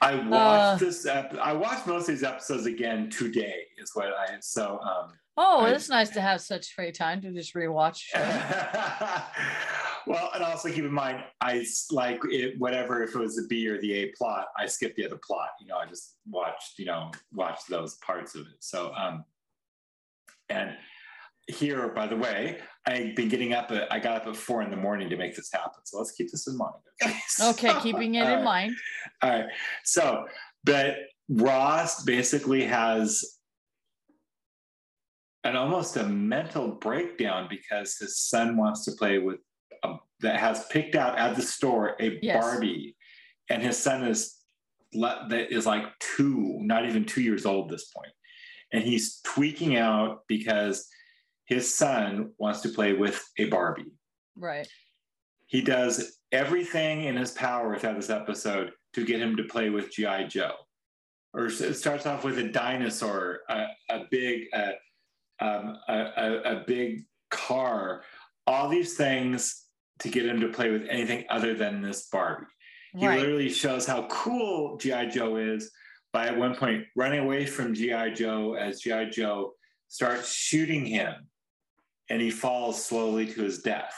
I 0.00 0.14
watched 0.14 0.82
uh, 0.82 0.84
this. 0.84 1.06
Ep- 1.06 1.38
I 1.40 1.52
watched 1.52 1.86
most 1.86 2.08
of 2.08 2.14
these 2.14 2.24
episodes 2.24 2.66
again 2.66 3.10
today. 3.10 3.66
Is 3.78 3.90
what 3.94 4.08
I 4.08 4.36
so. 4.40 4.80
Um, 4.80 5.12
oh, 5.36 5.64
it's 5.64 5.88
nice 5.88 6.10
to 6.10 6.20
have 6.20 6.40
such 6.40 6.72
free 6.74 6.92
time 6.92 7.20
to 7.22 7.32
just 7.32 7.54
rewatch. 7.54 8.02
well, 10.06 10.30
and 10.34 10.44
also 10.44 10.68
keep 10.70 10.84
in 10.84 10.92
mind, 10.92 11.22
I 11.40 11.64
like 11.90 12.20
it. 12.24 12.58
Whatever, 12.58 13.02
if 13.02 13.14
it 13.14 13.18
was 13.18 13.36
the 13.36 13.46
B 13.48 13.68
or 13.68 13.80
the 13.80 13.92
A 13.94 14.06
plot, 14.16 14.46
I 14.56 14.66
skipped 14.66 14.96
the 14.96 15.06
other 15.06 15.18
plot. 15.24 15.50
You 15.60 15.68
know, 15.68 15.76
I 15.76 15.86
just 15.86 16.16
watched. 16.28 16.78
You 16.78 16.86
know, 16.86 17.10
watched 17.32 17.68
those 17.68 17.94
parts 17.96 18.34
of 18.34 18.42
it. 18.42 18.56
So, 18.60 18.92
um, 18.94 19.24
and 20.48 20.76
here, 21.48 21.88
by 21.88 22.06
the 22.06 22.16
way, 22.16 22.58
I've 22.86 23.14
been 23.16 23.28
getting 23.28 23.52
up. 23.52 23.70
At, 23.70 23.92
I 23.92 23.98
got 23.98 24.16
up 24.22 24.26
at 24.26 24.36
four 24.36 24.62
in 24.62 24.70
the 24.70 24.76
morning 24.76 25.08
to 25.10 25.16
make 25.16 25.34
this 25.36 25.50
happen. 25.52 25.80
So 25.84 25.98
let's 25.98 26.12
keep 26.12 26.30
this 26.30 26.46
in 26.46 26.56
mind. 26.56 26.74
Okay, 27.02 27.16
so, 27.28 27.50
okay 27.50 27.74
keeping 27.80 28.14
it 28.14 28.24
in 28.24 28.28
right. 28.28 28.44
mind. 28.44 28.76
All 29.22 29.30
right. 29.30 29.46
So, 29.84 30.26
but 30.64 30.96
Ross 31.28 32.04
basically 32.04 32.64
has 32.64 33.38
an 35.44 35.56
almost 35.56 35.96
a 35.96 36.04
mental 36.04 36.72
breakdown 36.72 37.48
because 37.50 37.96
his 37.96 38.18
son 38.18 38.56
wants 38.56 38.84
to 38.84 38.92
play 38.92 39.18
with 39.18 39.40
a, 39.82 39.94
that 40.20 40.36
has 40.36 40.66
picked 40.66 40.94
out 40.94 41.18
at 41.18 41.34
the 41.36 41.42
store 41.42 41.96
a 42.00 42.18
yes. 42.22 42.42
Barbie, 42.42 42.96
and 43.48 43.62
his 43.62 43.78
son 43.78 44.04
is 44.04 44.38
that 44.92 45.48
is 45.50 45.66
like 45.66 45.84
two, 45.98 46.58
not 46.60 46.86
even 46.86 47.04
two 47.04 47.22
years 47.22 47.46
old 47.46 47.66
at 47.66 47.72
this 47.72 47.90
point, 47.90 48.12
and 48.72 48.84
he's 48.84 49.20
tweaking 49.24 49.76
out 49.76 50.20
because 50.28 50.88
his 51.46 51.72
son 51.72 52.32
wants 52.38 52.60
to 52.60 52.68
play 52.68 52.92
with 52.92 53.22
a 53.38 53.46
Barbie. 53.46 53.92
Right. 54.36 54.68
He 55.46 55.60
does 55.60 56.18
everything 56.30 57.04
in 57.04 57.16
his 57.16 57.32
power 57.32 57.78
throughout 57.78 57.96
this 57.96 58.10
episode 58.10 58.72
to 58.94 59.04
get 59.04 59.20
him 59.20 59.36
to 59.36 59.44
play 59.44 59.70
with 59.70 59.92
G.I. 59.92 60.24
Joe. 60.24 60.54
Or 61.34 61.46
it 61.46 61.74
starts 61.74 62.06
off 62.06 62.24
with 62.24 62.38
a 62.38 62.48
dinosaur, 62.48 63.40
a, 63.48 63.66
a 63.90 64.04
big, 64.10 64.44
uh, 64.52 64.72
um, 65.42 65.78
a, 65.88 65.94
a, 65.94 66.56
a 66.56 66.64
big 66.66 67.04
car, 67.30 68.02
all 68.46 68.68
these 68.68 68.96
things 68.96 69.64
to 69.98 70.08
get 70.08 70.26
him 70.26 70.40
to 70.40 70.48
play 70.48 70.70
with 70.70 70.86
anything 70.88 71.24
other 71.28 71.54
than 71.54 71.82
this 71.82 72.08
Barbie. 72.08 72.46
He 72.96 73.06
right. 73.06 73.18
literally 73.18 73.48
shows 73.48 73.86
how 73.86 74.06
cool 74.08 74.76
G.I. 74.76 75.06
Joe 75.06 75.36
is 75.36 75.70
by 76.12 76.26
at 76.26 76.36
one 76.36 76.54
point 76.54 76.84
running 76.94 77.20
away 77.20 77.46
from 77.46 77.74
G.I. 77.74 78.10
Joe 78.10 78.54
as 78.54 78.80
G.I. 78.80 79.06
Joe 79.06 79.54
starts 79.88 80.32
shooting 80.32 80.84
him 80.86 81.14
and 82.08 82.20
he 82.20 82.30
falls 82.30 82.84
slowly 82.84 83.26
to 83.26 83.42
his 83.42 83.62
death. 83.62 83.94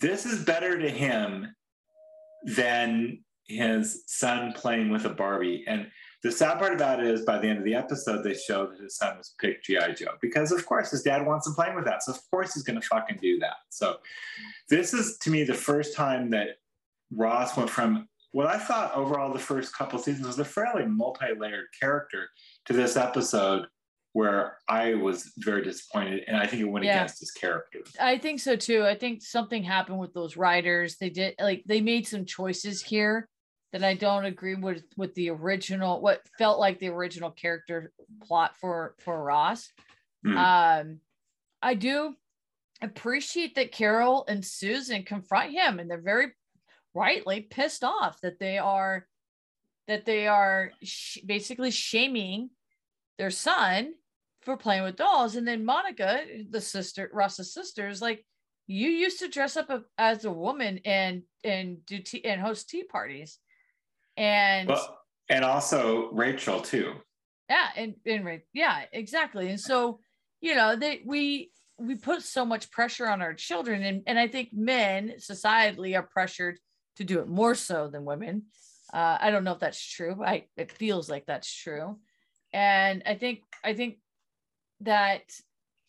This 0.00 0.24
is 0.26 0.44
better 0.44 0.78
to 0.78 0.88
him 0.88 1.48
than 2.44 3.24
his 3.46 4.04
son 4.06 4.52
playing 4.52 4.90
with 4.90 5.04
a 5.04 5.10
Barbie. 5.10 5.64
And 5.66 5.88
the 6.24 6.32
sad 6.32 6.58
part 6.58 6.72
about 6.72 7.00
it 7.00 7.06
is 7.06 7.20
by 7.20 7.38
the 7.38 7.46
end 7.46 7.58
of 7.58 7.64
the 7.64 7.74
episode, 7.74 8.24
they 8.24 8.32
show 8.32 8.66
that 8.66 8.80
his 8.80 8.96
son 8.96 9.18
was 9.18 9.34
picked 9.38 9.66
G.I. 9.66 9.92
Joe 9.92 10.12
because, 10.22 10.52
of 10.52 10.64
course, 10.64 10.90
his 10.90 11.02
dad 11.02 11.24
wants 11.24 11.46
him 11.46 11.52
playing 11.52 11.76
with 11.76 11.84
that. 11.84 12.02
So, 12.02 12.12
of 12.12 12.18
course, 12.30 12.54
he's 12.54 12.62
going 12.62 12.80
to 12.80 12.86
fucking 12.86 13.18
do 13.20 13.38
that. 13.40 13.56
So, 13.68 13.98
this 14.70 14.94
is 14.94 15.18
to 15.18 15.30
me 15.30 15.44
the 15.44 15.52
first 15.52 15.94
time 15.94 16.30
that 16.30 16.56
Ross 17.12 17.58
went 17.58 17.68
from 17.68 18.08
what 18.32 18.46
I 18.46 18.58
thought 18.58 18.94
overall 18.94 19.34
the 19.34 19.38
first 19.38 19.76
couple 19.76 19.98
seasons 19.98 20.26
was 20.26 20.38
a 20.38 20.46
fairly 20.46 20.86
multi 20.86 21.26
layered 21.38 21.66
character 21.78 22.30
to 22.64 22.72
this 22.72 22.96
episode 22.96 23.66
where 24.14 24.56
I 24.66 24.94
was 24.94 25.30
very 25.38 25.62
disappointed, 25.62 26.22
and 26.26 26.38
I 26.38 26.46
think 26.46 26.62
it 26.62 26.64
went 26.64 26.86
yeah. 26.86 26.96
against 26.96 27.20
his 27.20 27.32
character. 27.32 27.80
I 28.00 28.16
think 28.16 28.40
so 28.40 28.56
too. 28.56 28.86
I 28.86 28.94
think 28.94 29.22
something 29.22 29.62
happened 29.62 29.98
with 29.98 30.14
those 30.14 30.38
writers. 30.38 30.96
They 30.96 31.10
did 31.10 31.34
like 31.38 31.64
they 31.66 31.82
made 31.82 32.08
some 32.08 32.24
choices 32.24 32.80
here 32.80 33.28
that 33.74 33.82
I 33.82 33.94
don't 33.94 34.24
agree 34.24 34.54
with 34.54 34.84
with 34.96 35.14
the 35.14 35.30
original. 35.30 36.00
What 36.00 36.22
felt 36.38 36.60
like 36.60 36.78
the 36.78 36.90
original 36.90 37.32
character 37.32 37.92
plot 38.22 38.56
for 38.60 38.94
for 39.00 39.20
Ross. 39.20 39.72
Mm. 40.24 40.36
Um, 40.36 41.00
I 41.60 41.74
do 41.74 42.14
appreciate 42.80 43.56
that 43.56 43.72
Carol 43.72 44.26
and 44.28 44.44
Susan 44.44 45.02
confront 45.02 45.50
him, 45.50 45.80
and 45.80 45.90
they're 45.90 46.00
very 46.00 46.28
rightly 46.94 47.40
pissed 47.40 47.82
off 47.82 48.20
that 48.20 48.38
they 48.38 48.58
are 48.58 49.08
that 49.88 50.04
they 50.04 50.28
are 50.28 50.70
sh- 50.84 51.18
basically 51.26 51.72
shaming 51.72 52.50
their 53.18 53.30
son 53.30 53.94
for 54.42 54.56
playing 54.56 54.84
with 54.84 54.94
dolls. 54.94 55.34
And 55.34 55.48
then 55.48 55.64
Monica, 55.64 56.20
the 56.48 56.60
sister, 56.60 57.10
Ross's 57.12 57.52
sister, 57.52 57.88
is 57.88 58.00
like, 58.00 58.24
you 58.68 58.88
used 58.88 59.18
to 59.18 59.28
dress 59.28 59.56
up 59.56 59.68
as 59.98 60.24
a 60.24 60.30
woman 60.30 60.78
and 60.84 61.22
and 61.42 61.84
do 61.86 61.98
tea 61.98 62.24
and 62.24 62.40
host 62.40 62.70
tea 62.70 62.84
parties. 62.84 63.40
And 64.16 64.68
well, 64.68 64.98
and 65.28 65.44
also 65.44 66.10
Rachel 66.12 66.60
too. 66.60 66.94
Yeah, 67.48 67.68
and, 67.76 67.94
and 68.06 68.40
yeah, 68.52 68.82
exactly. 68.92 69.50
And 69.50 69.60
so, 69.60 70.00
you 70.40 70.54
know, 70.54 70.76
they 70.76 71.02
we 71.04 71.50
we 71.78 71.96
put 71.96 72.22
so 72.22 72.44
much 72.44 72.70
pressure 72.70 73.08
on 73.08 73.20
our 73.20 73.34
children, 73.34 73.82
and, 73.82 74.02
and 74.06 74.18
I 74.18 74.28
think 74.28 74.50
men 74.52 75.14
societally 75.18 75.96
are 75.98 76.08
pressured 76.10 76.58
to 76.96 77.04
do 77.04 77.20
it 77.20 77.28
more 77.28 77.54
so 77.54 77.88
than 77.88 78.04
women. 78.04 78.44
Uh, 78.92 79.18
I 79.20 79.30
don't 79.30 79.44
know 79.44 79.52
if 79.52 79.58
that's 79.58 79.84
true. 79.84 80.22
I 80.24 80.46
it 80.56 80.70
feels 80.70 81.10
like 81.10 81.26
that's 81.26 81.52
true, 81.52 81.98
and 82.52 83.02
I 83.04 83.14
think 83.16 83.40
I 83.64 83.74
think 83.74 83.98
that 84.80 85.22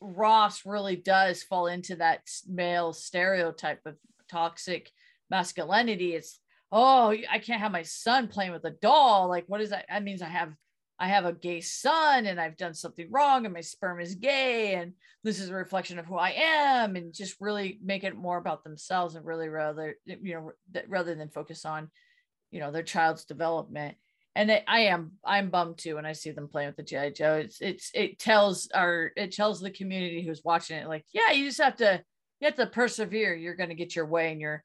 Ross 0.02 0.66
really 0.66 0.96
does 0.96 1.44
fall 1.44 1.68
into 1.68 1.98
that 1.98 2.22
male 2.48 2.94
stereotype 2.94 3.86
of 3.86 3.96
toxic 4.30 4.92
masculinity. 5.30 6.14
It's 6.16 6.40
oh, 6.72 7.16
I 7.30 7.40
can't 7.40 7.62
have 7.62 7.72
my 7.72 7.84
son 7.84 8.28
playing 8.28 8.52
with 8.52 8.66
a 8.66 8.72
doll. 8.72 9.28
Like, 9.30 9.46
what 9.48 9.62
is 9.62 9.70
that? 9.70 9.86
That 9.90 10.04
means 10.04 10.22
I 10.22 10.28
have 10.28 10.54
I 10.98 11.08
have 11.10 11.26
a 11.26 11.34
gay 11.34 11.60
son 11.60 12.26
and 12.26 12.40
I've 12.40 12.56
done 12.56 12.74
something 12.74 13.08
wrong 13.12 13.44
and 13.44 13.54
my 13.54 13.62
sperm 13.62 14.00
is 14.00 14.16
gay 14.16 14.76
and 14.76 14.94
this 15.26 15.42
is 15.42 15.50
a 15.50 15.54
reflection 15.54 16.00
of 16.00 16.06
who 16.06 16.16
I 16.16 16.30
am 16.38 16.96
and 16.96 17.14
just 17.14 17.36
really 17.42 17.80
make 17.84 18.06
it 18.06 18.16
more 18.16 18.38
about 18.38 18.64
themselves 18.64 19.16
and 19.16 19.26
really 19.26 19.50
rather 19.50 19.96
you 20.06 20.36
know 20.36 20.52
rather 20.88 21.14
than 21.14 21.28
focus 21.28 21.66
on 21.66 21.92
you 22.50 22.62
know 22.62 22.72
their 22.72 22.82
child's 22.82 23.26
development 23.26 23.98
and 24.38 24.52
it, 24.52 24.64
I 24.70 24.82
am 24.82 25.14
I'm 25.24 25.50
bummed 25.50 25.80
too 25.80 25.96
when 25.96 26.06
I 26.06 26.14
see 26.14 26.32
them 26.32 26.48
playing 26.48 26.68
with 26.68 26.78
the 26.78 26.84
GI 26.84 27.12
Joe. 27.12 27.36
It's 27.36 27.62
it's 27.62 27.92
it 27.94 28.18
tells 28.18 28.70
our 28.74 29.12
it 29.18 29.34
tells 29.34 29.60
the 29.60 29.72
community 29.72 30.26
who's 30.26 30.44
watching 30.46 30.78
it 30.78 30.88
like 30.88 31.06
yeah 31.12 31.32
you 31.32 31.46
just 31.46 31.62
have 31.62 31.76
to 31.78 32.02
you 32.40 32.46
have 32.46 32.56
to 32.56 32.68
persevere. 32.68 33.36
You're 33.36 33.56
going 33.56 33.70
to 33.70 33.76
get 33.76 33.96
your 33.96 34.06
way, 34.06 34.32
and 34.32 34.42
your 34.42 34.64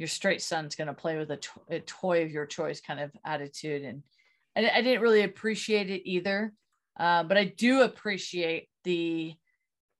your 0.00 0.08
straight 0.08 0.42
son's 0.42 0.74
going 0.74 0.88
to 0.88 0.94
play 0.94 1.16
with 1.16 1.30
a, 1.30 1.36
to- 1.36 1.60
a 1.68 1.80
toy 1.80 2.22
of 2.24 2.30
your 2.30 2.46
choice 2.46 2.80
kind 2.80 2.98
of 2.98 3.12
attitude. 3.24 3.84
And 3.84 4.02
I, 4.56 4.78
I 4.78 4.82
didn't 4.82 5.02
really 5.02 5.22
appreciate 5.22 5.90
it 5.90 6.08
either, 6.08 6.52
uh, 6.98 7.22
but 7.22 7.36
I 7.36 7.44
do 7.44 7.82
appreciate 7.82 8.68
the 8.84 9.34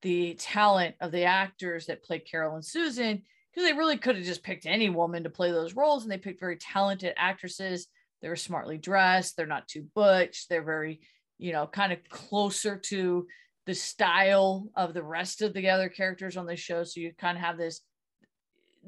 the 0.02 0.32
talent 0.40 0.94
of 1.02 1.12
the 1.12 1.24
actors 1.24 1.86
that 1.86 2.02
played 2.02 2.24
Carol 2.24 2.54
and 2.54 2.64
Susan 2.64 3.22
because 3.52 3.68
they 3.68 3.76
really 3.76 3.98
could 3.98 4.16
have 4.16 4.24
just 4.24 4.42
picked 4.42 4.64
any 4.64 4.88
woman 4.88 5.24
to 5.24 5.30
play 5.30 5.52
those 5.52 5.76
roles, 5.76 6.02
and 6.02 6.10
they 6.10 6.16
picked 6.16 6.40
very 6.40 6.56
talented 6.56 7.12
actresses 7.18 7.86
they're 8.20 8.36
smartly 8.36 8.78
dressed. 8.78 9.36
They're 9.36 9.46
not 9.46 9.68
too 9.68 9.86
butch. 9.94 10.46
They're 10.48 10.62
very, 10.62 11.00
you 11.38 11.52
know, 11.52 11.66
kind 11.66 11.92
of 11.92 11.98
closer 12.08 12.76
to 12.76 13.26
the 13.66 13.74
style 13.74 14.68
of 14.76 14.94
the 14.94 15.02
rest 15.02 15.42
of 15.42 15.54
the 15.54 15.70
other 15.70 15.88
characters 15.88 16.36
on 16.36 16.46
the 16.46 16.56
show. 16.56 16.84
So 16.84 17.00
you 17.00 17.12
kind 17.18 17.36
of 17.36 17.44
have 17.44 17.58
this 17.58 17.80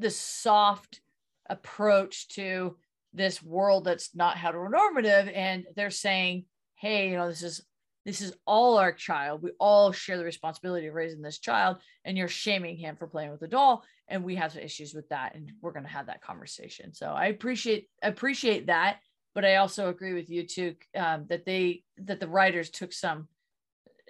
this 0.03 0.19
soft 0.19 1.01
approach 1.49 2.29
to 2.29 2.77
this 3.13 3.43
world 3.43 3.85
that's 3.85 4.15
not 4.15 4.37
heteronormative. 4.37 5.31
And 5.35 5.67
they're 5.77 5.91
saying, 5.91 6.47
hey, 6.77 7.11
you 7.11 7.17
know, 7.17 7.29
this 7.29 7.43
is 7.43 7.65
this 8.05 8.21
is 8.21 8.35
all 8.49 8.79
our 8.79 8.91
child. 8.91 9.45
We 9.45 9.53
all 9.61 9.93
share 9.93 10.19
the 10.19 10.25
responsibility 10.25 10.89
of 10.89 10.95
raising 10.95 11.23
this 11.23 11.39
child, 11.39 11.77
and 12.05 12.19
you're 12.19 12.27
shaming 12.27 12.77
him 12.77 12.97
for 12.97 13.07
playing 13.07 13.31
with 13.31 13.43
a 13.43 13.49
doll. 13.49 13.85
And 14.09 14.25
we 14.25 14.35
have 14.35 14.53
some 14.53 14.63
issues 14.63 14.93
with 14.93 15.09
that, 15.11 15.37
and 15.37 15.53
we're 15.61 15.71
going 15.71 15.85
to 15.85 15.93
have 15.93 16.07
that 16.07 16.21
conversation. 16.21 16.93
So 16.93 17.07
I 17.07 17.27
appreciate 17.27 17.89
appreciate 18.03 18.67
that 18.67 18.99
but 19.35 19.45
I 19.45 19.57
also 19.57 19.89
agree 19.89 20.13
with 20.13 20.31
you 20.31 20.47
too 20.47 20.75
um, 20.97 21.27
that 21.29 21.45
they 21.45 21.85
that 21.99 22.21
the 22.21 22.29
writers 22.29 22.71
took 22.71 22.93
some 22.93 23.29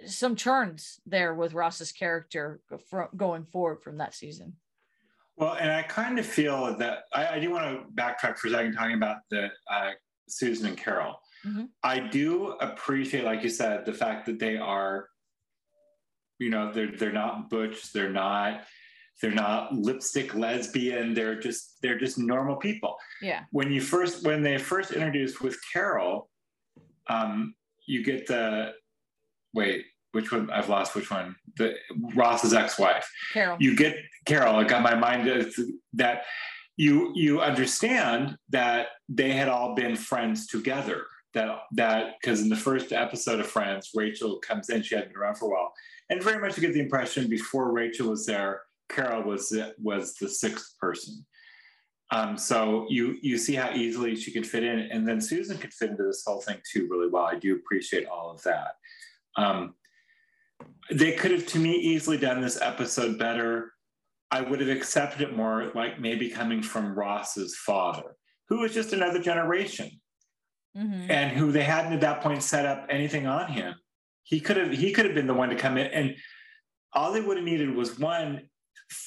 some 0.05 0.35
turns 0.35 0.99
there 1.05 1.33
with 1.33 1.53
Ross's 1.53 1.91
character 1.91 2.59
going 3.15 3.45
forward 3.45 3.81
from 3.81 3.97
that 3.97 4.13
season. 4.13 4.53
Well, 5.35 5.55
and 5.59 5.71
I 5.71 5.81
kind 5.83 6.19
of 6.19 6.25
feel 6.25 6.77
that 6.77 7.05
I, 7.13 7.35
I 7.35 7.39
do 7.39 7.49
want 7.49 7.65
to 7.65 8.01
backtrack 8.01 8.37
for 8.37 8.47
a 8.47 8.51
second, 8.51 8.73
talking 8.73 8.95
about 8.95 9.17
the 9.31 9.49
uh, 9.69 9.91
Susan 10.27 10.67
and 10.67 10.77
Carol. 10.77 11.15
Mm-hmm. 11.45 11.65
I 11.83 11.99
do 11.99 12.51
appreciate, 12.61 13.25
like 13.25 13.43
you 13.43 13.49
said, 13.49 13.85
the 13.85 13.93
fact 13.93 14.25
that 14.27 14.39
they 14.39 14.57
are, 14.57 15.07
you 16.39 16.49
know, 16.49 16.71
they're 16.71 16.91
they're 16.91 17.11
not 17.11 17.49
butch, 17.49 17.91
they're 17.93 18.11
not 18.11 18.61
they're 19.21 19.31
not 19.31 19.73
lipstick 19.73 20.33
lesbian 20.35 21.13
they're 21.13 21.39
just 21.39 21.77
they're 21.81 21.97
just 21.97 22.17
normal 22.17 22.55
people 22.55 22.97
yeah 23.21 23.43
when 23.51 23.71
you 23.71 23.79
first 23.79 24.25
when 24.25 24.41
they 24.41 24.57
first 24.57 24.91
introduced 24.91 25.41
with 25.41 25.57
carol 25.71 26.29
um 27.09 27.53
you 27.85 28.03
get 28.03 28.27
the 28.27 28.71
wait 29.53 29.85
which 30.13 30.31
one 30.31 30.49
i've 30.51 30.69
lost 30.69 30.95
which 30.95 31.11
one 31.11 31.35
the 31.57 31.75
ross's 32.15 32.53
ex-wife 32.53 33.09
carol 33.33 33.57
you 33.59 33.75
get 33.75 33.95
carol 34.25 34.55
i 34.55 34.63
got 34.63 34.81
my 34.81 34.95
mind 34.95 35.27
that 35.93 36.23
you 36.77 37.11
you 37.15 37.41
understand 37.41 38.35
that 38.49 38.87
they 39.09 39.31
had 39.31 39.49
all 39.49 39.75
been 39.75 39.95
friends 39.95 40.47
together 40.47 41.05
that 41.33 41.59
that 41.71 42.15
because 42.21 42.41
in 42.41 42.49
the 42.49 42.55
first 42.55 42.91
episode 42.91 43.39
of 43.39 43.47
friends 43.47 43.91
rachel 43.93 44.39
comes 44.39 44.69
in 44.69 44.81
she 44.81 44.95
hadn't 44.95 45.11
been 45.11 45.21
around 45.21 45.35
for 45.35 45.45
a 45.45 45.49
while 45.49 45.73
and 46.09 46.23
very 46.23 46.41
much 46.41 46.57
you 46.57 46.61
get 46.61 46.73
the 46.73 46.79
impression 46.79 47.27
before 47.27 47.71
rachel 47.71 48.09
was 48.09 48.25
there 48.25 48.61
Carol 48.93 49.23
was 49.23 49.55
was 49.81 50.15
the 50.15 50.29
sixth 50.29 50.77
person. 50.79 51.25
Um, 52.11 52.37
so 52.37 52.85
you 52.89 53.17
you 53.21 53.37
see 53.37 53.55
how 53.55 53.73
easily 53.73 54.15
she 54.15 54.31
could 54.31 54.45
fit 54.45 54.63
in, 54.63 54.79
and 54.79 55.07
then 55.07 55.19
Susan 55.19 55.57
could 55.57 55.73
fit 55.73 55.91
into 55.91 56.03
this 56.03 56.23
whole 56.25 56.41
thing 56.41 56.57
too 56.71 56.87
really 56.89 57.09
well. 57.09 57.25
I 57.25 57.35
do 57.35 57.55
appreciate 57.55 58.05
all 58.05 58.31
of 58.31 58.41
that. 58.43 58.75
Um, 59.35 59.75
they 60.91 61.13
could 61.13 61.31
have, 61.31 61.45
to 61.47 61.59
me, 61.59 61.73
easily 61.73 62.17
done 62.17 62.41
this 62.41 62.61
episode 62.61 63.17
better. 63.17 63.73
I 64.31 64.41
would 64.41 64.59
have 64.59 64.69
accepted 64.69 65.21
it 65.21 65.35
more, 65.35 65.71
like 65.75 65.99
maybe 65.99 66.29
coming 66.29 66.61
from 66.61 66.95
Ross's 66.95 67.55
father, 67.55 68.15
who 68.49 68.59
was 68.59 68.73
just 68.73 68.93
another 68.93 69.19
generation, 69.19 69.91
mm-hmm. 70.75 71.11
and 71.11 71.31
who 71.37 71.51
they 71.51 71.63
hadn't 71.63 71.93
at 71.93 72.01
that 72.01 72.21
point 72.21 72.41
set 72.41 72.65
up 72.65 72.87
anything 72.89 73.27
on 73.27 73.51
him. 73.51 73.75
He 74.23 74.39
could 74.39 74.57
have 74.57 74.71
he 74.71 74.91
could 74.91 75.05
have 75.05 75.13
been 75.13 75.27
the 75.27 75.33
one 75.33 75.49
to 75.49 75.55
come 75.55 75.77
in, 75.77 75.87
and 75.87 76.15
all 76.93 77.11
they 77.11 77.21
would 77.21 77.37
have 77.37 77.45
needed 77.45 77.75
was 77.75 77.99
one 77.99 78.49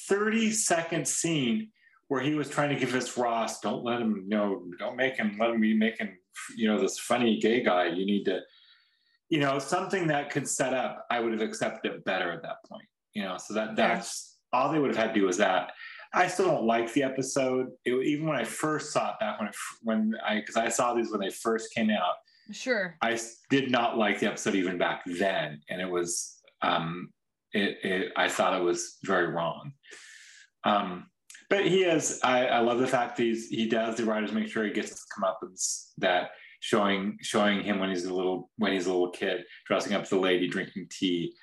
30 0.07 0.51
second 0.51 1.07
scene 1.07 1.71
where 2.07 2.21
he 2.21 2.35
was 2.35 2.49
trying 2.49 2.69
to 2.69 2.79
give 2.79 2.95
us 2.95 3.17
Ross, 3.17 3.59
don't 3.59 3.83
let 3.83 4.01
him 4.01 4.27
know, 4.27 4.63
don't 4.79 4.95
make 4.95 5.17
him, 5.17 5.37
let 5.39 5.49
him 5.49 5.59
be 5.59 5.73
making, 5.73 6.15
you 6.55 6.67
know, 6.67 6.79
this 6.79 6.99
funny 6.99 7.39
gay 7.39 7.61
guy. 7.61 7.87
You 7.87 8.05
need 8.05 8.23
to, 8.25 8.39
you 9.29 9.39
know, 9.39 9.59
something 9.59 10.07
that 10.07 10.29
could 10.29 10.47
set 10.47 10.73
up, 10.73 11.05
I 11.09 11.19
would 11.19 11.33
have 11.33 11.41
accepted 11.41 11.91
it 11.91 12.05
better 12.05 12.31
at 12.31 12.41
that 12.43 12.57
point, 12.69 12.87
you 13.13 13.23
know, 13.23 13.37
so 13.37 13.53
that 13.53 13.75
that's 13.75 14.37
yeah. 14.53 14.59
all 14.59 14.71
they 14.71 14.79
would 14.79 14.89
have 14.89 14.97
had 14.97 15.13
to 15.13 15.19
do 15.19 15.25
was 15.25 15.37
that. 15.37 15.71
I 16.13 16.27
still 16.27 16.47
don't 16.47 16.65
like 16.65 16.93
the 16.93 17.03
episode. 17.03 17.67
It, 17.83 17.93
even 17.93 18.27
when 18.27 18.37
I 18.37 18.45
first 18.45 18.93
saw 18.93 19.11
it 19.11 19.19
back 19.19 19.39
when, 19.39 19.49
it, 19.49 19.55
when 19.81 20.13
I, 20.25 20.41
cause 20.41 20.55
I 20.55 20.69
saw 20.69 20.93
these 20.93 21.11
when 21.11 21.19
they 21.19 21.29
first 21.29 21.73
came 21.73 21.89
out. 21.89 22.13
Sure. 22.51 22.95
I 23.01 23.19
did 23.49 23.69
not 23.69 23.97
like 23.97 24.19
the 24.19 24.27
episode 24.27 24.55
even 24.55 24.77
back 24.77 25.03
then. 25.05 25.61
And 25.69 25.81
it 25.81 25.89
was, 25.89 26.37
um, 26.61 27.09
it, 27.51 27.77
it 27.83 28.11
I 28.15 28.29
thought 28.29 28.59
it 28.59 28.63
was 28.63 28.97
very 29.03 29.27
wrong. 29.27 29.73
Um, 30.63 31.07
but 31.49 31.65
he 31.65 31.83
is. 31.83 32.21
I, 32.23 32.47
I 32.47 32.59
love 32.59 32.79
the 32.79 32.87
fact 32.87 33.17
that 33.17 33.23
he's, 33.23 33.49
he 33.49 33.67
does. 33.67 33.97
The 33.97 34.05
writers 34.05 34.31
make 34.31 34.47
sure 34.47 34.63
he 34.63 34.71
gets 34.71 34.91
to 34.91 35.01
come 35.13 35.25
up 35.25 35.39
with 35.41 35.61
that 35.97 36.31
showing 36.59 37.17
showing 37.21 37.61
him 37.61 37.79
when 37.79 37.89
he's 37.89 38.05
a 38.05 38.13
little 38.13 38.49
when 38.57 38.73
he's 38.73 38.85
a 38.85 38.91
little 38.91 39.11
kid 39.11 39.43
dressing 39.65 39.93
up 39.93 40.07
the 40.07 40.17
lady 40.17 40.47
drinking 40.47 40.87
tea. 40.89 41.33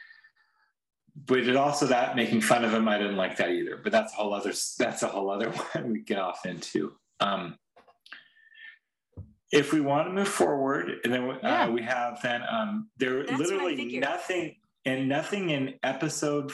But 1.26 1.40
it 1.40 1.56
also 1.56 1.86
that 1.86 2.16
making 2.16 2.40
fun 2.40 2.64
of 2.64 2.74
him, 2.74 2.88
I 2.88 2.98
didn't 2.98 3.16
like 3.16 3.36
that 3.36 3.50
either. 3.50 3.80
But 3.82 3.92
that's 3.92 4.12
a 4.12 4.16
whole 4.16 4.34
other 4.34 4.52
that's 4.78 5.02
a 5.02 5.08
whole 5.08 5.30
other 5.30 5.50
one 5.72 5.92
we 5.92 6.00
get 6.00 6.18
off 6.18 6.44
into. 6.46 6.92
Um, 7.20 7.56
if 9.52 9.72
we 9.72 9.80
want 9.80 10.08
to 10.08 10.12
move 10.12 10.28
forward, 10.28 11.00
and 11.04 11.12
then 11.12 11.30
uh, 11.30 11.38
yeah. 11.42 11.68
we 11.68 11.82
have 11.82 12.20
then 12.22 12.42
um, 12.50 12.88
there 12.96 13.24
that's 13.24 13.38
literally 13.38 13.98
nothing 13.98 14.56
and 14.84 15.08
nothing 15.08 15.50
in 15.50 15.74
episode 15.82 16.52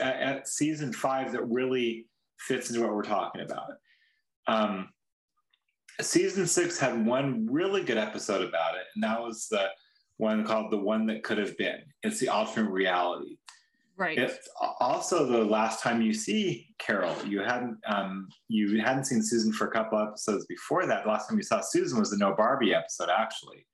at 0.00 0.48
season 0.48 0.92
five 0.92 1.32
that 1.32 1.46
really 1.46 2.06
fits 2.38 2.70
into 2.70 2.82
what 2.82 2.94
we're 2.94 3.02
talking 3.02 3.42
about. 3.42 3.72
Um, 4.46 4.88
season 6.02 6.46
six 6.46 6.78
had 6.78 7.04
one 7.04 7.48
really 7.50 7.82
good 7.82 7.98
episode 7.98 8.46
about 8.46 8.74
it, 8.74 8.84
and 8.94 9.04
that 9.04 9.20
was 9.20 9.48
the 9.48 9.68
one 10.16 10.44
called 10.44 10.70
"The 10.70 10.78
One 10.78 11.06
That 11.06 11.22
Could 11.22 11.38
Have 11.38 11.56
Been." 11.56 11.80
It's 12.02 12.20
the 12.20 12.28
alternate 12.28 12.70
reality. 12.70 13.38
Right. 13.96 14.18
It's 14.18 14.48
also 14.80 15.26
the 15.26 15.44
last 15.44 15.82
time 15.82 16.00
you 16.00 16.14
see 16.14 16.68
Carol. 16.78 17.14
You 17.26 17.40
hadn't 17.40 17.78
um, 17.86 18.28
you 18.48 18.80
hadn't 18.80 19.04
seen 19.04 19.22
Susan 19.22 19.52
for 19.52 19.66
a 19.66 19.70
couple 19.70 20.00
episodes 20.00 20.46
before 20.46 20.86
that. 20.86 21.04
The 21.04 21.10
last 21.10 21.28
time 21.28 21.36
you 21.36 21.42
saw 21.42 21.60
Susan 21.60 21.98
was 21.98 22.10
the 22.10 22.16
No 22.16 22.34
Barbie 22.34 22.74
episode, 22.74 23.10
actually. 23.10 23.66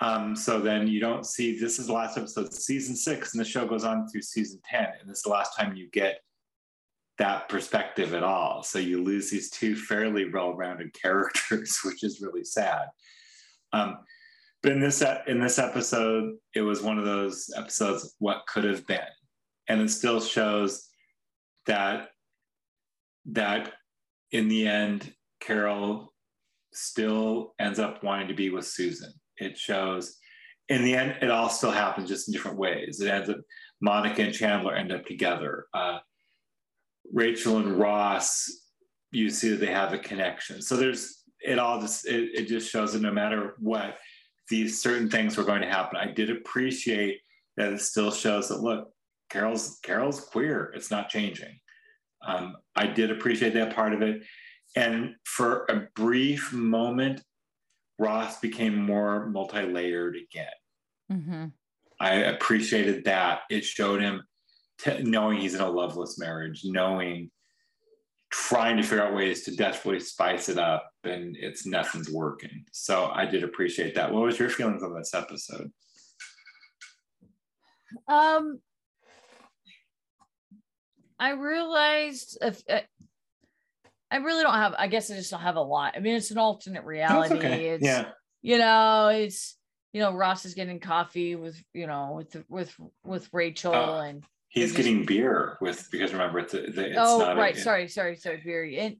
Um, 0.00 0.36
so 0.36 0.60
then 0.60 0.86
you 0.86 1.00
don't 1.00 1.26
see 1.26 1.58
this 1.58 1.78
is 1.78 1.88
the 1.88 1.92
last 1.92 2.16
episode, 2.16 2.46
of 2.46 2.54
season 2.54 2.94
six, 2.94 3.34
and 3.34 3.40
the 3.40 3.44
show 3.44 3.66
goes 3.66 3.84
on 3.84 4.08
through 4.08 4.22
season 4.22 4.60
10. 4.64 4.86
And 5.00 5.10
this 5.10 5.18
is 5.18 5.22
the 5.24 5.30
last 5.30 5.56
time 5.58 5.76
you 5.76 5.88
get 5.90 6.20
that 7.18 7.48
perspective 7.48 8.14
at 8.14 8.22
all. 8.22 8.62
So 8.62 8.78
you 8.78 9.02
lose 9.02 9.30
these 9.30 9.50
two 9.50 9.74
fairly 9.74 10.30
well-rounded 10.30 10.94
characters, 10.94 11.78
which 11.84 12.04
is 12.04 12.20
really 12.20 12.44
sad. 12.44 12.86
Um, 13.72 13.98
but 14.62 14.72
in 14.72 14.80
this 14.80 15.02
in 15.26 15.40
this 15.40 15.58
episode, 15.58 16.34
it 16.54 16.62
was 16.62 16.82
one 16.82 16.98
of 16.98 17.04
those 17.04 17.50
episodes 17.56 18.14
what 18.18 18.46
could 18.46 18.64
have 18.64 18.86
been, 18.86 19.00
and 19.68 19.80
it 19.80 19.90
still 19.90 20.20
shows 20.20 20.88
that 21.66 22.08
that 23.26 23.72
in 24.32 24.48
the 24.48 24.66
end, 24.66 25.12
Carol 25.40 26.12
still 26.72 27.54
ends 27.60 27.78
up 27.78 28.02
wanting 28.02 28.28
to 28.28 28.34
be 28.34 28.50
with 28.50 28.66
Susan 28.66 29.12
it 29.38 29.56
shows 29.56 30.16
in 30.68 30.84
the 30.84 30.94
end 30.94 31.16
it 31.22 31.30
all 31.30 31.48
still 31.48 31.70
happens 31.70 32.08
just 32.08 32.28
in 32.28 32.32
different 32.32 32.58
ways 32.58 33.00
it 33.00 33.08
ends 33.08 33.30
up 33.30 33.38
monica 33.80 34.22
and 34.22 34.34
chandler 34.34 34.74
end 34.74 34.92
up 34.92 35.04
together 35.06 35.66
uh, 35.74 35.98
rachel 37.12 37.58
and 37.58 37.78
ross 37.78 38.50
you 39.10 39.30
see 39.30 39.50
that 39.50 39.60
they 39.60 39.72
have 39.72 39.92
a 39.92 39.98
connection 39.98 40.60
so 40.60 40.76
there's 40.76 41.24
it 41.40 41.58
all 41.58 41.80
just 41.80 42.06
it, 42.06 42.30
it 42.34 42.48
just 42.48 42.70
shows 42.70 42.92
that 42.92 43.02
no 43.02 43.12
matter 43.12 43.54
what 43.58 43.96
these 44.50 44.80
certain 44.80 45.08
things 45.10 45.36
were 45.36 45.44
going 45.44 45.62
to 45.62 45.68
happen 45.68 45.96
i 45.96 46.06
did 46.06 46.30
appreciate 46.30 47.20
that 47.56 47.72
it 47.72 47.80
still 47.80 48.10
shows 48.10 48.48
that 48.48 48.60
look 48.60 48.90
carol's 49.30 49.78
carol's 49.82 50.20
queer 50.20 50.72
it's 50.74 50.90
not 50.90 51.08
changing 51.08 51.58
um, 52.26 52.56
i 52.76 52.86
did 52.86 53.10
appreciate 53.10 53.54
that 53.54 53.74
part 53.74 53.92
of 53.92 54.02
it 54.02 54.22
and 54.76 55.14
for 55.24 55.64
a 55.68 55.88
brief 55.94 56.52
moment, 56.52 57.22
Ross 57.98 58.38
became 58.40 58.76
more 58.76 59.26
multi-layered 59.26 60.16
again. 60.16 60.46
Mm-hmm. 61.12 61.44
I 62.00 62.14
appreciated 62.14 63.04
that. 63.06 63.40
It 63.50 63.64
showed 63.64 64.00
him 64.00 64.22
t- 64.78 65.02
knowing 65.02 65.38
he's 65.40 65.54
in 65.54 65.60
a 65.60 65.70
loveless 65.70 66.18
marriage, 66.18 66.62
knowing 66.64 67.30
trying 68.30 68.76
to 68.76 68.82
figure 68.82 69.02
out 69.02 69.14
ways 69.14 69.42
to 69.44 69.56
desperately 69.56 70.00
spice 70.00 70.48
it 70.48 70.58
up, 70.58 70.90
and 71.04 71.36
it's 71.36 71.64
nothing's 71.66 72.10
working. 72.10 72.64
So 72.72 73.06
I 73.12 73.24
did 73.24 73.42
appreciate 73.44 73.94
that. 73.94 74.12
What 74.12 74.22
was 74.22 74.38
your 74.38 74.50
feelings 74.50 74.82
on 74.82 74.94
this 74.94 75.14
episode? 75.14 75.70
Um, 78.06 78.60
I 81.18 81.30
realized 81.32 82.38
if 82.42 82.62
uh, 82.68 82.80
I 84.10 84.16
really 84.18 84.42
don't 84.42 84.54
have. 84.54 84.74
I 84.78 84.86
guess 84.88 85.10
I 85.10 85.14
just 85.16 85.30
don't 85.30 85.40
have 85.40 85.56
a 85.56 85.62
lot. 85.62 85.94
I 85.96 86.00
mean, 86.00 86.14
it's 86.14 86.30
an 86.30 86.38
alternate 86.38 86.84
reality. 86.84 87.34
okay. 87.36 87.68
It's 87.70 87.84
Yeah. 87.84 88.10
you 88.42 88.58
know, 88.58 89.08
it's 89.08 89.56
you 89.92 90.00
know, 90.00 90.12
Ross 90.14 90.44
is 90.44 90.54
getting 90.54 90.80
coffee 90.80 91.34
with 91.34 91.56
you 91.72 91.86
know 91.86 92.12
with 92.16 92.44
with 92.48 92.74
with 93.04 93.28
Rachel 93.32 93.74
Oh, 93.74 93.98
and 94.00 94.22
He's 94.48 94.72
getting 94.72 95.04
beer 95.04 95.58
with 95.60 95.88
because 95.90 96.12
remember 96.12 96.38
it's, 96.38 96.54
a, 96.54 96.64
it's 96.64 96.98
oh 96.98 97.18
not 97.18 97.36
a- 97.36 97.40
right, 97.40 97.56
sorry, 97.56 97.88
sorry, 97.88 98.16
sorry, 98.16 98.40
beer. 98.44 98.64
and 98.64 98.96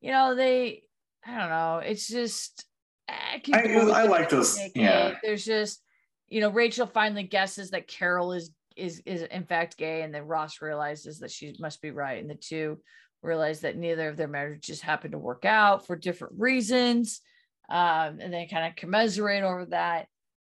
you 0.00 0.12
know 0.12 0.34
they. 0.34 0.82
I 1.26 1.38
don't 1.38 1.48
know. 1.48 1.78
It's 1.78 2.06
just. 2.06 2.64
I, 3.08 3.42
I, 3.52 3.60
I 3.76 4.04
like 4.04 4.30
those. 4.30 4.58
Yeah. 4.74 5.16
There's 5.22 5.44
just, 5.44 5.82
you 6.28 6.40
know, 6.40 6.50
Rachel 6.50 6.86
finally 6.86 7.24
guesses 7.24 7.70
that 7.70 7.88
Carol 7.88 8.32
is 8.32 8.50
is 8.76 9.02
is 9.04 9.22
in 9.22 9.44
fact 9.44 9.76
gay, 9.76 10.02
and 10.02 10.14
then 10.14 10.26
Ross 10.26 10.62
realizes 10.62 11.18
that 11.20 11.30
she 11.30 11.54
must 11.58 11.82
be 11.82 11.90
right, 11.90 12.20
and 12.20 12.30
the 12.30 12.34
two 12.34 12.78
realize 13.22 13.60
that 13.60 13.76
neither 13.76 14.08
of 14.08 14.16
their 14.16 14.28
marriages 14.28 14.80
happened 14.80 15.12
to 15.12 15.18
work 15.18 15.44
out 15.44 15.86
for 15.86 15.96
different 15.96 16.34
reasons, 16.38 17.20
um, 17.68 18.18
and 18.20 18.32
they 18.32 18.46
kind 18.50 18.66
of 18.66 18.76
commiserate 18.76 19.42
over 19.42 19.66
that. 19.66 20.06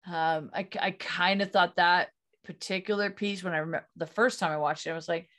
Um, 0.06 0.50
I 0.54 0.68
I 0.80 0.92
kind 0.92 1.42
of 1.42 1.52
thought 1.52 1.76
that 1.78 2.10
particular 2.44 3.10
piece 3.10 3.44
when 3.44 3.54
I 3.54 3.60
remember 3.60 3.88
the 3.96 4.08
first 4.08 4.40
time 4.40 4.52
I 4.52 4.58
watched 4.58 4.88
it, 4.88 4.92
I 4.92 4.96
was 4.96 5.10
like, 5.10 5.30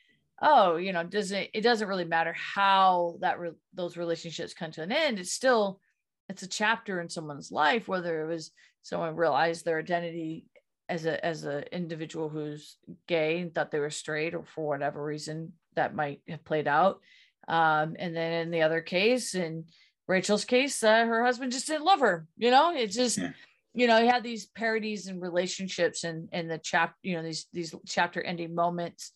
oh, 0.43 0.77
you 0.77 0.93
know, 0.93 1.05
doesn't 1.05 1.49
it 1.55 1.61
doesn't 1.63 1.89
really 1.89 2.05
matter 2.05 2.33
how 2.33 3.17
that 3.21 3.39
re- 3.39 3.53
those 3.73 3.97
relationships 3.97 4.55
come 4.55 4.71
to 4.73 4.83
an 4.83 4.93
end. 4.93 5.19
It's 5.19 5.33
still 5.33 5.81
it's 6.29 6.43
a 6.43 6.49
chapter 6.49 7.01
in 7.01 7.09
someone's 7.09 7.53
life, 7.53 7.89
whether 7.89 8.23
it 8.23 8.29
was 8.29 8.51
someone 8.83 9.17
realized 9.17 9.65
their 9.65 9.79
identity 9.79 10.47
as 10.89 11.07
a 11.07 11.25
as 11.25 11.45
an 11.45 11.65
individual 11.73 12.29
who's 12.29 12.77
gay 13.07 13.41
and 13.41 13.55
thought 13.55 13.71
they 13.71 13.79
were 13.79 13.91
straight, 13.91 14.35
or 14.35 14.45
for 14.45 14.67
whatever 14.67 15.03
reason 15.03 15.53
that 15.75 15.95
might 15.95 16.21
have 16.29 16.45
played 16.45 16.69
out. 16.69 17.01
Um, 17.49 17.97
and 17.99 18.17
then 18.17 18.33
in 18.33 18.51
the 18.51 18.63
other 18.63 18.81
case, 18.81 19.35
in 19.35 19.65
Rachel's 20.07 20.45
case, 20.45 20.83
uh, 20.83 21.05
her 21.05 21.25
husband 21.25 21.53
just 21.53 21.67
didn't 21.67 21.85
love 21.85 22.01
her. 22.01 22.27
You 22.37 22.51
know, 22.51 22.75
it 22.75 22.89
just 22.89 23.19
Yeah. 23.19 23.33
You 23.75 23.89
know, 23.89 24.01
he 24.01 24.07
had 24.07 24.23
these 24.23 24.47
parodies 24.47 25.09
and 25.09 25.21
relationships 25.21 26.05
and 26.05 26.29
and 26.33 26.51
the 26.51 26.59
chap, 26.59 26.95
you 27.03 27.17
know, 27.17 27.23
these 27.23 27.47
these 27.53 27.75
chapter 27.87 28.23
ending 28.23 28.55
moments, 28.55 29.13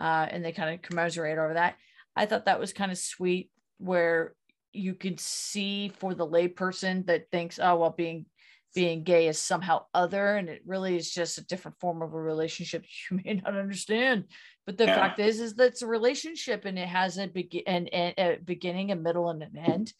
uh, 0.00 0.26
and 0.28 0.44
they 0.44 0.52
kind 0.52 0.74
of 0.74 0.82
commiserate 0.82 1.38
over 1.38 1.54
that. 1.54 1.76
I 2.16 2.26
thought 2.26 2.46
that 2.46 2.60
was 2.60 2.72
kind 2.72 2.90
of 2.90 2.98
sweet, 2.98 3.50
where 3.78 4.34
you 4.72 4.94
could 4.94 5.20
see 5.20 5.88
for 5.88 6.14
the 6.14 6.26
layperson 6.26 7.06
that 7.06 7.30
thinks, 7.30 7.60
oh 7.62 7.76
well, 7.76 7.94
being 7.96 8.26
being 8.74 9.04
gay 9.04 9.28
is 9.28 9.38
somehow 9.38 9.84
other, 9.94 10.36
and 10.36 10.48
it 10.48 10.62
really 10.66 10.96
is 10.96 11.12
just 11.12 11.38
a 11.38 11.46
different 11.46 11.78
form 11.78 12.02
of 12.02 12.12
a 12.12 12.20
relationship 12.20 12.84
you 13.10 13.20
may 13.24 13.34
not 13.34 13.56
understand. 13.56 14.24
But 14.66 14.76
the 14.76 14.86
Yeah. 14.88 14.96
fact 14.96 15.20
is, 15.20 15.40
is 15.40 15.54
that 15.54 15.68
it's 15.68 15.82
a 15.82 15.86
relationship, 15.86 16.64
and 16.64 16.76
it 16.76 16.88
has 16.88 17.16
a 17.16 17.28
begin 17.28 17.62
and, 17.66 17.88
and 17.94 18.14
a 18.18 18.42
beginning, 18.42 18.90
a 18.90 18.96
middle, 18.96 19.30
and 19.30 19.42
an 19.42 19.56
end. 19.56 19.92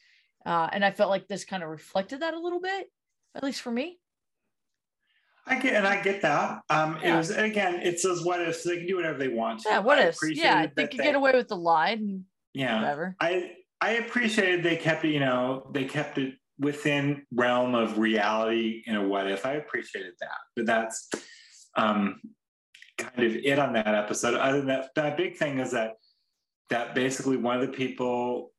Uh, 0.44 0.68
and 0.72 0.84
I 0.84 0.90
felt 0.90 1.10
like 1.10 1.28
this 1.28 1.44
kind 1.44 1.62
of 1.62 1.68
reflected 1.68 2.20
that 2.22 2.34
a 2.34 2.40
little 2.40 2.60
bit, 2.60 2.88
at 3.36 3.44
least 3.44 3.60
for 3.60 3.70
me. 3.70 3.99
I 5.50 5.58
get 5.58 5.74
and 5.74 5.86
I 5.86 6.00
get 6.00 6.22
that. 6.22 6.62
Um, 6.70 6.96
it 6.98 7.08
Yeah. 7.08 7.18
was 7.18 7.30
again, 7.30 7.80
it's 7.82 8.04
those 8.04 8.24
what 8.24 8.40
ifs. 8.40 8.62
They 8.62 8.78
can 8.78 8.86
do 8.86 8.96
whatever 8.96 9.18
they 9.18 9.28
want. 9.28 9.62
Yeah, 9.66 9.80
what 9.80 9.98
I 9.98 10.08
ifs? 10.08 10.20
Yeah, 10.32 10.66
they 10.74 10.86
could 10.86 11.00
get 11.00 11.16
away 11.16 11.32
with 11.32 11.48
the 11.48 11.56
lie 11.56 11.90
and 11.90 12.24
Yeah, 12.54 12.80
whatever. 12.80 13.16
I 13.20 13.56
I 13.80 13.92
appreciated 13.92 14.62
they 14.62 14.76
kept 14.76 15.04
it. 15.04 15.08
You 15.08 15.20
know, 15.20 15.68
they 15.72 15.84
kept 15.84 16.18
it 16.18 16.34
within 16.58 17.26
realm 17.32 17.74
of 17.74 17.98
reality 17.98 18.82
in 18.86 18.94
a 18.94 19.06
what 19.06 19.28
if. 19.30 19.44
I 19.44 19.54
appreciated 19.54 20.14
that, 20.20 20.38
but 20.54 20.66
that's 20.66 21.08
um, 21.76 22.20
kind 22.98 23.18
of 23.24 23.34
it 23.34 23.58
on 23.58 23.72
that 23.72 23.94
episode. 23.94 24.34
Other 24.34 24.58
than 24.58 24.68
that, 24.68 24.90
that 24.94 25.16
big 25.16 25.36
thing 25.36 25.58
is 25.58 25.72
that 25.72 25.94
that 26.68 26.94
basically 26.94 27.36
one 27.36 27.60
of 27.60 27.62
the 27.62 27.76
people 27.76 28.52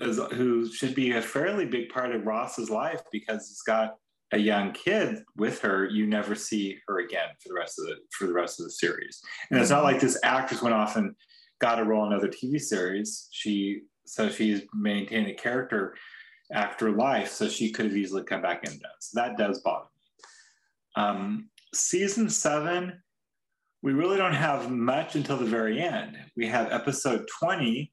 is, 0.00 0.18
who 0.32 0.72
should 0.72 0.94
be 0.94 1.12
a 1.12 1.20
fairly 1.20 1.66
big 1.66 1.90
part 1.90 2.14
of 2.14 2.24
Ross's 2.24 2.70
life 2.70 3.02
because 3.12 3.48
he's 3.48 3.62
got 3.62 3.96
a 4.32 4.38
young 4.38 4.72
kid 4.72 5.22
with 5.36 5.60
her. 5.60 5.86
You 5.86 6.06
never 6.06 6.34
see 6.34 6.78
her 6.86 7.00
again 7.00 7.28
for 7.40 7.48
the 7.48 7.54
rest 7.54 7.78
of 7.78 7.86
the 7.86 7.96
for 8.12 8.26
the 8.26 8.32
rest 8.32 8.60
of 8.60 8.66
the 8.66 8.72
series, 8.72 9.20
and 9.50 9.60
it's 9.60 9.70
not 9.70 9.84
like 9.84 10.00
this 10.00 10.18
actress 10.22 10.62
went 10.62 10.74
off 10.74 10.96
and 10.96 11.14
got 11.60 11.80
a 11.80 11.84
role 11.84 12.06
in 12.06 12.12
another 12.12 12.28
TV 12.28 12.60
series. 12.60 13.28
She 13.30 13.82
so 14.06 14.28
she's 14.28 14.62
maintained 14.74 15.28
a 15.28 15.34
character 15.34 15.94
after 16.52 16.90
life, 16.90 17.30
so 17.30 17.48
she 17.48 17.70
could 17.70 17.86
have 17.86 17.96
easily 17.96 18.24
come 18.24 18.42
back 18.42 18.64
and 18.64 18.80
done. 18.80 18.90
So 19.00 19.20
that 19.20 19.36
does 19.36 19.60
bother 19.60 19.84
me. 19.84 21.02
Um, 21.02 21.48
season 21.74 22.30
seven, 22.30 23.02
we 23.82 23.92
really 23.92 24.16
don't 24.16 24.34
have 24.34 24.70
much 24.70 25.14
until 25.14 25.36
the 25.36 25.44
very 25.44 25.80
end. 25.80 26.16
We 26.36 26.46
have 26.46 26.72
episode 26.72 27.28
20, 27.38 27.92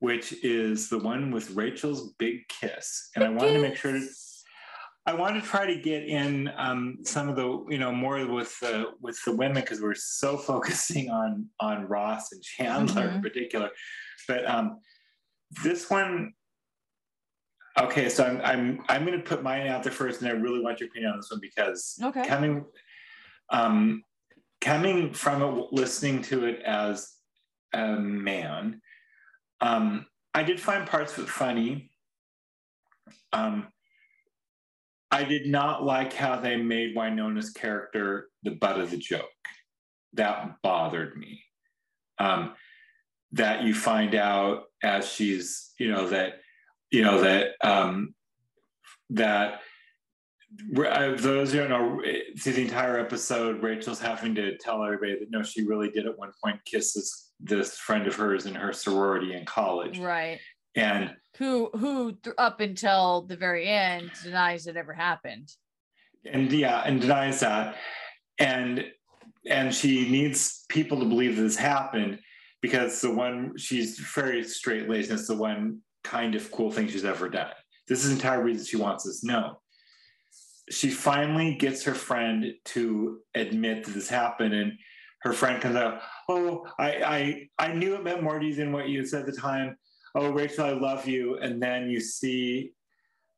which 0.00 0.32
is 0.44 0.88
the 0.88 0.98
one 0.98 1.30
with 1.30 1.52
Rachel's 1.52 2.12
big 2.18 2.40
kiss. 2.48 3.10
And 3.14 3.24
I 3.24 3.28
wanted 3.28 3.54
to 3.54 3.62
make 3.62 3.76
sure 3.76 3.92
to 3.92 4.04
I 5.08 5.14
want 5.14 5.42
to 5.42 5.48
try 5.48 5.64
to 5.64 5.74
get 5.80 6.04
in 6.04 6.52
um, 6.58 6.98
some 7.02 7.30
of 7.30 7.36
the, 7.36 7.64
you 7.70 7.78
know, 7.78 7.90
more 7.90 8.26
with 8.26 8.60
the 8.60 8.88
with 9.00 9.18
the 9.24 9.34
women 9.34 9.62
because 9.62 9.80
we're 9.80 9.94
so 9.94 10.36
focusing 10.50 11.08
on 11.08 11.46
on 11.60 11.88
Ross 11.88 12.30
and 12.32 12.42
Chandler 12.42 13.08
in 13.08 13.18
Mhm. 13.18 13.22
particular. 13.22 13.70
But 14.28 14.44
um, 14.46 14.80
this 15.64 15.88
one, 15.88 16.34
okay, 17.78 18.10
so 18.10 18.22
I'm 18.26 18.42
I'm 18.42 18.84
I'm 18.90 19.06
going 19.06 19.16
to 19.16 19.24
put 19.24 19.42
mine 19.42 19.66
out 19.66 19.82
there 19.82 19.92
first, 19.92 20.20
and 20.20 20.28
I 20.28 20.34
really 20.34 20.60
want 20.60 20.78
your 20.78 20.90
opinion 20.90 21.12
on 21.12 21.18
this 21.20 21.30
one 21.30 21.40
because 21.40 21.98
Okay. 22.04 22.26
coming 22.28 22.66
um, 23.48 24.02
coming 24.60 25.14
from 25.14 25.40
it, 25.42 25.72
listening 25.72 26.20
to 26.24 26.44
it 26.44 26.60
as 26.66 27.14
a 27.72 27.92
man, 27.96 28.82
um, 29.62 30.04
I 30.34 30.42
did 30.42 30.60
find 30.60 30.86
parts 30.86 31.16
of 31.16 31.24
it 31.24 31.30
funny. 31.30 31.90
Um, 33.32 33.68
I 35.10 35.24
did 35.24 35.46
not 35.46 35.84
like 35.84 36.12
how 36.12 36.38
they 36.38 36.56
made 36.56 36.94
Winona's 36.94 37.50
character 37.50 38.28
the 38.42 38.50
butt 38.52 38.78
of 38.80 38.90
the 38.90 38.98
joke. 38.98 39.24
That 40.14 40.56
bothered 40.62 41.16
me. 41.16 41.42
Um, 42.18 42.54
that 43.32 43.62
you 43.62 43.74
find 43.74 44.14
out 44.14 44.64
as 44.82 45.10
she's, 45.10 45.72
you 45.78 45.90
know, 45.90 46.08
that, 46.08 46.40
you 46.90 47.02
know, 47.02 47.20
that 47.20 47.52
um, 47.62 48.14
that 49.10 49.60
uh, 50.76 51.14
those 51.16 51.52
you 51.54 51.68
know 51.68 52.00
through 52.40 52.52
the 52.54 52.62
entire 52.62 52.98
episode, 52.98 53.62
Rachel's 53.62 54.00
having 54.00 54.34
to 54.36 54.56
tell 54.58 54.82
everybody 54.82 55.18
that 55.18 55.30
no, 55.30 55.42
she 55.42 55.66
really 55.66 55.90
did 55.90 56.06
at 56.06 56.18
one 56.18 56.32
point 56.42 56.58
kiss 56.64 56.94
this 56.94 57.32
this 57.40 57.76
friend 57.78 58.06
of 58.06 58.14
hers 58.14 58.46
in 58.46 58.54
her 58.54 58.72
sorority 58.72 59.34
in 59.34 59.44
college, 59.44 59.98
Right. 59.98 60.40
and 60.74 61.14
Who 61.38 61.70
who 61.74 62.18
up 62.36 62.60
until 62.60 63.22
the 63.22 63.36
very 63.36 63.66
end 63.68 64.10
denies 64.22 64.66
it 64.66 64.76
ever 64.76 64.92
happened. 64.92 65.52
and 66.24 66.50
yeah, 66.52 66.82
and 66.84 67.00
denies 67.00 67.40
that, 67.40 67.76
and 68.38 68.84
and 69.48 69.74
she 69.74 70.08
needs 70.10 70.64
people 70.68 70.98
to 70.98 71.06
believe 71.06 71.36
this 71.36 71.56
happened 71.56 72.18
because 72.60 73.00
the 73.00 73.14
one 73.14 73.56
she's 73.56 73.98
very 73.98 74.42
straight 74.42 74.88
laced. 74.88 75.10
and 75.10 75.18
It's 75.18 75.28
the 75.28 75.36
one 75.36 75.80
kind 76.02 76.34
of 76.34 76.50
cool 76.50 76.72
thing 76.72 76.88
she's 76.88 77.04
ever 77.04 77.28
done. 77.28 77.52
This 77.86 78.04
is 78.04 78.10
the 78.10 78.16
entire 78.16 78.42
reason 78.42 78.66
she 78.66 78.76
wants 78.76 79.04
this. 79.04 79.22
No, 79.22 79.60
she 80.70 80.90
finally 80.90 81.54
gets 81.54 81.84
her 81.84 81.94
friend 81.94 82.52
to 82.66 83.20
admit 83.34 83.84
that 83.84 83.94
this 83.94 84.08
happened, 84.08 84.54
and 84.54 84.72
her 85.22 85.32
friend 85.32 85.62
comes 85.62 85.76
out. 85.76 86.00
Oh, 86.28 86.66
I 86.78 87.48
I 87.58 87.66
I 87.66 87.72
knew 87.74 87.94
it 87.94 88.02
meant 88.02 88.24
more 88.24 88.40
to 88.40 88.44
you 88.44 88.54
than 88.56 88.72
what 88.72 88.88
you 88.88 89.06
said 89.06 89.20
at 89.20 89.26
the 89.26 89.40
time. 89.40 89.76
Oh, 90.18 90.30
Rachel, 90.30 90.64
I 90.64 90.72
love 90.72 91.06
you. 91.06 91.38
And 91.38 91.62
then 91.62 91.88
you 91.88 92.00
see 92.00 92.72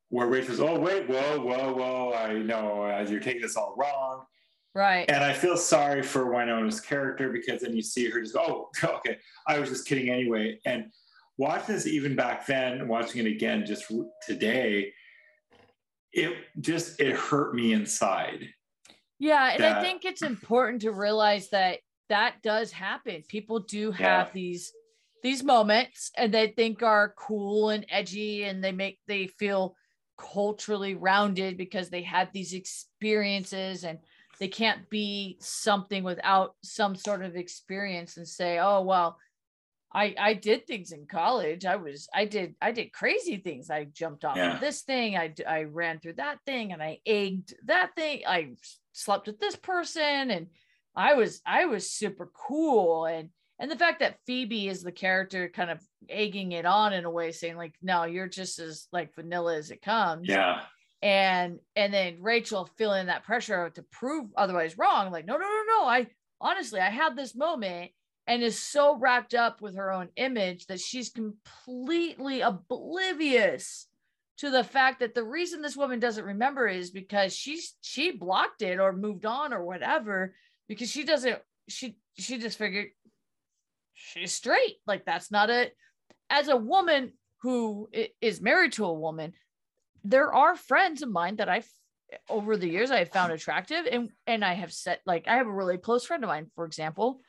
where 0.09 0.25
Rachel's, 0.25 0.59
oh, 0.59 0.79
wait, 0.79 1.07
whoa, 1.07 1.39
whoa, 1.39 1.73
whoa, 1.73 2.13
I 2.13 2.33
know 2.33 2.85
uh, 2.85 3.05
you're 3.07 3.19
taking 3.19 3.43
this 3.43 3.55
all 3.55 3.75
wrong. 3.77 4.25
Right. 4.73 5.07
And 5.07 5.23
I 5.23 5.31
feel 5.31 5.57
sorry 5.57 6.01
for 6.01 6.31
Winona's 6.31 6.81
character 6.81 7.29
because 7.31 7.61
then 7.61 7.75
you 7.75 7.83
see 7.83 8.09
her 8.09 8.19
just, 8.19 8.35
oh, 8.35 8.69
okay, 8.83 9.19
I 9.47 9.59
was 9.59 9.69
just 9.69 9.87
kidding 9.87 10.09
anyway. 10.09 10.59
And 10.65 10.85
watching 11.37 11.75
this 11.75 11.85
even 11.85 12.15
back 12.15 12.47
then, 12.47 12.87
watching 12.87 13.23
it 13.23 13.29
again 13.29 13.63
just 13.63 13.85
today, 14.25 14.91
it 16.13 16.35
just, 16.61 16.99
it 16.99 17.15
hurt 17.15 17.53
me 17.53 17.73
inside. 17.73 18.47
Yeah, 19.19 19.51
and 19.53 19.63
I 19.63 19.83
think 19.83 20.03
it's 20.03 20.23
important 20.23 20.81
to 20.81 20.91
realize 20.91 21.49
that 21.51 21.77
that 22.09 22.41
does 22.41 22.71
happen. 22.71 23.21
People 23.27 23.59
do 23.59 23.91
have 23.91 24.27
Yeah. 24.27 24.33
these 24.33 24.73
these 25.23 25.43
moments 25.43 26.11
and 26.17 26.33
they 26.33 26.47
think 26.47 26.83
are 26.83 27.13
cool 27.17 27.69
and 27.69 27.85
edgy 27.89 28.43
and 28.43 28.63
they 28.63 28.71
make 28.71 28.99
they 29.07 29.27
feel 29.27 29.75
culturally 30.17 30.95
rounded 30.95 31.57
because 31.57 31.89
they 31.89 32.01
had 32.03 32.29
these 32.31 32.53
experiences 32.53 33.83
and 33.83 33.99
they 34.39 34.47
can't 34.47 34.89
be 34.89 35.37
something 35.39 36.03
without 36.03 36.55
some 36.63 36.95
sort 36.95 37.23
of 37.23 37.35
experience 37.35 38.17
and 38.17 38.27
say 38.27 38.59
oh 38.59 38.81
well 38.81 39.17
i 39.93 40.15
i 40.19 40.33
did 40.33 40.65
things 40.65 40.91
in 40.91 41.05
college. 41.05 41.65
I 41.65 41.75
was 41.75 42.07
i 42.13 42.25
did 42.25 42.55
i 42.61 42.71
did 42.71 42.93
crazy 42.93 43.37
things. 43.37 43.69
I 43.69 43.85
jumped 43.85 44.25
off 44.25 44.37
Yeah. 44.37 44.55
of 44.55 44.61
this 44.61 44.81
thing. 44.81 45.17
I 45.17 45.33
i 45.47 45.63
ran 45.63 45.99
through 45.99 46.13
that 46.13 46.39
thing 46.45 46.71
and 46.71 46.81
i 46.81 46.99
egged 47.05 47.55
that 47.65 47.91
thing. 47.95 48.21
I 48.27 48.55
slept 48.93 49.27
with 49.27 49.39
this 49.39 49.55
person 49.55 50.31
and 50.31 50.47
i 50.95 51.13
was 51.13 51.41
i 51.45 51.65
was 51.65 51.89
super 51.89 52.29
cool 52.47 53.05
and 53.05 53.29
and 53.61 53.71
the 53.71 53.77
fact 53.77 53.99
that 53.99 54.17
phoebe 54.25 54.67
is 54.67 54.81
the 54.81 54.91
character 54.91 55.47
kind 55.47 55.69
of 55.69 55.79
egging 56.09 56.51
it 56.51 56.65
on 56.65 56.91
in 56.91 57.05
a 57.05 57.09
way 57.11 57.31
saying 57.31 57.55
like 57.55 57.75
no 57.81 58.03
you're 58.03 58.27
just 58.27 58.59
as 58.59 58.87
like 58.91 59.15
vanilla 59.15 59.55
as 59.55 59.71
it 59.71 59.81
comes 59.81 60.27
Yeah. 60.27 60.61
and 61.01 61.59
and 61.75 61.93
then 61.93 62.17
Rachel 62.21 62.69
feeling 62.77 63.05
that 63.05 63.23
pressure 63.23 63.69
to 63.69 63.83
prove 63.83 64.25
otherwise 64.35 64.77
wrong 64.77 65.11
like 65.11 65.25
no 65.25 65.35
no 65.37 65.45
no 65.47 65.63
no 65.79 65.85
I 65.85 66.07
honestly 66.41 66.79
I 66.81 66.89
had 66.89 67.15
this 67.15 67.35
moment 67.35 67.91
and 68.27 68.43
is 68.43 68.59
so 68.59 68.97
wrapped 68.97 69.33
up 69.33 69.61
with 69.61 69.75
her 69.75 69.91
own 69.91 70.09
image 70.15 70.65
that 70.67 70.79
she's 70.79 71.09
completely 71.09 72.41
oblivious 72.41 73.87
to 74.37 74.49
the 74.49 74.63
fact 74.63 74.99
that 75.01 75.13
the 75.13 75.23
reason 75.23 75.61
this 75.61 75.77
woman 75.77 75.99
doesn't 75.99 76.25
remember 76.25 76.67
is 76.67 76.89
because 76.89 77.35
she's 77.35 77.75
she 77.81 78.11
blocked 78.11 78.61
it 78.63 78.79
or 78.79 78.91
moved 78.91 79.25
on 79.25 79.53
or 79.53 79.63
whatever 79.63 80.33
because 80.67 80.89
she 80.89 81.03
doesn't 81.03 81.39
she 81.67 81.97
she 82.17 82.37
just 82.37 82.57
figured 82.57 82.87
she's 84.01 84.33
straight. 84.33 84.77
Like 84.85 85.05
that's 85.05 85.31
not 85.31 85.49
a 85.49 85.71
as 86.29 86.47
a 86.47 86.57
woman 86.57 87.13
who 87.41 87.89
is 88.21 88.41
married 88.41 88.73
to 88.73 88.85
a 88.85 88.93
woman 88.93 89.33
there 90.03 90.33
are 90.33 90.55
friends 90.55 91.01
of 91.01 91.09
mine 91.09 91.35
that 91.37 91.49
I've 91.49 91.69
over 92.29 92.57
the 92.57 92.67
years 92.67 92.91
I 92.91 92.99
have 92.99 93.11
found 93.11 93.31
attractive 93.31 93.85
and 93.89 94.09
and 94.27 94.43
I 94.43 94.53
have 94.53 94.73
said 94.73 94.99
like 95.05 95.27
I 95.27 95.37
have 95.37 95.47
a 95.47 95.51
really 95.51 95.77
close 95.77 96.05
friend 96.05 96.23
of 96.23 96.27
mine 96.27 96.51
for 96.55 96.65
example. 96.65 97.21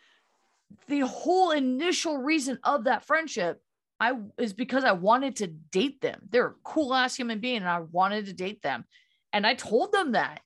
The 0.89 1.01
whole 1.01 1.51
initial 1.51 2.17
reason 2.17 2.59
of 2.65 2.85
that 2.85 3.05
friendship 3.05 3.61
I 4.01 4.15
is 4.39 4.53
because 4.53 4.85
I 4.85 4.93
wanted 4.93 5.37
to 5.37 5.47
date 5.47 6.01
them. 6.01 6.23
They're 6.31 6.47
a 6.49 6.55
cool 6.65 6.95
ass 6.95 7.15
human 7.15 7.39
being 7.39 7.59
and 7.59 7.69
I 7.69 7.81
wanted 7.81 8.27
to 8.27 8.33
date 8.33 8.63
them. 8.63 8.85
And 9.33 9.47
I 9.47 9.55
told 9.55 9.93
them 9.93 10.13
that. 10.13 10.43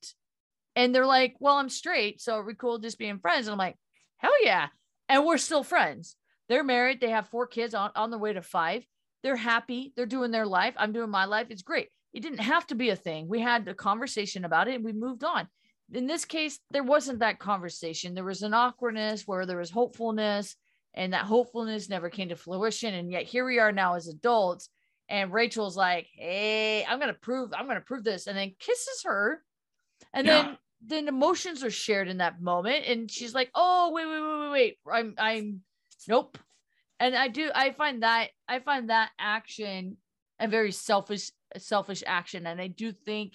And 0.74 0.94
they're 0.94 1.06
like 1.06 1.36
well 1.40 1.56
I'm 1.56 1.70
straight 1.70 2.20
so 2.20 2.34
are 2.34 2.44
we 2.44 2.54
cool 2.54 2.78
just 2.78 2.98
being 2.98 3.18
friends. 3.18 3.46
And 3.46 3.52
I'm 3.52 3.58
like 3.58 3.78
hell 4.18 4.44
yeah 4.44 4.68
and 5.08 5.24
we're 5.24 5.38
still 5.38 5.62
friends. 5.62 6.16
They're 6.48 6.64
married. 6.64 7.00
They 7.00 7.10
have 7.10 7.28
four 7.28 7.46
kids 7.46 7.74
on 7.74 7.90
on 7.96 8.10
their 8.10 8.18
way 8.18 8.32
to 8.32 8.42
five. 8.42 8.86
They're 9.22 9.36
happy. 9.36 9.92
They're 9.96 10.06
doing 10.06 10.30
their 10.30 10.46
life. 10.46 10.74
I'm 10.76 10.92
doing 10.92 11.10
my 11.10 11.24
life. 11.24 11.48
It's 11.50 11.62
great. 11.62 11.88
It 12.12 12.20
didn't 12.20 12.38
have 12.38 12.66
to 12.68 12.74
be 12.74 12.90
a 12.90 12.96
thing. 12.96 13.28
We 13.28 13.40
had 13.40 13.66
a 13.68 13.74
conversation 13.74 14.44
about 14.44 14.68
it 14.68 14.74
and 14.76 14.84
we 14.84 14.92
moved 14.92 15.24
on. 15.24 15.48
In 15.92 16.06
this 16.06 16.24
case 16.24 16.58
there 16.70 16.84
wasn't 16.84 17.18
that 17.20 17.38
conversation. 17.38 18.14
There 18.14 18.24
was 18.24 18.42
an 18.42 18.54
awkwardness 18.54 19.24
where 19.26 19.44
there 19.46 19.58
was 19.58 19.70
hopefulness 19.70 20.56
and 20.94 21.12
that 21.12 21.24
hopefulness 21.24 21.88
never 21.88 22.08
came 22.08 22.28
to 22.28 22.36
fruition. 22.36 22.94
And 22.94 23.10
yet 23.10 23.24
here 23.24 23.44
we 23.44 23.58
are 23.58 23.72
now 23.72 23.94
as 23.94 24.08
adults 24.08 24.68
and 25.08 25.32
rachel's 25.32 25.76
like 25.76 26.08
hey 26.14 26.84
i'm 26.84 26.98
gonna 26.98 27.14
prove 27.14 27.52
i'm 27.52 27.66
gonna 27.66 27.80
prove 27.80 28.04
this. 28.04 28.26
And 28.26 28.36
then 28.36 28.54
kisses 28.58 29.02
her. 29.04 29.42
And 30.12 30.26
Yeah. 30.26 30.42
then 30.42 30.58
then 30.88 31.08
emotions 31.08 31.64
are 31.64 31.70
shared 31.70 32.08
in 32.08 32.18
that 32.18 32.40
moment 32.40 32.84
and 32.86 33.10
she's 33.10 33.34
like 33.34 33.50
oh 33.54 33.90
wait 33.92 34.06
wait 34.06 34.20
wait 34.20 34.40
wait 34.40 34.50
wait. 34.50 34.78
I'm 34.92 35.14
i'm 35.18 35.60
nope. 36.08 36.38
And 37.00 37.14
i 37.14 37.28
do 37.28 37.50
i 37.54 37.72
find 37.72 38.02
that 38.02 38.28
i 38.48 38.58
find 38.60 38.90
that 38.90 39.10
action 39.18 39.96
a 40.40 40.48
very 40.48 40.72
selfish 40.72 41.30
selfish 41.58 42.02
action 42.06 42.46
and 42.46 42.60
i 42.60 42.66
do 42.68 42.92
think 42.92 43.34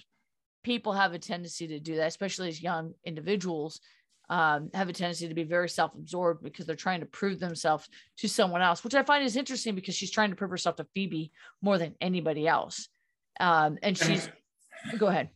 people 0.64 0.92
have 0.92 1.12
a 1.12 1.18
tendency 1.18 1.66
to 1.68 1.80
do 1.80 1.96
that 1.96 2.06
especially 2.06 2.48
as 2.48 2.62
young 2.62 2.94
individuals 3.04 3.80
um, 4.30 4.70
have 4.72 4.88
a 4.88 4.92
tendency 4.92 5.28
to 5.28 5.34
be 5.34 5.42
very 5.42 5.68
self-absorbed 5.68 6.42
because 6.42 6.64
they're 6.64 6.76
trying 6.76 7.00
to 7.00 7.06
prove 7.06 7.38
themselves 7.38 7.88
to 8.18 8.28
someone 8.28 8.62
else 8.62 8.82
which 8.84 8.94
i 8.94 9.02
find 9.02 9.24
is 9.24 9.36
interesting 9.36 9.74
because 9.74 9.94
she's 9.94 10.10
trying 10.10 10.30
to 10.30 10.36
prove 10.36 10.50
herself 10.50 10.76
to 10.76 10.86
phoebe 10.94 11.32
more 11.60 11.78
than 11.78 11.94
anybody 12.00 12.46
else. 12.46 12.88
Um, 13.40 13.78
and 13.82 13.96
she's 13.96 14.28
go 14.98 15.06
ahead 15.08 15.30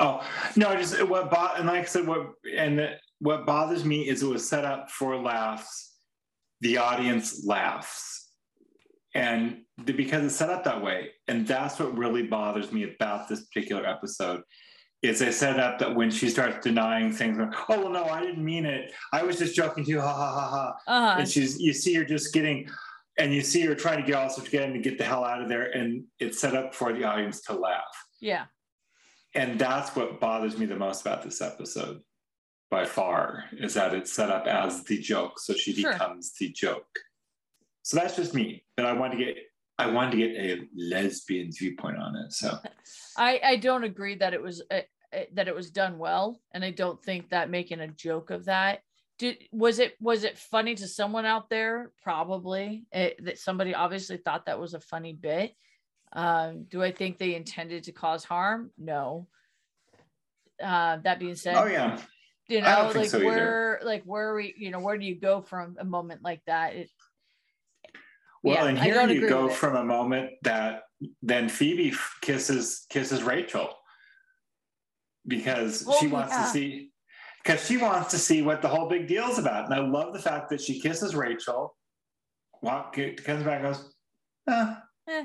Oh 0.00 0.26
no, 0.56 0.74
just 0.76 1.02
what 1.06 1.30
bo- 1.30 1.52
and 1.56 1.66
like 1.66 1.82
I 1.82 1.84
said, 1.84 2.06
what 2.06 2.32
and 2.56 2.96
what 3.18 3.46
bothers 3.46 3.84
me 3.84 4.08
is 4.08 4.22
it 4.22 4.26
was 4.26 4.48
set 4.48 4.64
up 4.64 4.90
for 4.90 5.16
laughs. 5.16 5.94
The 6.62 6.78
audience 6.78 7.44
laughs, 7.46 8.30
and 9.14 9.62
the, 9.84 9.92
because 9.92 10.24
it's 10.24 10.36
set 10.36 10.50
up 10.50 10.64
that 10.64 10.82
way, 10.82 11.10
and 11.28 11.46
that's 11.46 11.78
what 11.78 11.96
really 11.96 12.22
bothers 12.22 12.72
me 12.72 12.84
about 12.94 13.28
this 13.28 13.44
particular 13.46 13.86
episode. 13.86 14.42
Is 15.02 15.20
they 15.20 15.32
set 15.32 15.58
up 15.58 15.78
that 15.78 15.94
when 15.94 16.10
she 16.10 16.28
starts 16.28 16.62
denying 16.62 17.12
things, 17.12 17.38
oh 17.40 17.64
well, 17.68 17.88
no, 17.88 18.04
I 18.04 18.20
didn't 18.20 18.44
mean 18.44 18.66
it. 18.66 18.92
I 19.12 19.22
was 19.22 19.38
just 19.38 19.54
joking 19.54 19.84
too. 19.84 20.00
Ha 20.00 20.12
ha 20.12 20.32
ha 20.32 20.48
ha. 20.48 20.74
uh-huh. 20.86 21.20
And 21.20 21.28
she's 21.28 21.58
you 21.58 21.72
see 21.72 21.94
her 21.94 22.04
just 22.04 22.34
getting, 22.34 22.68
and 23.18 23.34
you 23.34 23.42
see 23.42 23.62
her 23.62 23.74
trying 23.74 24.00
to 24.00 24.06
get 24.06 24.16
also 24.16 24.42
getting 24.42 24.72
to 24.74 24.78
get 24.78 24.98
the 24.98 25.04
hell 25.04 25.24
out 25.24 25.42
of 25.42 25.48
there, 25.48 25.70
and 25.70 26.04
it's 26.18 26.40
set 26.40 26.54
up 26.54 26.74
for 26.74 26.92
the 26.92 27.04
audience 27.04 27.42
to 27.42 27.54
laugh 27.54 27.84
yeah 28.20 28.44
and 29.34 29.58
that's 29.58 29.94
what 29.94 30.20
bothers 30.20 30.58
me 30.58 30.66
the 30.66 30.76
most 30.76 31.02
about 31.02 31.22
this 31.22 31.40
episode 31.40 32.00
by 32.70 32.84
far 32.84 33.44
is 33.52 33.74
that 33.74 33.94
it's 33.94 34.12
set 34.12 34.30
up 34.30 34.46
as 34.46 34.84
the 34.84 34.98
joke 34.98 35.38
so 35.38 35.52
she 35.54 35.72
Sure. 35.72 35.92
becomes 35.92 36.32
the 36.38 36.50
joke 36.50 36.98
so 37.82 37.96
that's 37.96 38.16
just 38.16 38.34
me 38.34 38.64
but 38.76 38.86
i 38.86 38.92
want 38.92 39.12
to 39.12 39.18
get 39.18 39.36
i 39.78 39.86
wanted 39.86 40.12
to 40.12 40.16
get 40.16 40.30
a 40.36 40.60
lesbian 40.76 41.50
viewpoint 41.52 41.98
on 41.98 42.16
it 42.16 42.32
so 42.32 42.58
I 43.16 43.40
I 43.44 43.56
don't 43.56 43.84
agree 43.84 44.14
that 44.16 44.34
it 44.34 44.42
was 44.42 44.62
uh, 44.70 44.80
uh, 45.12 45.24
that 45.34 45.48
it 45.48 45.54
was 45.54 45.70
done 45.70 45.98
well, 45.98 46.40
and 46.52 46.64
I 46.64 46.70
don't 46.70 47.02
think 47.02 47.30
that 47.30 47.50
making 47.50 47.80
a 47.80 47.88
joke 47.88 48.30
of 48.30 48.44
that 48.44 48.80
did 49.18 49.38
was 49.52 49.78
it 49.78 49.96
was 50.00 50.24
it 50.24 50.38
funny 50.38 50.74
to 50.76 50.88
someone 50.88 51.26
out 51.26 51.50
there? 51.50 51.92
Probably 52.02 52.86
it, 52.92 53.22
that 53.24 53.38
somebody 53.38 53.74
obviously 53.74 54.16
thought 54.16 54.46
that 54.46 54.58
was 54.58 54.74
a 54.74 54.80
funny 54.80 55.12
bit. 55.12 55.54
Um, 56.12 56.64
do 56.64 56.82
I 56.82 56.92
think 56.92 57.18
they 57.18 57.34
intended 57.34 57.84
to 57.84 57.92
cause 57.92 58.24
harm? 58.24 58.70
No. 58.76 59.28
Uh, 60.62 60.98
that 60.98 61.18
being 61.18 61.36
said, 61.36 61.56
oh 61.56 61.66
yeah 61.66 61.98
you 62.50 62.60
know, 62.60 62.90
like 62.94 63.08
so 63.08 63.18
either. 63.18 63.24
where 63.26 63.80
like 63.84 64.02
where 64.02 64.30
are 64.30 64.34
we, 64.34 64.54
you 64.58 64.70
know, 64.70 64.80
where 64.80 64.98
do 64.98 65.06
you 65.06 65.14
go 65.14 65.40
from 65.40 65.76
a 65.78 65.84
moment 65.84 66.22
like 66.22 66.44
that? 66.46 66.74
It, 66.74 66.90
well 68.42 68.56
Yeah, 68.56 68.66
and 68.66 68.78
here 68.78 69.08
you 69.08 69.28
go 69.28 69.48
from 69.48 69.76
a 69.76 69.84
moment 69.84 70.32
that 70.42 70.82
then 71.22 71.48
phoebe 71.48 71.94
kisses 72.20 72.86
kisses 72.90 73.22
rachel 73.22 73.70
because 75.26 75.84
Oh, 75.86 75.96
she 76.00 76.08
wants 76.08 76.32
yeah. 76.32 76.44
to 76.44 76.50
see 76.50 76.90
because 77.42 77.64
she 77.66 77.76
wants 77.76 78.10
to 78.10 78.18
see 78.18 78.42
what 78.42 78.60
the 78.62 78.68
whole 78.68 78.88
big 78.88 79.06
deal 79.06 79.28
is 79.28 79.38
about 79.38 79.66
and 79.66 79.74
i 79.74 79.78
love 79.78 80.12
the 80.12 80.18
fact 80.18 80.50
that 80.50 80.60
she 80.60 80.80
kisses 80.80 81.14
rachel 81.14 81.74
walk 82.62 82.94
comes 82.94 83.42
back 83.44 83.62
and 83.62 83.74
goes 83.74 83.94
eh, 84.48 84.74
Eh. 85.08 85.24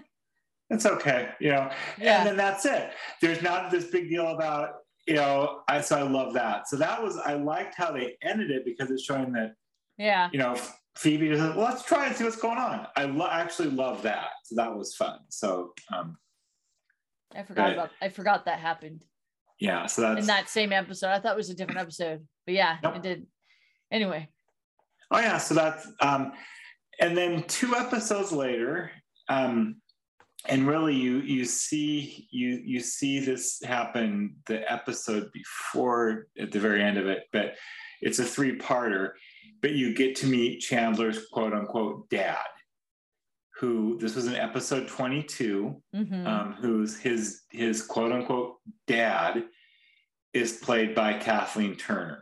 It's 0.70 0.86
okay 0.86 1.30
you 1.40 1.50
know 1.52 1.70
Yeah. 1.98 2.20
and 2.20 2.28
then 2.28 2.38
that's 2.38 2.66
it 2.66 2.92
there's 3.22 3.42
not 3.42 3.70
this 3.72 3.86
big 3.86 4.10
deal 4.10 4.28
about 4.30 4.70
you 5.08 5.16
know 5.16 5.62
i 5.68 5.80
so 5.82 5.98
i 5.98 6.02
love 6.02 6.34
that 6.34 6.68
so 6.68 6.76
that 6.78 7.02
was 7.04 7.18
i 7.18 7.34
liked 7.34 7.76
how 7.76 7.92
they 7.92 8.16
ended 8.24 8.50
it 8.52 8.66
because 8.66 8.90
it's 8.90 9.04
showing 9.04 9.32
that 9.34 9.54
yeah, 9.98 10.30
you 10.34 10.40
know 10.40 10.56
phoebe 10.98 11.30
just 11.30 11.42
well, 11.56 11.66
let's 11.66 11.84
try 11.84 12.08
and 12.08 12.16
see 12.16 12.24
what's 12.24 12.36
going 12.36 12.58
on 12.58 12.88
i 12.96 13.04
lo- 13.06 13.30
actually 13.30 13.70
love 13.70 14.02
that 14.02 14.30
so 14.44 14.56
that 14.56 14.76
was 14.76 14.96
fun 14.96 15.20
so 15.30 15.74
um 15.94 16.18
I 17.36 17.44
forgot 17.44 17.64
Right. 17.66 17.74
about 17.74 17.90
I 18.02 18.08
forgot 18.10 18.46
that 18.46 18.60
happened. 18.60 19.04
yeah 19.60 19.88
so 19.88 20.02
that's 20.02 20.22
in 20.22 20.26
that 20.28 20.48
same 20.48 20.72
episode. 20.72 21.10
I 21.10 21.20
thought 21.20 21.34
it 21.34 21.38
was 21.38 21.50
a 21.50 21.56
different 21.56 21.82
episode, 21.82 22.26
but 22.46 22.54
yeah, 22.56 22.78
Nope. 22.82 22.96
it 22.98 23.02
did. 23.02 23.28
Anyway, 23.92 24.30
Oh 25.12 25.20
yeah, 25.20 25.38
so 25.38 25.54
that's 25.54 25.86
um, 26.02 26.32
and 27.02 27.18
then 27.18 27.44
two 27.44 27.76
episodes 27.76 28.32
later, 28.32 28.90
um, 29.28 29.82
and 30.48 30.68
really 30.68 30.96
you 30.96 31.20
you 31.20 31.46
see 31.46 32.28
you 32.32 32.62
you 32.64 32.80
see 32.80 33.20
this 33.20 33.62
happen 33.64 34.36
the 34.46 34.70
episode 34.72 35.32
before 35.32 36.28
at 36.40 36.52
the 36.52 36.60
very 36.60 36.82
end 36.82 36.98
of 36.98 37.08
it, 37.08 37.24
but 37.32 37.56
it's 38.02 38.20
a 38.20 38.24
three 38.24 38.58
parter. 38.58 39.12
But 39.62 39.72
you 39.72 39.96
get 39.96 40.16
to 40.18 40.28
meet 40.28 40.62
Chandler's 40.62 41.28
quote 41.32 41.54
unquote 41.54 42.10
dad, 42.10 42.38
who 43.60 43.98
this 44.00 44.16
was 44.16 44.28
in 44.28 44.36
episode 44.36 44.88
twenty 44.88 45.24
two. 45.24 45.82
mhm. 45.96 46.26
um, 46.26 46.54
who's 46.60 46.98
his 46.98 47.44
his 47.52 47.82
quote 47.82 48.12
unquote 48.12 48.58
dad 48.88 49.46
is 50.34 50.54
played 50.54 50.94
by 50.94 51.14
Kathleen 51.14 51.76
Turner, 51.76 52.20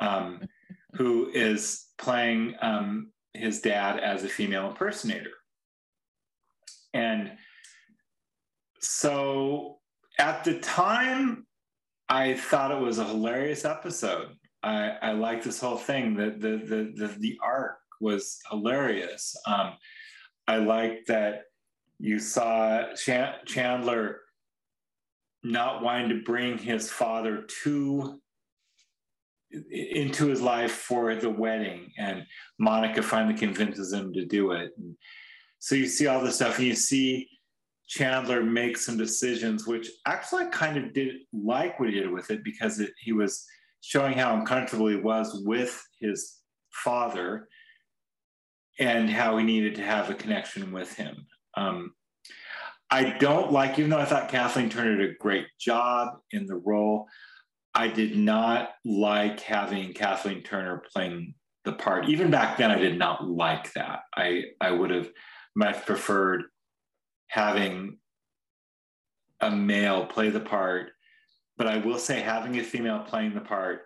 um, 0.00 0.42
who 0.94 1.30
is 1.32 1.86
playing 1.98 2.54
um, 2.60 3.10
his 3.34 3.60
dad 3.60 3.98
as 3.98 4.22
a 4.22 4.28
female 4.28 4.68
impersonator. 4.68 5.30
And 6.96 7.32
so 8.80 9.78
at 10.18 10.44
the 10.44 10.58
time, 10.60 11.46
I 12.08 12.34
thought 12.34 12.70
it 12.70 12.80
was 12.80 12.98
a 12.98 13.04
hilarious 13.04 13.64
episode. 13.66 14.28
I, 14.62 14.92
I 15.02 15.12
liked 15.12 15.44
this 15.44 15.60
whole 15.60 15.76
thing. 15.76 16.16
The, 16.16 16.30
the, 16.30 16.56
the, 16.56 16.92
the, 16.96 17.16
the 17.18 17.38
arc 17.42 17.76
was 18.00 18.38
hilarious. 18.50 19.36
Um, 19.46 19.74
I 20.48 20.56
liked 20.56 21.08
that 21.08 21.42
you 21.98 22.18
saw 22.18 22.94
Chan- 22.94 23.40
Chandler 23.44 24.20
not 25.42 25.82
wanting 25.82 26.08
to 26.10 26.22
bring 26.22 26.56
his 26.56 26.90
father 26.90 27.46
to 27.62 28.20
into 29.70 30.26
his 30.26 30.42
life 30.42 30.72
for 30.72 31.14
the 31.14 31.30
wedding 31.30 31.90
and 31.98 32.26
monica 32.58 33.00
finally 33.00 33.32
convinces 33.32 33.92
him 33.92 34.12
to 34.12 34.26
do 34.26 34.50
it 34.50 34.72
and 34.76 34.96
so 35.58 35.74
you 35.74 35.86
see 35.86 36.06
all 36.06 36.22
this 36.22 36.36
stuff 36.36 36.58
and 36.58 36.66
you 36.66 36.74
see 36.74 37.28
chandler 37.88 38.42
make 38.42 38.76
some 38.76 38.96
decisions 38.96 39.66
which 39.66 39.88
actually 40.06 40.44
i 40.44 40.48
kind 40.48 40.76
of 40.76 40.92
did 40.92 41.14
like 41.32 41.78
what 41.78 41.88
he 41.88 41.94
did 41.94 42.10
with 42.10 42.30
it 42.30 42.42
because 42.42 42.80
it, 42.80 42.90
he 42.98 43.12
was 43.12 43.44
showing 43.80 44.14
how 44.18 44.36
uncomfortable 44.36 44.88
he 44.88 44.96
was 44.96 45.42
with 45.44 45.80
his 46.00 46.38
father 46.72 47.48
and 48.78 49.08
how 49.08 49.38
he 49.38 49.44
needed 49.44 49.74
to 49.74 49.82
have 49.82 50.10
a 50.10 50.14
connection 50.14 50.72
with 50.72 50.92
him 50.94 51.26
um, 51.56 51.92
I 52.90 53.10
don't 53.18 53.50
like, 53.50 53.78
even 53.78 53.90
though 53.90 53.98
I 53.98 54.04
thought 54.04 54.28
Kathleen 54.28 54.70
Turner 54.70 54.96
did 54.96 55.10
a 55.10 55.18
great 55.18 55.46
job 55.58 56.18
in 56.30 56.46
the 56.46 56.56
role, 56.56 57.08
I 57.74 57.88
did 57.88 58.16
not 58.16 58.70
like 58.84 59.40
having 59.40 59.92
Kathleen 59.92 60.42
Turner 60.42 60.82
playing 60.92 61.34
the 61.64 61.72
part. 61.72 62.08
Even 62.08 62.30
back 62.30 62.56
then, 62.56 62.70
I 62.70 62.78
did 62.78 62.98
not 62.98 63.28
like 63.28 63.72
that. 63.72 64.00
I, 64.14 64.44
I 64.60 64.70
would 64.70 64.90
have 64.90 65.10
much 65.56 65.84
preferred 65.86 66.44
having 67.28 67.98
a 69.40 69.50
male 69.50 70.06
play 70.06 70.30
the 70.30 70.40
part. 70.40 70.90
But 71.56 71.66
I 71.66 71.78
will 71.78 71.98
say, 71.98 72.20
having 72.20 72.58
a 72.58 72.62
female 72.62 73.00
playing 73.00 73.34
the 73.34 73.40
part, 73.40 73.82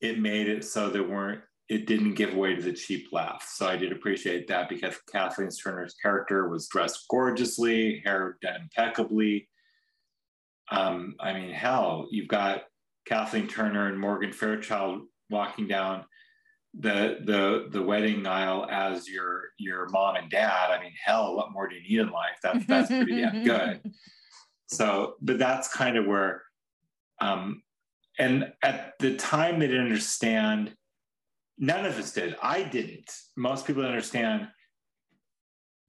it 0.00 0.18
made 0.18 0.48
it 0.48 0.64
so 0.64 0.90
there 0.90 1.04
weren't 1.04 1.40
it 1.70 1.86
didn't 1.86 2.14
give 2.14 2.34
way 2.34 2.56
to 2.56 2.60
the 2.60 2.72
cheap 2.72 3.06
laugh. 3.12 3.46
So 3.48 3.68
I 3.68 3.76
did 3.76 3.92
appreciate 3.92 4.48
that 4.48 4.68
because 4.68 4.96
Kathleen 5.10 5.50
Turner's 5.50 5.94
character 6.02 6.48
was 6.48 6.66
dressed 6.66 7.06
gorgeously, 7.08 8.02
hair 8.04 8.36
done 8.42 8.62
impeccably. 8.62 9.48
Um, 10.72 11.14
I 11.20 11.32
mean, 11.32 11.52
hell, 11.52 12.08
you've 12.10 12.26
got 12.26 12.64
Kathleen 13.06 13.46
Turner 13.46 13.86
and 13.86 14.00
Morgan 14.00 14.32
Fairchild 14.32 15.02
walking 15.30 15.68
down 15.68 16.04
the 16.78 17.18
the 17.24 17.68
the 17.70 17.82
wedding 17.82 18.26
aisle 18.26 18.66
as 18.70 19.08
your 19.08 19.50
your 19.58 19.88
mom 19.88 20.16
and 20.16 20.30
dad. 20.30 20.70
I 20.70 20.80
mean, 20.80 20.92
hell, 21.04 21.36
what 21.36 21.52
more 21.52 21.68
do 21.68 21.76
you 21.76 21.82
need 21.82 22.06
in 22.06 22.12
life? 22.12 22.38
That's 22.42 22.64
that's 22.66 22.88
pretty 22.88 23.20
damn 23.20 23.44
good. 23.44 23.80
So, 24.68 25.14
but 25.20 25.38
that's 25.38 25.66
kind 25.72 25.96
of 25.96 26.06
where, 26.06 26.42
um, 27.20 27.62
and 28.18 28.52
at 28.62 28.94
the 29.00 29.16
time 29.16 29.58
they 29.58 29.66
didn't 29.66 29.86
understand 29.86 30.74
None 31.62 31.84
of 31.84 31.98
us 31.98 32.12
did. 32.12 32.36
I 32.42 32.62
didn't. 32.62 33.12
Most 33.36 33.66
people 33.66 33.84
understand 33.84 34.48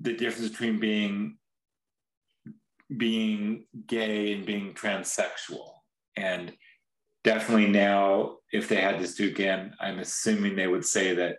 the 0.01 0.13
difference 0.13 0.49
between 0.49 0.79
being 0.79 1.37
being 2.97 3.63
gay 3.87 4.33
and 4.33 4.45
being 4.45 4.73
transsexual. 4.73 5.69
And 6.17 6.51
definitely 7.23 7.67
now, 7.67 8.37
if 8.51 8.67
they 8.67 8.81
had 8.81 8.99
this 8.99 9.15
do 9.15 9.27
again, 9.27 9.73
I'm 9.79 9.99
assuming 9.99 10.55
they 10.55 10.67
would 10.67 10.85
say 10.85 11.15
that 11.15 11.37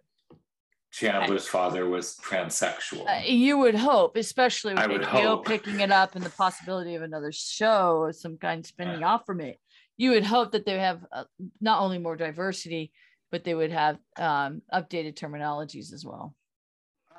Chandler's 0.92 1.48
father 1.48 1.88
was 1.88 2.16
transsexual. 2.22 3.08
Uh, 3.08 3.22
you 3.24 3.56
would 3.58 3.74
hope, 3.74 4.16
especially 4.16 4.74
with 4.74 5.02
HBO 5.02 5.44
picking 5.44 5.80
it 5.80 5.90
up 5.90 6.14
and 6.14 6.24
the 6.24 6.30
possibility 6.30 6.94
of 6.94 7.02
another 7.02 7.32
show 7.32 7.96
or 7.96 8.12
some 8.12 8.36
kind 8.36 8.64
spinning 8.64 9.02
off 9.02 9.24
from 9.24 9.40
it. 9.40 9.58
You 9.96 10.10
would 10.10 10.24
hope 10.24 10.52
that 10.52 10.66
they 10.66 10.78
have 10.78 11.04
uh, 11.10 11.24
not 11.60 11.80
only 11.80 11.98
more 11.98 12.16
diversity, 12.16 12.92
but 13.30 13.42
they 13.42 13.54
would 13.54 13.72
have 13.72 13.96
um, 14.18 14.60
updated 14.72 15.14
terminologies 15.14 15.94
as 15.94 16.04
well. 16.04 16.34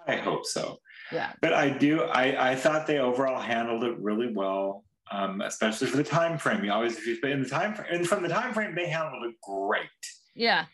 I 0.08 0.18
hope 0.18 0.46
so. 0.46 0.78
Yeah. 1.12 1.32
But 1.42 1.54
I 1.54 1.70
do. 1.70 2.04
I, 2.04 2.52
I 2.52 2.56
thought 2.56 2.86
they 2.86 3.00
overall 3.00 3.42
handled 3.42 3.84
it 3.84 3.98
really 4.00 4.32
well, 4.32 4.84
um, 5.12 5.42
especially 5.42 5.88
for 5.88 5.98
the 5.98 6.04
time 6.04 6.38
frame. 6.38 6.64
You 6.64 6.72
always, 6.72 6.98
if 6.98 7.06
you 7.06 7.18
in 7.24 7.44
the 7.44 7.50
time 7.50 7.74
frame, 7.74 7.88
and 7.92 8.08
from 8.08 8.24
the 8.24 8.30
time 8.30 8.54
frame, 8.54 8.76
they 8.76 8.88
handled 8.88 9.24
it 9.26 9.36
great. 9.42 9.88
Yeah. 10.36 10.66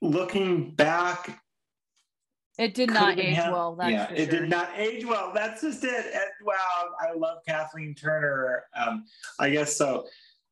Looking 0.00 0.70
back, 0.74 1.40
It 2.58 2.74
did 2.74 2.90
not 2.90 3.18
age 3.18 3.36
well. 3.36 3.74
That's 3.74 3.90
yeah, 3.90 4.10
it 4.12 4.30
sure. 4.30 4.40
did 4.40 4.50
not 4.50 4.70
age 4.76 5.04
well. 5.04 5.32
That's 5.34 5.62
just 5.62 5.82
it. 5.82 6.06
And, 6.12 6.30
wow, 6.42 6.54
I 7.00 7.12
love 7.16 7.38
Kathleen 7.46 7.94
Turner. 7.94 8.64
Um, 8.76 9.04
I 9.40 9.50
guess 9.50 9.76
so. 9.76 10.06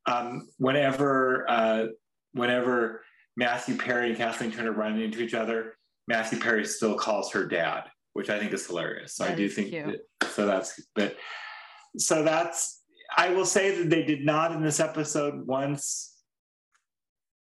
Um, 0.05 0.49
whenever, 0.57 1.49
uh, 1.49 1.85
whenever 2.33 3.03
Matthew 3.37 3.77
Perry 3.77 4.09
and 4.09 4.17
Kathleen 4.17 4.51
Turner 4.51 4.73
run 4.73 4.99
into 4.99 5.21
each 5.21 5.33
other, 5.33 5.77
Matthew 6.07 6.39
Perry 6.39 6.65
still 6.65 6.95
calls 6.95 7.31
her 7.31 7.45
dad, 7.45 7.83
which 8.11 8.29
I 8.29 8.37
think 8.37 8.51
is 8.51 8.67
hilarious. 8.67 9.15
So 9.15 9.23
I 9.23 9.33
do 9.33 9.47
think 9.47 9.71
that, 9.71 10.01
so. 10.33 10.45
That's 10.45 10.81
but 10.95 11.15
so 11.97 12.23
that's. 12.23 12.81
I 13.15 13.29
will 13.29 13.45
say 13.45 13.77
that 13.77 13.89
they 13.89 14.03
did 14.03 14.25
not 14.25 14.51
in 14.53 14.63
this 14.63 14.79
episode 14.79 15.45
once. 15.45 16.15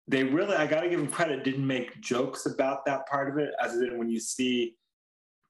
They 0.07 0.24
really, 0.24 0.57
I 0.57 0.66
got 0.66 0.80
to 0.80 0.88
give 0.88 0.99
them 0.99 1.11
credit, 1.11 1.44
didn't 1.44 1.66
make 1.66 2.01
jokes 2.01 2.46
about 2.46 2.86
that 2.86 3.07
part 3.07 3.28
of 3.28 3.36
it, 3.36 3.51
other 3.61 3.78
than 3.78 3.99
when 3.99 4.09
you 4.09 4.18
see 4.18 4.76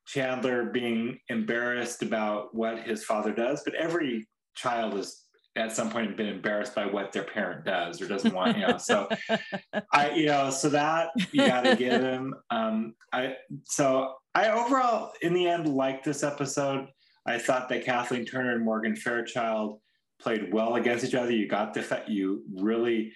Chandler 0.07 0.65
being 0.65 1.21
embarrassed 1.29 2.03
about 2.03 2.53
what 2.53 2.81
his 2.81 3.05
father 3.05 3.33
does. 3.33 3.63
But 3.65 3.75
every 3.75 4.27
child 4.57 4.95
is 4.95 5.25
at 5.59 5.73
some 5.73 5.91
point 5.91 6.17
been 6.17 6.27
embarrassed 6.27 6.75
by 6.75 6.87
what 6.87 7.13
their 7.13 7.25
parent 7.25 7.65
does 7.65 8.01
or 8.01 8.09
doesn't 8.09 8.33
want, 8.33 8.57
you 8.57 8.67
know. 8.67 8.79
So 8.79 9.09
I, 9.93 10.11
you 10.11 10.27
know, 10.27 10.51
so 10.51 10.69
that 10.71 11.11
you 11.33 11.47
got 11.47 11.63
to 11.63 11.77
give 11.77 12.01
him. 12.01 12.35
Um, 12.51 12.95
I 13.13 13.35
so 13.65 14.15
I 14.35 14.51
overall, 14.51 15.13
in 15.23 15.35
the 15.35 15.47
end, 15.47 15.69
liked 15.69 16.05
this 16.05 16.23
episode. 16.23 16.89
I 17.29 17.39
thought 17.39 17.69
that 17.69 17.85
Kathleen 17.85 18.25
Turner 18.25 18.55
and 18.55 18.65
Morgan 18.65 18.97
Fairchild 18.97 19.81
played 20.21 20.53
well 20.53 20.75
against 20.77 21.05
each 21.05 21.15
other. 21.15 21.31
You 21.31 21.47
got 21.49 21.75
the 21.75 21.83
fact 21.83 22.09
you 22.09 22.43
really 22.55 23.13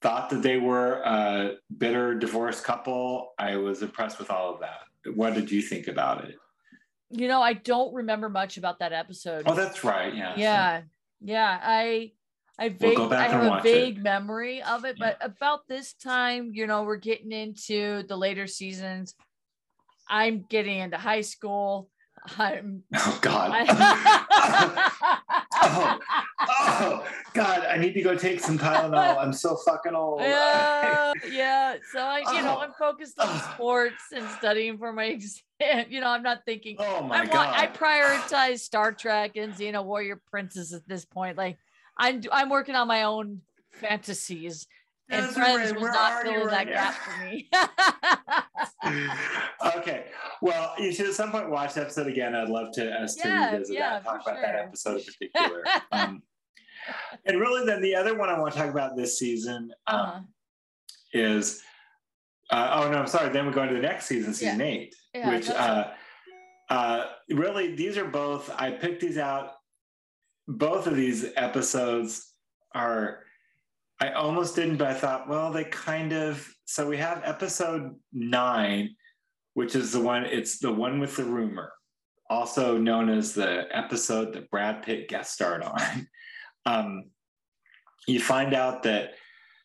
thought 0.00 0.30
that 0.30 0.42
they 0.42 0.58
were 0.58 0.94
a 1.04 1.54
bitter 1.76 2.14
divorced 2.14 2.64
couple. 2.64 3.32
I 3.38 3.56
was 3.56 3.82
impressed 3.82 4.18
with 4.18 4.30
all 4.30 4.54
of 4.54 4.60
that. 4.60 5.14
What 5.14 5.34
did 5.34 5.50
you 5.50 5.62
think 5.62 5.86
about 5.88 6.24
it? 6.24 6.36
You 7.10 7.28
know, 7.28 7.42
I 7.42 7.52
don't 7.52 7.94
remember 7.94 8.28
much 8.28 8.56
about 8.56 8.78
that 8.80 8.92
episode. 8.92 9.42
Oh, 9.46 9.54
that's 9.54 9.84
right. 9.84 10.14
Yeah. 10.14 10.34
yeah, 10.36 10.82
yeah. 11.20 11.58
I 11.62 12.12
I 12.58 12.74
We'll 12.80 13.08
vague 13.08 13.12
I 13.12 13.24
and 13.24 13.32
have 13.32 13.44
a 13.44 13.48
watch 13.48 13.64
it. 13.64 13.72
vague 13.72 14.02
memory 14.02 14.62
of 14.62 14.84
it, 14.84 14.96
but 14.98 15.18
about 15.20 15.68
this 15.68 15.92
time, 15.94 16.50
you 16.54 16.66
know, 16.66 16.82
we're 16.84 16.96
getting 16.96 17.32
into 17.32 18.02
the 18.04 18.16
later 18.16 18.46
seasons. 18.46 19.14
I'm 20.08 20.44
getting 20.48 20.78
into 20.78 20.96
high 20.96 21.20
school. 21.22 21.88
I'm 22.38 22.82
Oh 22.94 23.18
God. 23.20 23.50
I, 23.52 23.66
oh, 25.62 25.98
oh 26.40 27.06
God, 27.34 27.64
I 27.66 27.76
need 27.78 27.94
to 27.94 28.02
go 28.02 28.14
take 28.14 28.40
some 28.40 28.58
Tylenol. 28.58 29.16
I'm 29.18 29.32
so 29.32 29.56
fucking 29.56 29.94
old. 29.94 30.20
yeah, 30.20 31.12
yeah. 31.28 31.76
So 31.92 32.00
I, 32.00 32.18
you 32.18 32.42
know, 32.42 32.56
Oh. 32.58 32.60
I'm 32.60 32.72
focused 32.78 33.18
on 33.18 33.28
Oh. 33.30 33.50
sports 33.54 34.04
and 34.14 34.28
studying 34.30 34.78
for 34.78 34.92
my 34.92 35.04
exam. 35.16 35.86
You 35.88 36.00
know, 36.00 36.08
I'm 36.08 36.22
not 36.22 36.44
thinking. 36.44 36.76
oh 36.78 37.02
my 37.02 37.20
I 37.20 37.26
God. 37.26 37.54
I 37.56 37.66
prioritize 37.68 38.60
Star 38.60 38.92
Trek 38.92 39.36
and 39.36 39.52
Xena 39.54 39.84
Warrior 39.84 40.20
Princess 40.30 40.72
at 40.72 40.86
this 40.88 41.04
point. 41.04 41.36
Like, 41.36 41.58
I'm 41.96 42.22
I'm 42.30 42.48
working 42.50 42.74
on 42.74 42.86
my 42.88 43.02
own 43.04 43.40
fantasies, 43.72 44.66
and 45.10 45.26
Desiree, 45.26 45.44
Friends 45.44 45.72
was 45.74 45.82
not 45.82 46.22
filling 46.22 46.46
that 46.48 46.66
now? 46.66 46.72
gap 46.72 46.94
for 46.94 47.24
me. 47.24 47.48
okay. 49.76 50.06
Well, 50.40 50.74
you 50.78 50.92
should 50.92 51.06
at 51.06 51.14
some 51.14 51.30
point 51.30 51.50
watch 51.50 51.74
the 51.74 51.82
episode 51.82 52.06
again. 52.06 52.34
I'd 52.34 52.48
love 52.48 52.72
to 52.74 52.90
us 52.92 53.16
Yeah, 53.18 53.46
to 53.50 53.52
revisit 53.56 53.74
yeah, 53.76 53.90
that, 53.94 54.04
talk 54.04 54.24
for 54.24 54.30
about 54.30 54.42
that 54.42 54.54
episode 54.56 55.00
in 55.00 55.04
particular. 55.30 55.64
um, 55.92 56.22
and 57.26 57.38
really, 57.40 57.64
then 57.66 57.80
the 57.80 57.94
other 57.94 58.16
one 58.16 58.28
I 58.28 58.38
want 58.38 58.52
to 58.54 58.58
talk 58.58 58.70
about 58.70 58.96
this 58.96 59.18
season 59.18 59.72
um, 59.86 60.00
Uh-huh. 60.00 60.20
is. 61.12 61.62
Uh, 62.50 62.82
oh 62.84 62.90
no, 62.90 62.98
I'm 62.98 63.06
sorry. 63.06 63.30
Then 63.30 63.46
we 63.46 63.52
go 63.52 63.62
into 63.62 63.74
the 63.74 63.80
next 63.80 64.06
season, 64.06 64.34
season 64.34 64.60
eight, 64.60 64.94
Yeah, 65.14 65.30
which 65.34 65.48
uh, 65.48 65.90
uh, 66.68 67.04
really 67.30 67.74
these 67.74 67.96
are 67.96 68.04
both. 68.04 68.50
I 68.58 68.70
picked 68.72 69.00
these 69.00 69.16
out. 69.18 69.52
Both 70.48 70.86
of 70.86 70.94
these 70.96 71.26
episodes 71.36 72.32
are. 72.74 73.20
I 74.02 74.10
almost 74.14 74.56
didn't, 74.56 74.78
but 74.78 74.88
I 74.88 74.94
thought, 74.94 75.28
well, 75.28 75.52
they 75.52 75.62
kind 75.62 76.12
of. 76.12 76.44
So 76.64 76.88
we 76.88 76.96
have 76.96 77.22
episode 77.24 77.94
nine, 78.12 78.96
which 79.54 79.76
is 79.76 79.92
the 79.92 80.00
one. 80.00 80.24
It's 80.24 80.58
the 80.58 80.72
one 80.72 80.98
with 80.98 81.14
the 81.14 81.22
rumor, 81.22 81.72
also 82.28 82.76
known 82.76 83.08
as 83.08 83.32
the 83.32 83.68
episode 83.70 84.32
that 84.32 84.50
Brad 84.50 84.82
Pitt 84.82 85.06
guest 85.06 85.32
starred 85.32 85.62
on. 85.62 86.08
um, 86.66 87.04
you 88.08 88.18
find 88.18 88.54
out 88.54 88.82
that 88.82 89.12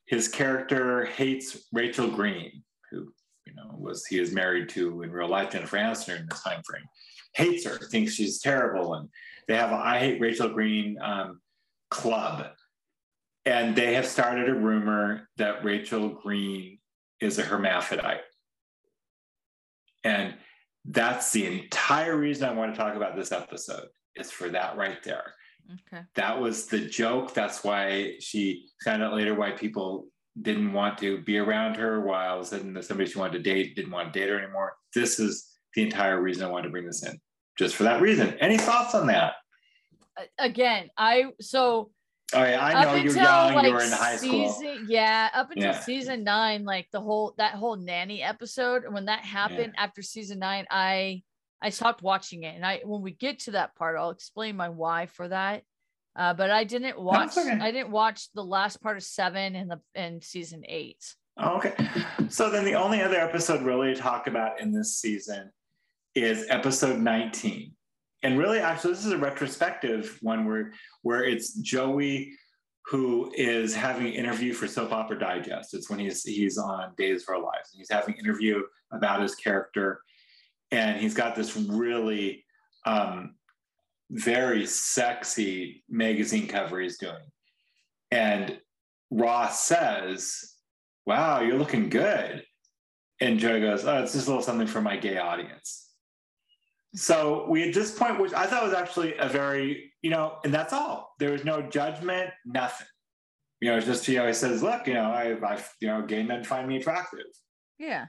his 0.06 0.28
character 0.28 1.06
hates 1.06 1.66
Rachel 1.74 2.08
Green, 2.08 2.62
who 2.92 3.12
you 3.48 3.56
know 3.56 3.76
was 3.76 4.06
he 4.06 4.20
is 4.20 4.32
married 4.32 4.70
to 4.70 5.02
in 5.02 5.10
real 5.10 5.30
life 5.30 5.50
Jennifer 5.50 5.78
Aniston 5.78 6.20
in 6.20 6.28
this 6.30 6.44
time 6.44 6.62
frame. 6.64 6.86
Hates 7.34 7.66
her, 7.66 7.80
thinks 7.88 8.14
she's 8.14 8.40
terrible, 8.40 8.94
and 8.94 9.10
they 9.48 9.56
have 9.56 9.72
a 9.72 9.76
I 9.76 9.98
hate 9.98 10.22
Rachel 10.22 10.50
Green 10.50 10.96
um, 11.02 11.42
club, 11.90 12.46
and 13.48 13.76
they 13.76 13.94
have 13.94 14.06
started 14.06 14.50
a 14.50 14.54
rumor 14.54 15.30
that 15.38 15.64
Rachel 15.64 16.10
Green 16.10 16.80
is 17.22 17.40
a 17.40 17.44
hermaphrodite, 17.44 18.20
and 20.04 20.36
that's 20.84 21.32
the 21.32 21.46
entire 21.46 22.18
reason 22.18 22.48
I 22.48 22.54
want 22.54 22.74
to 22.74 22.78
talk 22.78 22.96
about 22.96 23.16
this 23.16 23.32
episode 23.32 23.88
is 24.16 24.32
for 24.32 24.50
that 24.50 24.76
right 24.76 25.02
there. 25.04 25.34
Okay. 25.94 26.04
That 26.16 26.40
was 26.40 26.66
the 26.66 26.80
joke. 26.80 27.34
That's 27.34 27.64
why 27.64 28.16
she 28.20 28.68
found 28.84 29.02
out 29.02 29.14
later 29.14 29.34
why 29.34 29.52
people 29.52 30.08
didn't 30.42 30.74
want 30.74 30.98
to 31.00 31.22
be 31.22 31.38
around 31.38 31.76
her 31.76 32.02
while 32.02 32.44
sudden 32.44 32.82
somebody 32.84 33.10
she 33.10 33.20
wanted 33.20 33.44
to 33.44 33.44
date 33.44 33.76
didn't 33.76 33.92
want 33.92 34.14
to 34.14 34.20
date 34.20 34.30
her 34.30 34.38
anymore. 34.38 34.74
This 34.94 35.20
is 35.20 35.48
the 35.74 35.84
entire 35.84 36.22
reason 36.22 36.46
I 36.46 36.52
wanted 36.52 36.68
to 36.68 36.72
bring 36.72 36.86
this 36.86 37.04
in. 37.04 37.18
Just 37.58 37.76
for 37.76 37.84
that 37.84 38.02
reason. 38.02 38.38
Any 38.40 38.58
thoughts 38.58 38.94
on 38.94 39.08
that? 39.08 39.34
Again, 40.38 40.90
I 40.98 41.28
so 41.42 41.92
Oh 42.34 42.44
yeah, 42.44 42.64
I 42.64 42.84
know 42.84 42.96
you're 42.96 43.16
young, 43.16 43.64
you 43.64 43.72
were 43.72 43.82
in 43.82 43.92
high 43.92 44.18
season, 44.18 44.50
school. 44.52 44.78
Yeah, 44.86 45.30
up 45.34 45.50
until 45.52 45.72
Yeah. 45.72 45.80
season 45.80 46.26
nine, 46.26 46.66
like 46.66 46.90
the 46.92 47.00
whole 47.00 47.34
that 47.38 47.54
whole 47.54 47.78
nanny 47.78 48.22
episode, 48.22 48.84
and 48.84 48.94
when 48.94 49.06
that 49.06 49.22
happened 49.22 49.76
after 49.78 50.02
season 50.02 50.40
nine, 50.40 50.66
I 50.70 51.24
I 51.62 51.70
stopped 51.70 52.02
watching 52.02 52.44
it. 52.44 52.56
And 52.56 52.66
I 52.66 52.82
when 52.84 53.02
we 53.02 53.12
get 53.12 53.40
to 53.42 53.52
that 53.52 53.76
part, 53.76 53.98
I'll 53.98 54.10
explain 54.10 54.58
my 54.58 54.70
why 54.70 55.06
for 55.06 55.30
that. 55.30 55.64
Uh, 56.18 56.34
but 56.34 56.50
I 56.50 56.66
didn't 56.66 57.00
watch 57.00 57.38
okay. 57.38 57.60
I 57.62 57.72
didn't 57.72 57.92
watch 57.92 58.30
the 58.34 58.44
last 58.44 58.82
part 58.82 58.98
of 58.98 59.04
seven 59.04 59.56
and 59.56 59.72
the 59.72 59.80
and 59.96 60.22
season 60.22 60.64
eight. 60.68 61.16
Oh, 61.38 61.58
okay. 61.58 61.76
So 62.28 62.50
then 62.50 62.66
the 62.66 62.74
only 62.74 63.02
other 63.02 63.18
episode 63.18 63.62
really 63.62 63.94
to 63.94 64.00
talk 64.02 64.28
about 64.28 64.60
in 64.60 64.74
this 64.74 64.98
season 64.98 65.52
is 66.16 66.48
episode 66.50 67.00
19. 67.00 67.74
And 68.24 68.38
really, 68.38 68.60
actually, 68.60 68.94
this 68.94 69.06
is 69.06 69.12
a 69.12 69.18
retrospective 69.18 70.18
one 70.22 70.46
where 70.46 70.74
where 71.04 71.24
it's 71.24 71.54
Joey 71.54 72.34
who 72.88 73.32
is 73.36 73.76
having 73.76 74.08
an 74.08 74.14
interview 74.14 74.54
for 74.54 74.66
Soap 74.66 74.94
Opera 74.94 75.20
Digest. 75.20 75.74
It's 75.74 75.90
when 75.90 76.00
he's 76.00 76.24
he's 76.24 76.58
on 76.58 76.94
Days 76.98 77.24
of 77.24 77.30
Our 77.30 77.42
Lives. 77.42 77.72
And 77.74 77.80
he's 77.80 77.92
having 77.92 78.16
an 78.16 78.20
interview 78.20 78.64
about 78.92 79.22
his 79.22 79.36
character. 79.36 80.02
And 80.72 81.00
he's 81.00 81.14
got 81.14 81.36
this 81.36 81.56
really 81.56 82.46
um, 82.86 83.36
very 84.10 84.66
sexy 84.66 85.84
magazine 85.90 86.48
cover 86.48 86.80
he's 86.80 86.98
doing. 86.98 87.24
And 88.12 88.60
Ross 89.12 89.64
says, 89.64 90.56
Wow, 91.06 91.42
you're 91.42 91.58
looking 91.58 91.90
good. 91.90 92.44
And 93.20 93.40
Joey 93.40 93.62
goes, 93.62 93.86
Oh, 93.86 94.02
it's 94.02 94.14
just 94.14 94.28
a 94.28 94.30
little 94.30 94.44
something 94.44 94.68
for 94.68 94.82
my 94.82 94.96
gay 94.98 95.18
audience. 95.18 95.87
So 96.96 97.46
we 97.50 97.68
at 97.68 97.74
this 97.74 97.98
point, 97.98 98.20
which 98.20 98.34
I 98.34 98.46
thought 98.48 98.64
was 98.64 98.74
actually 98.74 99.16
a 99.18 99.28
very, 99.28 99.92
you 100.02 100.10
know, 100.10 100.38
and 100.44 100.54
that's 100.54 100.74
all. 100.74 101.14
There 101.20 101.32
was 101.32 101.44
no 101.44 101.62
judgment, 101.62 102.30
nothing. 102.46 102.88
You 103.60 103.72
know, 103.72 103.78
it's 103.78 103.86
just, 103.86 104.08
you 104.08 104.18
know, 104.18 104.28
he 104.28 104.34
says, 104.34 104.64
look, 104.64 104.88
you 104.88 104.94
know, 104.94 105.12
I, 105.12 105.34
I 105.46 105.64
you 105.82 105.88
know, 105.88 106.02
gay 106.04 106.24
men 106.24 106.44
find 106.44 106.68
me 106.68 106.78
attractive. 106.78 107.26
Yeah. 107.78 108.06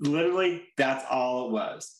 Literally, 0.00 0.64
that's 0.76 1.04
all 1.10 1.46
it 1.46 1.52
was. 1.52 1.94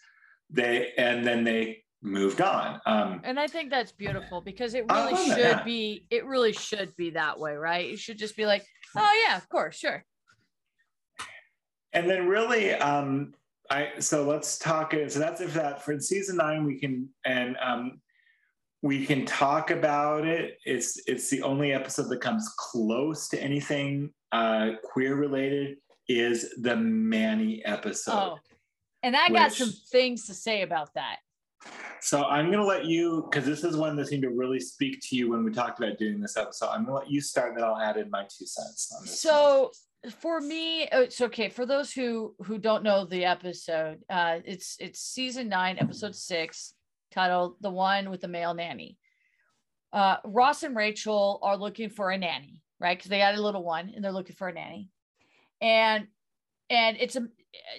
They 0.51 0.93
and 0.99 1.27
then 1.27 1.45
they 1.45 1.85
moved 2.03 2.41
on. 2.41 2.81
Um, 2.87 3.21
And 3.25 3.41
I 3.41 3.47
think 3.47 3.71
that's 3.71 3.93
beautiful 3.93 4.41
because 4.41 4.75
it 4.75 4.85
really 4.91 5.13
love 5.13 5.27
that, 5.27 5.37
should 5.37 5.39
yeah. 5.39 5.63
be, 5.65 6.07
it 6.11 6.27
really 6.27 6.53
should 6.53 6.95
be 6.97 7.11
that 7.11 7.41
way, 7.41 7.55
right? 7.55 7.87
It 7.91 7.99
should 7.99 8.19
just 8.19 8.37
be 8.37 8.45
like, 8.45 8.65
oh 8.97 9.25
yeah, 9.27 9.37
of 9.37 9.49
course, 9.49 9.77
sure. 9.77 10.05
and 11.95 12.11
then 12.11 12.27
really 12.27 12.73
um 12.73 13.33
i 13.71 13.89
so 13.99 14.25
let's 14.25 14.59
talk 14.59 14.95
it. 14.95 15.11
so 15.13 15.19
that's 15.19 15.41
if 15.41 15.55
that 15.55 15.83
for 15.83 15.99
season 16.01 16.37
nine 16.37 16.65
we 16.65 16.79
can 16.79 17.09
and 17.25 17.57
um 17.63 18.01
we 18.83 19.07
can 19.07 19.25
talk 19.25 19.71
about 19.71 20.27
it 20.27 20.59
it's 20.65 21.01
it's 21.07 21.31
the 21.31 21.43
only 21.43 21.73
episode 21.73 22.09
that 22.09 22.21
comes 22.21 22.47
close 22.59 23.29
to 23.29 23.41
anything 23.43 24.11
uh 24.33 24.71
queer 24.83 25.15
related 25.17 25.77
is 26.09 26.55
the 26.61 26.77
manny 26.77 27.65
episode 27.65 28.13
Oh, 28.13 28.39
and 29.03 29.17
I 29.17 29.29
got 29.29 29.51
which- 29.51 29.59
some 29.59 29.73
things 29.91 30.27
to 30.27 30.35
say 30.35 30.63
about 30.63 30.93
that. 30.95 31.17
so 32.03 32.25
i'm 32.25 32.47
going 32.47 32.59
to 32.59 32.65
let 32.67 32.85
you 32.85 33.27
because 33.31 33.47
this 33.47 33.65
is 33.65 33.75
one 33.75 33.97
that 33.97 34.07
seemed 34.09 34.23
to 34.23 34.29
really 34.29 34.61
speak 34.61 35.01
to 35.09 35.17
you 35.17 35.31
when 35.31 35.43
we 35.45 35.51
talked 35.51 35.79
about 35.81 35.97
doing 35.97 36.21
this 36.21 36.37
episode 36.37 36.67
i'm 36.69 36.85
going 36.85 36.89
to 36.99 37.05
let 37.05 37.11
you 37.11 37.23
start 37.23 37.49
and 37.53 37.57
then 37.59 37.65
i'll 37.65 37.79
add 37.81 37.97
in 37.97 38.11
my 38.11 38.23
two 38.25 38.45
cents 38.45 38.93
on 38.95 39.07
this 39.07 39.19
So 39.23 39.71
for 40.11 40.41
me, 40.41 40.89
oh, 40.93 41.03
it's 41.03 41.21
okay. 41.21 41.49
For 41.49 41.67
those 41.67 41.93
who 41.93 42.35
who 42.45 42.59
don't 42.59 42.83
know 42.83 43.05
the 43.05 43.25
episode, 43.25 44.01
uh, 44.09 44.39
it's 44.45 44.77
it's 44.79 45.01
season 45.01 45.49
nine, 45.49 45.79
episode 45.79 46.15
six, 46.15 46.75
titled 47.13 47.57
"The 47.61 47.71
One 47.71 48.11
with 48.11 48.21
the 48.21 48.29
Male 48.29 48.55
Nanny." 48.55 48.99
Uh, 49.93 50.17
Ross 50.25 50.63
and 50.63 50.77
Rachel 50.77 51.39
are 51.43 51.57
looking 51.57 51.89
for 51.89 52.11
a 52.11 52.19
nanny, 52.19 52.61
right? 52.81 52.99
Because 52.99 53.11
they 53.11 53.19
got 53.19 53.37
a 53.37 53.41
little 53.41 53.65
one, 53.65 53.93
and 53.95 54.05
they're 54.05 54.13
looking 54.13 54.37
for 54.37 54.49
a 54.49 54.53
nanny, 54.53 54.91
and 55.61 56.07
and 56.71 56.97
it's 56.99 57.17
a 57.17 57.29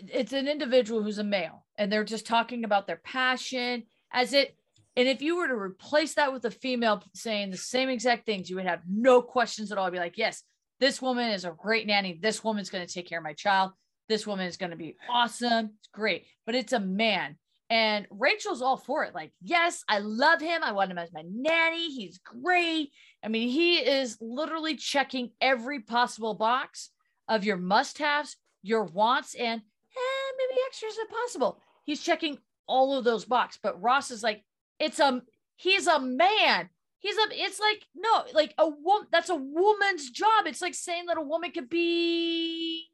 it's 0.08 0.34
an 0.34 0.48
individual 0.48 1.04
who's 1.04 1.20
a 1.20 1.24
male, 1.24 1.66
and 1.78 1.92
they're 1.92 2.04
just 2.04 2.26
talking 2.26 2.64
about 2.64 2.88
their 2.88 3.02
passion 3.04 3.84
as 4.12 4.34
it. 4.34 4.56
And 4.98 5.10
if 5.10 5.22
you 5.22 5.36
were 5.36 5.48
to 5.48 5.56
replace 5.56 6.14
that 6.16 6.32
with 6.32 6.46
a 6.46 6.52
female 6.52 7.04
saying 7.14 7.52
the 7.52 7.58
same 7.58 7.90
exact 7.90 8.26
things, 8.26 8.50
you 8.50 8.56
would 8.56 8.66
have 8.66 8.80
no 8.90 9.22
questions 9.22 9.72
at 9.72 9.78
all. 9.78 9.88
I'd 9.88 9.92
be 9.92 10.00
like, 10.00 10.18
yes, 10.18 10.42
this 10.80 11.02
woman 11.02 11.32
is 11.32 11.46
a 11.46 11.56
great 11.58 11.88
nanny. 11.88 12.18
This 12.22 12.44
woman's 12.44 12.70
going 12.70 12.86
to 12.86 12.94
take 12.94 13.08
care 13.08 13.20
of 13.20 13.24
my 13.24 13.34
child. 13.34 13.72
This 14.08 14.28
woman 14.28 14.46
is 14.46 14.58
going 14.58 14.72
to 14.72 14.78
be 14.78 14.96
awesome. 15.10 15.72
It's 15.80 15.90
great. 15.92 16.26
But 16.46 16.56
it's 16.56 16.74
a 16.74 16.80
man. 16.80 17.38
And 17.70 18.06
Rachel's 18.12 18.62
all 18.62 18.78
for 18.78 19.04
it. 19.06 19.16
Like, 19.16 19.32
yes, 19.42 19.84
I 19.90 20.00
love 20.00 20.40
him. 20.40 20.62
I 20.64 20.74
want 20.74 20.92
him 20.92 21.00
as 21.00 21.12
my 21.12 21.24
nanny. 21.28 21.90
He's 21.90 22.20
great. 22.20 22.92
I 23.24 23.28
mean, 23.28 23.50
he 23.50 23.78
is 23.78 24.18
literally 24.22 24.76
checking 24.76 25.32
every 25.42 25.80
possible 25.80 26.36
box 26.36 26.92
of 27.28 27.44
your 27.44 27.58
must 27.58 27.98
haves, 27.98 28.38
your 28.62 28.84
wants, 28.84 29.34
and 29.34 29.62
eh, 29.62 30.32
maybe 30.38 30.62
extras 30.68 30.98
if 31.00 31.10
possible. 31.10 31.60
He's 31.86 32.04
checking 32.04 32.38
all 32.68 32.96
of 32.96 33.04
those 33.04 33.26
boxes. 33.26 33.60
But 33.64 33.82
Ross 33.82 34.12
is 34.12 34.22
like, 34.22 34.44
it's 34.80 35.00
a, 35.00 35.24
he's 35.56 35.88
a 35.88 36.00
man. 36.00 36.70
He's 37.00 37.16
a, 37.18 37.28
it's 37.32 37.60
like, 37.60 37.86
no, 37.96 38.24
like 38.34 38.54
a 38.58 38.68
woman, 38.68 39.08
that's 39.12 39.30
a 39.30 39.36
woman's 39.36 40.10
job. 40.10 40.48
It's 40.48 40.62
like 40.62 40.74
saying 40.74 41.06
that 41.08 41.18
a 41.18 41.22
woman 41.22 41.52
could 41.52 41.70
be. 41.70 42.86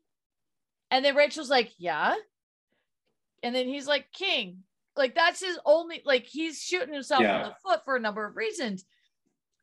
And 0.90 1.06
then 1.06 1.16
Rachel's 1.16 1.50
like, 1.50 1.72
yeah. 1.78 2.16
And 3.44 3.56
then 3.56 3.68
he's 3.68 3.88
like, 3.88 4.12
king. 4.12 4.64
Like, 4.98 5.16
that's 5.16 5.40
his 5.40 5.58
only, 5.66 6.02
like, 6.06 6.26
he's 6.26 6.62
shooting 6.62 6.94
himself 6.94 7.22
in 7.22 7.28
the 7.28 7.56
foot 7.64 7.86
for 7.86 7.96
a 7.96 8.00
number 8.00 8.26
of 8.26 8.36
reasons. 8.36 8.84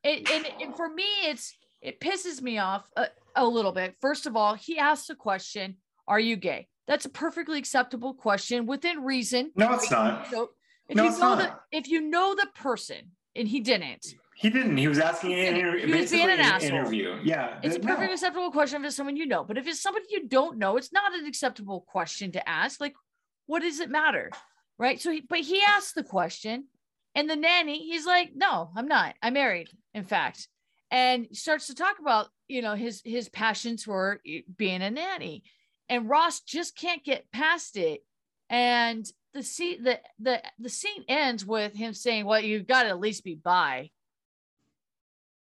It, 0.02 0.30
and, 0.30 0.46
and 0.62 0.76
for 0.76 0.88
me, 0.88 1.04
it's, 1.24 1.54
it 1.82 2.00
pisses 2.00 2.40
me 2.40 2.58
off 2.58 2.88
a, 2.96 3.08
a 3.36 3.46
little 3.46 3.72
bit. 3.72 3.96
First 4.00 4.26
of 4.26 4.36
all, 4.36 4.54
he 4.54 4.78
asks 4.78 5.08
the 5.08 5.14
question, 5.14 5.76
Are 6.06 6.18
you 6.18 6.36
gay? 6.36 6.68
That's 6.86 7.04
a 7.04 7.10
perfectly 7.10 7.58
acceptable 7.58 8.14
question 8.14 8.64
within 8.64 9.04
reason. 9.04 9.52
no 9.54 9.74
it's 9.74 9.90
not 9.90 10.30
So 10.30 10.50
if 10.88 10.96
No, 10.96 11.04
you 11.04 11.10
know 11.10 11.18
not. 11.18 11.38
the 11.70 11.76
if 11.76 11.88
you 11.88 12.00
know 12.00 12.34
the 12.34 12.48
person 12.54 13.10
and 13.36 13.46
he 13.46 13.60
didn't, 13.60 14.06
he 14.38 14.50
didn't 14.50 14.76
he 14.76 14.86
was 14.86 15.00
asking 15.00 15.34
an 15.34 15.56
He 15.56 15.92
was 15.92 16.10
being 16.12 16.24
an 16.24 16.30
an 16.30 16.40
asshole. 16.40 16.70
interview 16.70 17.18
yeah 17.24 17.58
it's 17.62 17.74
a 17.74 17.78
no. 17.80 17.88
perfectly 17.88 18.14
acceptable 18.14 18.50
question 18.52 18.80
if 18.82 18.86
it's 18.86 18.96
someone 18.96 19.16
you 19.16 19.26
know. 19.26 19.42
But 19.44 19.58
if 19.58 19.66
it's 19.66 19.80
somebody 19.82 20.06
you 20.10 20.28
don't 20.28 20.58
know, 20.58 20.76
it's 20.76 20.92
not 20.92 21.12
an 21.12 21.26
acceptable 21.26 21.80
question 21.88 22.30
to 22.32 22.48
ask. 22.48 22.80
Like, 22.80 22.94
what 23.46 23.62
does 23.62 23.80
it 23.80 23.90
matter? 23.90 24.30
Right. 24.78 25.00
So, 25.00 25.10
he, 25.10 25.22
but 25.28 25.40
he 25.40 25.60
asked 25.66 25.96
the 25.96 26.04
question, 26.04 26.66
and 27.16 27.28
the 27.28 27.34
nanny, 27.34 27.78
he's 27.78 28.06
like, 28.06 28.30
"No, 28.36 28.70
I'm 28.76 28.86
not. 28.86 29.16
I'm 29.20 29.34
married. 29.34 29.68
In 29.92 30.04
fact," 30.04 30.46
and 30.92 31.26
starts 31.32 31.66
to 31.66 31.74
talk 31.74 31.96
about 32.00 32.28
you 32.46 32.62
know 32.62 32.74
his 32.76 33.02
his 33.04 33.28
passions 33.28 33.82
for 33.82 34.20
being 34.56 34.82
a 34.82 34.90
nanny, 34.90 35.42
and 35.88 36.08
Ross 36.08 36.40
just 36.40 36.76
can't 36.76 37.02
get 37.02 37.30
past 37.32 37.76
it, 37.76 38.04
and 38.48 39.04
the 39.34 39.42
scene 39.42 39.82
the 39.82 39.98
the 40.20 40.40
the 40.60 40.68
scene 40.68 41.04
ends 41.08 41.44
with 41.44 41.74
him 41.74 41.92
saying, 41.92 42.24
"Well, 42.24 42.40
you've 42.40 42.68
got 42.68 42.84
to 42.84 42.90
at 42.90 43.00
least 43.00 43.24
be 43.24 43.34
bi." 43.34 43.90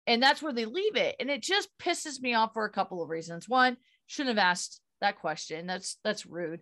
And 0.08 0.22
that's 0.22 0.42
where 0.42 0.54
they 0.54 0.66
leave 0.66 0.96
it. 0.96 1.16
And 1.20 1.30
it 1.30 1.42
just 1.42 1.70
pisses 1.80 2.22
me 2.22 2.34
off 2.34 2.54
for 2.54 2.66
a 2.66 2.72
couple 2.72 3.02
of 3.02 3.10
reasons. 3.10 3.48
One 3.48 3.78
shouldn't 4.08 4.38
have 4.38 4.46
asked 4.46 4.82
that 5.02 5.20
question. 5.20 5.68
That's 5.68 5.98
that's 6.04 6.26
rude. 6.26 6.62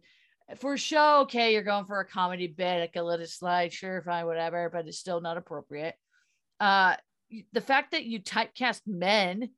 For 0.58 0.74
a 0.74 0.78
show 0.78 1.22
okay 1.22 1.54
you're 1.54 1.64
going 1.64 1.86
for 1.86 2.02
a 2.02 2.06
comedy 2.06 2.48
bit 2.48 2.82
i 2.82 2.88
can 2.88 3.06
let 3.06 3.22
it 3.22 3.30
slide 3.30 3.72
sure 3.72 4.02
fine 4.02 4.26
whatever 4.26 4.70
but 4.70 4.86
it's 4.86 4.98
still 4.98 5.22
not 5.22 5.38
appropriate. 5.38 5.96
Uh 6.60 6.96
the 7.54 7.62
fact 7.62 7.92
that 7.92 8.04
you 8.04 8.20
typecast 8.20 8.82
men 8.86 9.52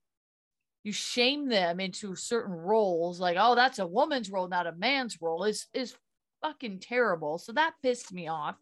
you 0.84 0.92
shame 0.92 1.50
them 1.50 1.80
into 1.80 2.16
certain 2.16 2.54
roles 2.54 3.20
like 3.20 3.38
oh 3.40 3.56
that's 3.56 3.80
a 3.80 3.88
woman's 3.88 4.30
role 4.30 4.48
not 4.48 4.68
a 4.68 4.72
man's 4.74 5.20
role 5.20 5.46
is 5.46 5.66
is 5.74 5.96
fucking 6.44 6.80
terrible. 6.80 7.38
So 7.38 7.54
that 7.54 7.74
pissed 7.82 8.14
me 8.14 8.28
off. 8.28 8.56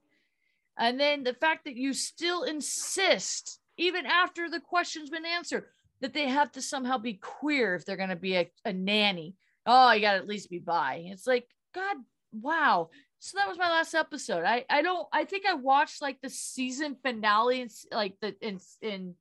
And 0.78 1.00
then 1.00 1.24
the 1.24 1.34
fact 1.34 1.66
that 1.66 1.76
you 1.76 1.94
still 1.94 2.44
insist, 2.44 3.60
even 3.78 4.06
after 4.06 4.50
the 4.50 4.60
question's 4.60 5.10
been 5.10 5.26
answered, 5.26 5.66
that 6.02 6.14
they 6.14 6.28
have 6.28 6.52
to 6.54 6.62
somehow 6.62 6.98
be 6.98 7.14
queer 7.14 7.76
if 7.76 7.86
they're 7.86 7.98
going 7.98 8.10
to 8.10 8.16
be 8.16 8.36
a, 8.36 8.52
a 8.66 8.74
nanny. 8.74 9.36
Oh, 9.66 9.92
you 9.92 10.02
got 10.02 10.14
to 10.14 10.20
at 10.20 10.28
least 10.28 10.50
be 10.50 10.60
bi. 10.60 11.04
It's 11.08 11.28
like, 11.28 11.48
God, 11.74 11.98
wow. 12.32 12.90
So 13.20 13.38
that 13.38 13.48
was 13.48 13.58
my 13.58 13.70
last 13.70 13.94
episode. 13.94 14.44
I, 14.44 14.66
I 14.70 14.82
don't, 14.82 15.08
I 15.14 15.26
think 15.26 15.46
I 15.46 15.54
watched 15.54 16.02
like 16.02 16.20
the 16.22 16.30
season 16.30 16.98
finale, 17.04 17.62
in, 17.62 17.70
like 17.92 18.16
the, 18.20 18.36
in, 18.42 18.60
in 18.82 19.14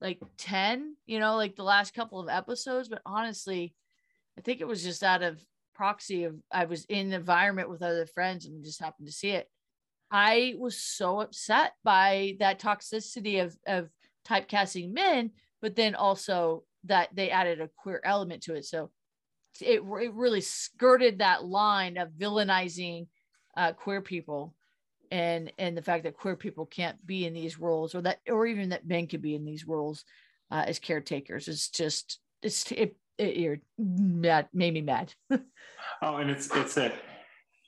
like 0.00 0.20
10, 0.38 0.96
you 1.06 1.18
know, 1.18 1.36
like 1.36 1.56
the 1.56 1.64
last 1.64 1.94
couple 1.94 2.20
of 2.20 2.28
episodes. 2.28 2.88
But 2.88 3.02
honestly, 3.04 3.74
I 4.38 4.42
think 4.42 4.60
it 4.60 4.68
was 4.68 4.84
just 4.84 5.02
out 5.02 5.22
of 5.22 5.44
proxy 5.74 6.24
of 6.24 6.36
I 6.52 6.66
was 6.66 6.84
in 6.84 7.10
the 7.10 7.16
environment 7.16 7.70
with 7.70 7.82
other 7.82 8.06
friends 8.06 8.46
and 8.46 8.64
just 8.64 8.80
happened 8.80 9.08
to 9.08 9.12
see 9.12 9.30
it. 9.30 9.48
I 10.10 10.54
was 10.58 10.76
so 10.78 11.20
upset 11.20 11.72
by 11.84 12.36
that 12.40 12.60
toxicity 12.60 13.42
of 13.42 13.56
of 13.66 13.90
typecasting 14.26 14.92
men, 14.92 15.30
but 15.62 15.76
then 15.76 15.94
also 15.94 16.64
that 16.84 17.08
they 17.14 17.30
added 17.30 17.60
a 17.60 17.70
queer 17.76 18.00
element 18.04 18.42
to 18.44 18.54
it. 18.54 18.64
So 18.64 18.90
it, 19.60 19.82
it 19.82 20.14
really 20.14 20.40
skirted 20.40 21.18
that 21.18 21.44
line 21.44 21.96
of 21.96 22.10
villainizing 22.10 23.06
uh, 23.56 23.72
queer 23.72 24.00
people 24.00 24.54
and 25.10 25.52
and 25.58 25.76
the 25.76 25.82
fact 25.82 26.04
that 26.04 26.16
queer 26.16 26.36
people 26.36 26.66
can't 26.66 27.04
be 27.04 27.26
in 27.26 27.34
these 27.34 27.58
roles 27.58 27.94
or 27.94 28.02
that 28.02 28.20
or 28.28 28.46
even 28.46 28.68
that 28.68 28.86
men 28.86 29.06
could 29.06 29.22
be 29.22 29.34
in 29.34 29.44
these 29.44 29.66
roles 29.66 30.04
uh, 30.50 30.64
as 30.66 30.78
caretakers 30.78 31.48
it's 31.48 31.68
just 31.68 32.20
it's 32.42 32.70
it, 32.72 32.96
it 33.18 33.36
you're 33.36 33.60
mad 33.76 34.48
made 34.52 34.72
me 34.72 34.80
mad 34.80 35.12
oh 36.02 36.16
and 36.16 36.30
it's 36.30 36.54
it's 36.54 36.76
a 36.76 36.92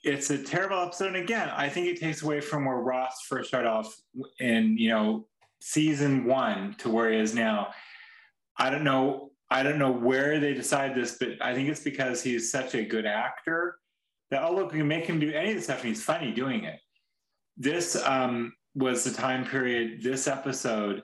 it's 0.03 0.29
a 0.29 0.37
terrible 0.37 0.79
episode. 0.79 1.07
And 1.07 1.15
again 1.17 1.49
i 1.49 1.69
think 1.69 1.87
it 1.87 1.99
takes 1.99 2.21
away 2.21 2.41
from 2.41 2.65
where 2.65 2.77
ross 2.77 3.21
first 3.27 3.49
started 3.49 3.69
off 3.69 3.95
in 4.39 4.77
you 4.77 4.89
know 4.89 5.27
season 5.61 6.25
one 6.25 6.75
to 6.79 6.89
where 6.89 7.09
he 7.09 7.17
is 7.17 7.33
now. 7.33 7.69
I 8.57 8.69
don't 8.69 8.83
know 8.83 9.31
i 9.49 9.63
don't 9.63 9.79
know 9.79 9.91
where 9.91 10.39
they 10.39 10.53
decide 10.53 10.95
this 10.95 11.17
but 11.17 11.29
i 11.41 11.53
think 11.53 11.69
it's 11.69 11.81
because 11.81 12.21
he's 12.21 12.51
such 12.51 12.75
a 12.75 12.83
good 12.83 13.05
actor 13.05 13.77
that 14.29 14.43
oh 14.43 14.53
look 14.53 14.71
we 14.71 14.79
can 14.79 14.87
make 14.87 15.05
him 15.05 15.19
do 15.19 15.31
any 15.31 15.51
of 15.51 15.57
the 15.57 15.61
stuff 15.61 15.79
and 15.79 15.89
he's 15.89 16.03
funny 16.03 16.31
doing 16.31 16.63
it. 16.63 16.79
This 17.55 17.95
um, 18.03 18.53
was 18.75 19.03
the 19.03 19.11
time 19.11 19.45
period 19.45 20.01
this 20.01 20.27
episode 20.27 21.03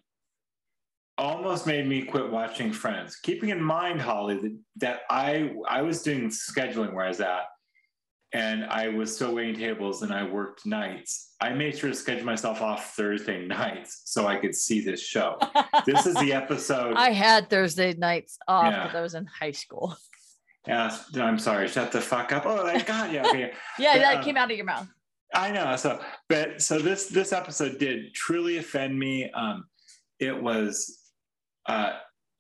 almost 1.18 1.68
made 1.68 1.88
me 1.88 2.02
quit 2.02 2.32
watching 2.32 2.72
friends 2.72 3.18
keeping 3.18 3.50
in 3.50 3.62
mind 3.62 4.02
holly 4.02 4.38
that, 4.38 4.58
that 4.78 5.00
i 5.10 5.52
i 5.68 5.82
was 5.82 6.02
doing 6.02 6.30
scheduling 6.30 6.94
where 6.94 7.06
i 7.06 7.10
was 7.10 7.20
at 7.20 7.44
and 8.34 8.66
i 8.66 8.88
was 8.88 9.14
still 9.14 9.34
waiting 9.34 9.56
tables 9.56 10.04
and 10.04 10.14
i 10.14 10.24
worked 10.24 10.66
nights 10.66 11.34
i 11.42 11.50
made 11.50 11.76
sure 11.78 11.90
to 11.90 11.96
schedule 11.96 12.26
myself 12.26 12.62
off 12.62 12.96
thursday 12.96 13.46
nights 13.46 14.02
so 14.06 14.28
i 14.28 14.36
could 14.36 14.54
see 14.54 14.82
this 14.82 15.02
show 15.02 15.38
this 15.86 16.06
is 16.06 16.16
the 16.16 16.32
episode 16.34 16.94
i 16.96 17.10
had 17.10 17.50
thursday 17.50 17.94
nights 17.94 18.38
off 18.48 18.74
because 18.74 18.94
yeah. 18.94 19.00
i 19.00 19.02
was 19.02 19.16
in 19.16 19.26
high 19.26 19.52
school 19.52 19.96
yeah 20.68 20.96
i'm 21.18 21.40
sorry 21.40 21.68
shut 21.68 21.92
the 21.92 22.02
fuck 22.02 22.32
up 22.32 22.46
oh 22.46 22.64
my 22.64 22.80
god 22.82 23.12
yeah 23.12 23.26
okay. 23.28 23.52
yeah 23.80 23.94
but, 23.94 24.00
that 24.00 24.18
um, 24.18 24.24
came 24.24 24.38
out 24.38 24.52
of 24.52 24.58
your 24.58 24.66
mouth 24.66 24.88
I 25.34 25.52
know. 25.52 25.76
So, 25.76 26.00
but 26.28 26.62
so 26.62 26.80
this 26.80 27.08
this 27.08 27.34
episode 27.34 27.78
did 27.78 28.14
truly 28.14 28.58
offend 28.58 28.98
me. 28.98 29.30
Um, 29.32 29.66
it 30.20 30.42
was 30.42 31.12
uh, 31.68 31.94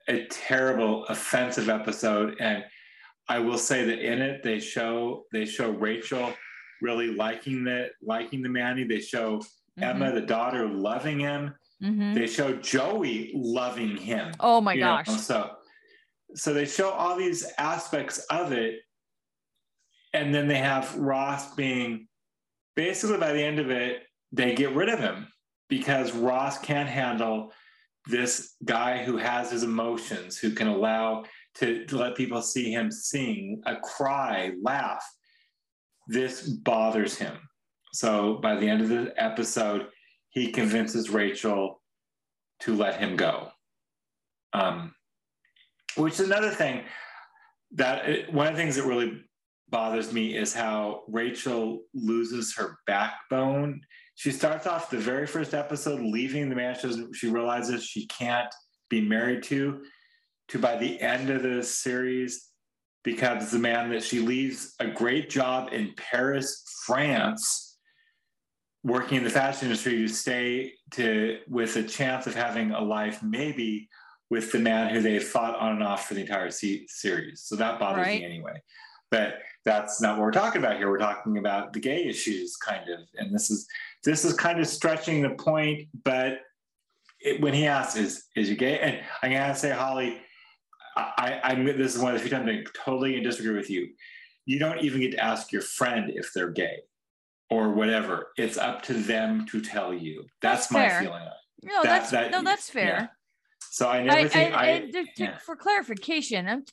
a 0.08 0.26
terrible, 0.26 1.06
offensive 1.06 1.70
episode, 1.70 2.36
and 2.40 2.64
I 3.30 3.40
will 3.40 3.58
say 3.58 3.86
that 3.86 4.00
in 4.00 4.22
it 4.22 4.44
they 4.44 4.60
show 4.60 5.26
they 5.32 5.46
show 5.46 5.70
Rachel 5.70 6.34
really 6.82 7.14
liking 7.14 7.64
the 7.64 7.90
liking 8.02 8.42
the 8.42 8.50
Manny. 8.50 8.84
They 8.84 9.00
show 9.00 9.38
mm-hmm. 9.38 9.84
Emma, 9.84 10.12
the 10.12 10.22
daughter, 10.22 10.68
loving 10.68 11.20
him. 11.20 11.54
Mm-hmm. 11.82 12.16
They 12.16 12.28
show 12.28 12.54
Joey 12.54 13.32
loving 13.36 13.96
him. 13.96 14.34
Oh 14.40 14.60
my 14.60 14.76
gosh! 14.76 15.08
Know? 15.08 15.18
So, 15.18 15.52
so 16.36 16.54
they 16.54 16.66
show 16.66 16.90
all 16.90 17.16
these 17.16 17.50
aspects 17.58 18.18
of 18.32 18.52
it, 18.52 18.80
and 20.14 20.34
then 20.34 20.48
they 20.48 20.58
have 20.58 20.94
Ross 20.98 21.54
being 21.54 22.08
basically 22.76 23.18
by 23.18 23.34
the 23.34 23.44
end 23.44 23.60
of 23.60 23.70
it, 23.70 24.04
they 24.32 24.56
get 24.56 24.74
rid 24.74 24.90
of 24.90 25.00
him 25.00 25.28
because 25.70 26.14
Ross 26.14 26.58
can't 26.60 26.90
handle 26.90 27.52
this 28.08 28.56
guy 28.64 29.04
who 29.04 29.18
has 29.18 29.52
his 29.52 29.64
emotions, 29.64 30.38
who 30.38 30.52
can 30.52 30.68
allow 30.68 31.26
to, 31.56 31.86
to 31.86 31.98
let 31.98 32.16
people 32.16 32.42
see 32.42 32.72
him 32.72 32.92
sing, 32.92 33.62
a 33.66 33.76
cry, 33.78 34.52
laugh. 34.62 35.04
This 36.08 36.48
bothers 36.48 37.18
him. 37.18 37.38
So 37.94 38.36
by 38.42 38.56
the 38.56 38.68
end 38.68 38.82
of 38.82 38.90
the 38.90 39.14
episode, 39.18 39.88
he 40.30 40.52
convinces 40.52 41.10
Rachel 41.10 41.82
to 42.62 42.76
let 42.76 43.00
him 43.00 43.16
go. 43.16 43.50
Um, 44.54 44.94
which 45.96 46.14
is 46.14 46.22
another 46.22 46.52
thing 46.52 46.84
that 47.74 48.34
one 48.34 48.48
of 48.48 48.54
the 48.56 48.62
things 48.62 48.76
that 48.76 48.86
really 48.86 49.22
bothers 49.70 50.12
me 50.12 50.36
is 50.36 50.54
how 50.54 51.04
Rachel 51.08 51.82
loses 51.94 52.56
her 52.56 52.78
backbone. 52.88 53.82
She 54.16 54.32
starts 54.32 54.66
off 54.66 54.90
the 54.90 54.98
very 54.98 55.28
first 55.28 55.54
episode 55.54 56.02
leaving 56.02 56.50
the 56.50 56.56
man 56.56 56.76
she 57.14 57.30
realizes 57.30 57.84
she 57.84 58.08
can't 58.08 58.54
be 58.90 59.02
married 59.02 59.44
to, 59.44 59.82
to 60.50 60.60
by 60.60 60.78
the 60.78 61.00
end 61.02 61.30
of 61.30 61.44
the 61.44 61.64
series 61.64 62.50
becomes 63.04 63.52
the 63.52 63.60
man 63.60 63.90
that 63.92 64.04
she 64.04 64.20
leaves 64.20 64.76
a 64.80 64.88
great 64.88 65.30
job 65.30 65.70
in 65.72 65.94
Paris, 65.96 66.64
France, 66.86 67.78
working 68.84 69.20
in 69.20 69.24
the 69.24 69.30
fashion 69.30 69.68
industry 69.68 69.98
to 69.98 70.08
stay 70.08 70.74
to 70.92 71.40
with 71.48 71.76
a 71.76 71.84
chance 71.84 72.28
of 72.28 72.36
having 72.36 72.72
a 72.72 72.82
life 72.82 73.22
maybe 73.22 73.90
with 74.30 74.52
the 74.52 74.60
man 74.60 74.94
who 74.94 75.02
they 75.02 75.20
fought 75.20 75.56
on 75.58 75.74
and 75.74 75.84
off 75.84 76.08
for 76.08 76.14
the 76.14 76.22
entire 76.22 76.52
series. 76.52 77.42
So 77.46 77.56
that 77.56 77.80
bothers 77.80 78.06
right. 78.06 78.20
me 78.20 78.26
anyway. 78.26 78.62
But 79.12 79.40
that's 79.66 80.02
not 80.02 80.18
what 80.18 80.24
we're 80.24 80.32
talking 80.32 80.62
about 80.62 80.78
here. 80.78 80.90
We're 80.90 81.00
talking 81.00 81.40
about 81.40 81.74
the 81.74 81.80
gay 81.80 82.06
issues, 82.06 82.56
kind 82.58 82.88
of, 82.90 83.00
and 83.16 83.34
this 83.34 83.50
is 83.50 83.68
this 84.04 84.24
is 84.24 84.34
kind 84.34 84.60
of 84.60 84.68
stretching 84.68 85.22
the 85.22 85.32
point. 85.32 85.88
But 86.04 86.42
it, 87.20 87.42
when 87.42 87.54
he 87.54 87.66
asks, 87.66 87.98
"Is 87.98 88.26
is 88.36 88.50
you 88.50 88.56
gay?" 88.56 88.80
and 88.80 89.00
I'm 89.24 89.32
gonna 89.32 89.56
say, 89.56 89.72
Holly, 89.72 90.22
I, 91.18 91.40
I 91.44 91.56
this 91.56 91.96
is 91.96 92.02
one 92.02 92.16
of 92.16 92.22
the 92.22 92.28
few 92.28 92.38
times 92.38 92.50
I 92.50 92.64
totally 92.84 93.20
disagree 93.20 93.56
with 93.56 93.70
you. 93.70 93.90
You 94.46 94.60
don't 94.60 94.82
even 94.82 95.02
get 95.02 95.12
to 95.12 95.24
ask 95.24 95.52
your 95.52 95.62
friend 95.62 96.12
if 96.14 96.32
they're 96.34 96.52
gay 96.52 96.80
or 97.50 97.72
whatever. 97.72 98.32
It's 98.38 98.58
up 98.58 98.82
to 98.84 98.94
them 98.94 99.46
to 99.48 99.62
tell 99.62 99.94
you. 99.94 100.26
That's, 100.42 100.68
that's 100.68 100.72
my 100.72 100.90
fair. 100.90 101.02
feeling. 101.02 101.24
No, 101.64 101.74
that, 101.76 101.84
that's 101.84 102.12
that, 102.12 102.32
no, 102.32 102.44
that's 102.44 102.70
fair. 102.70 102.86
Yeah. 102.86 103.08
So 103.72 103.90
I 103.90 104.04
never 104.04 104.20
I, 104.20 104.28
think 104.28 104.56
I, 104.56 104.74
I 104.74 104.80
to, 104.80 105.06
yeah. 105.18 105.38
for 105.38 105.56
clarification, 105.56 106.48
I'm 106.48 106.64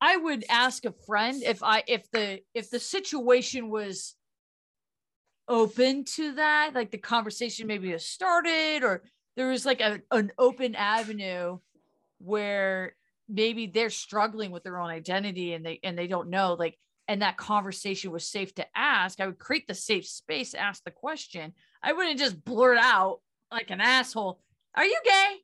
I 0.00 0.16
would 0.16 0.44
ask 0.48 0.84
a 0.84 0.94
friend 1.06 1.42
if 1.42 1.62
I 1.62 1.82
if 1.86 2.10
the 2.10 2.40
if 2.54 2.70
the 2.70 2.80
situation 2.80 3.70
was 3.70 4.16
open 5.48 6.04
to 6.04 6.34
that, 6.34 6.72
like 6.74 6.90
the 6.90 6.98
conversation 6.98 7.66
maybe 7.66 7.90
has 7.90 8.06
started 8.06 8.82
or 8.82 9.02
there 9.36 9.48
was 9.48 9.66
like 9.66 9.80
a, 9.80 10.00
an 10.10 10.32
open 10.38 10.74
avenue 10.74 11.58
where 12.18 12.94
maybe 13.30 13.66
they're 13.66 13.90
struggling 13.90 14.50
with 14.50 14.62
their 14.62 14.78
own 14.78 14.90
identity 14.90 15.54
and 15.54 15.64
they 15.64 15.80
and 15.82 15.98
they 15.98 16.06
don't 16.06 16.28
know 16.28 16.54
like 16.58 16.78
and 17.08 17.22
that 17.22 17.36
conversation 17.36 18.10
was 18.10 18.26
safe 18.26 18.54
to 18.54 18.66
ask 18.74 19.20
i 19.20 19.26
would 19.26 19.38
create 19.38 19.66
the 19.66 19.74
safe 19.74 20.06
space 20.06 20.54
ask 20.54 20.84
the 20.84 20.90
question. 20.90 21.52
I 21.82 21.94
wouldn't 21.94 22.18
just 22.18 22.44
blurt 22.44 22.78
out 22.78 23.20
like 23.50 23.70
an 23.70 23.80
asshole 23.80 24.40
are 24.74 24.84
you 24.84 24.98
gay? 25.04 25.36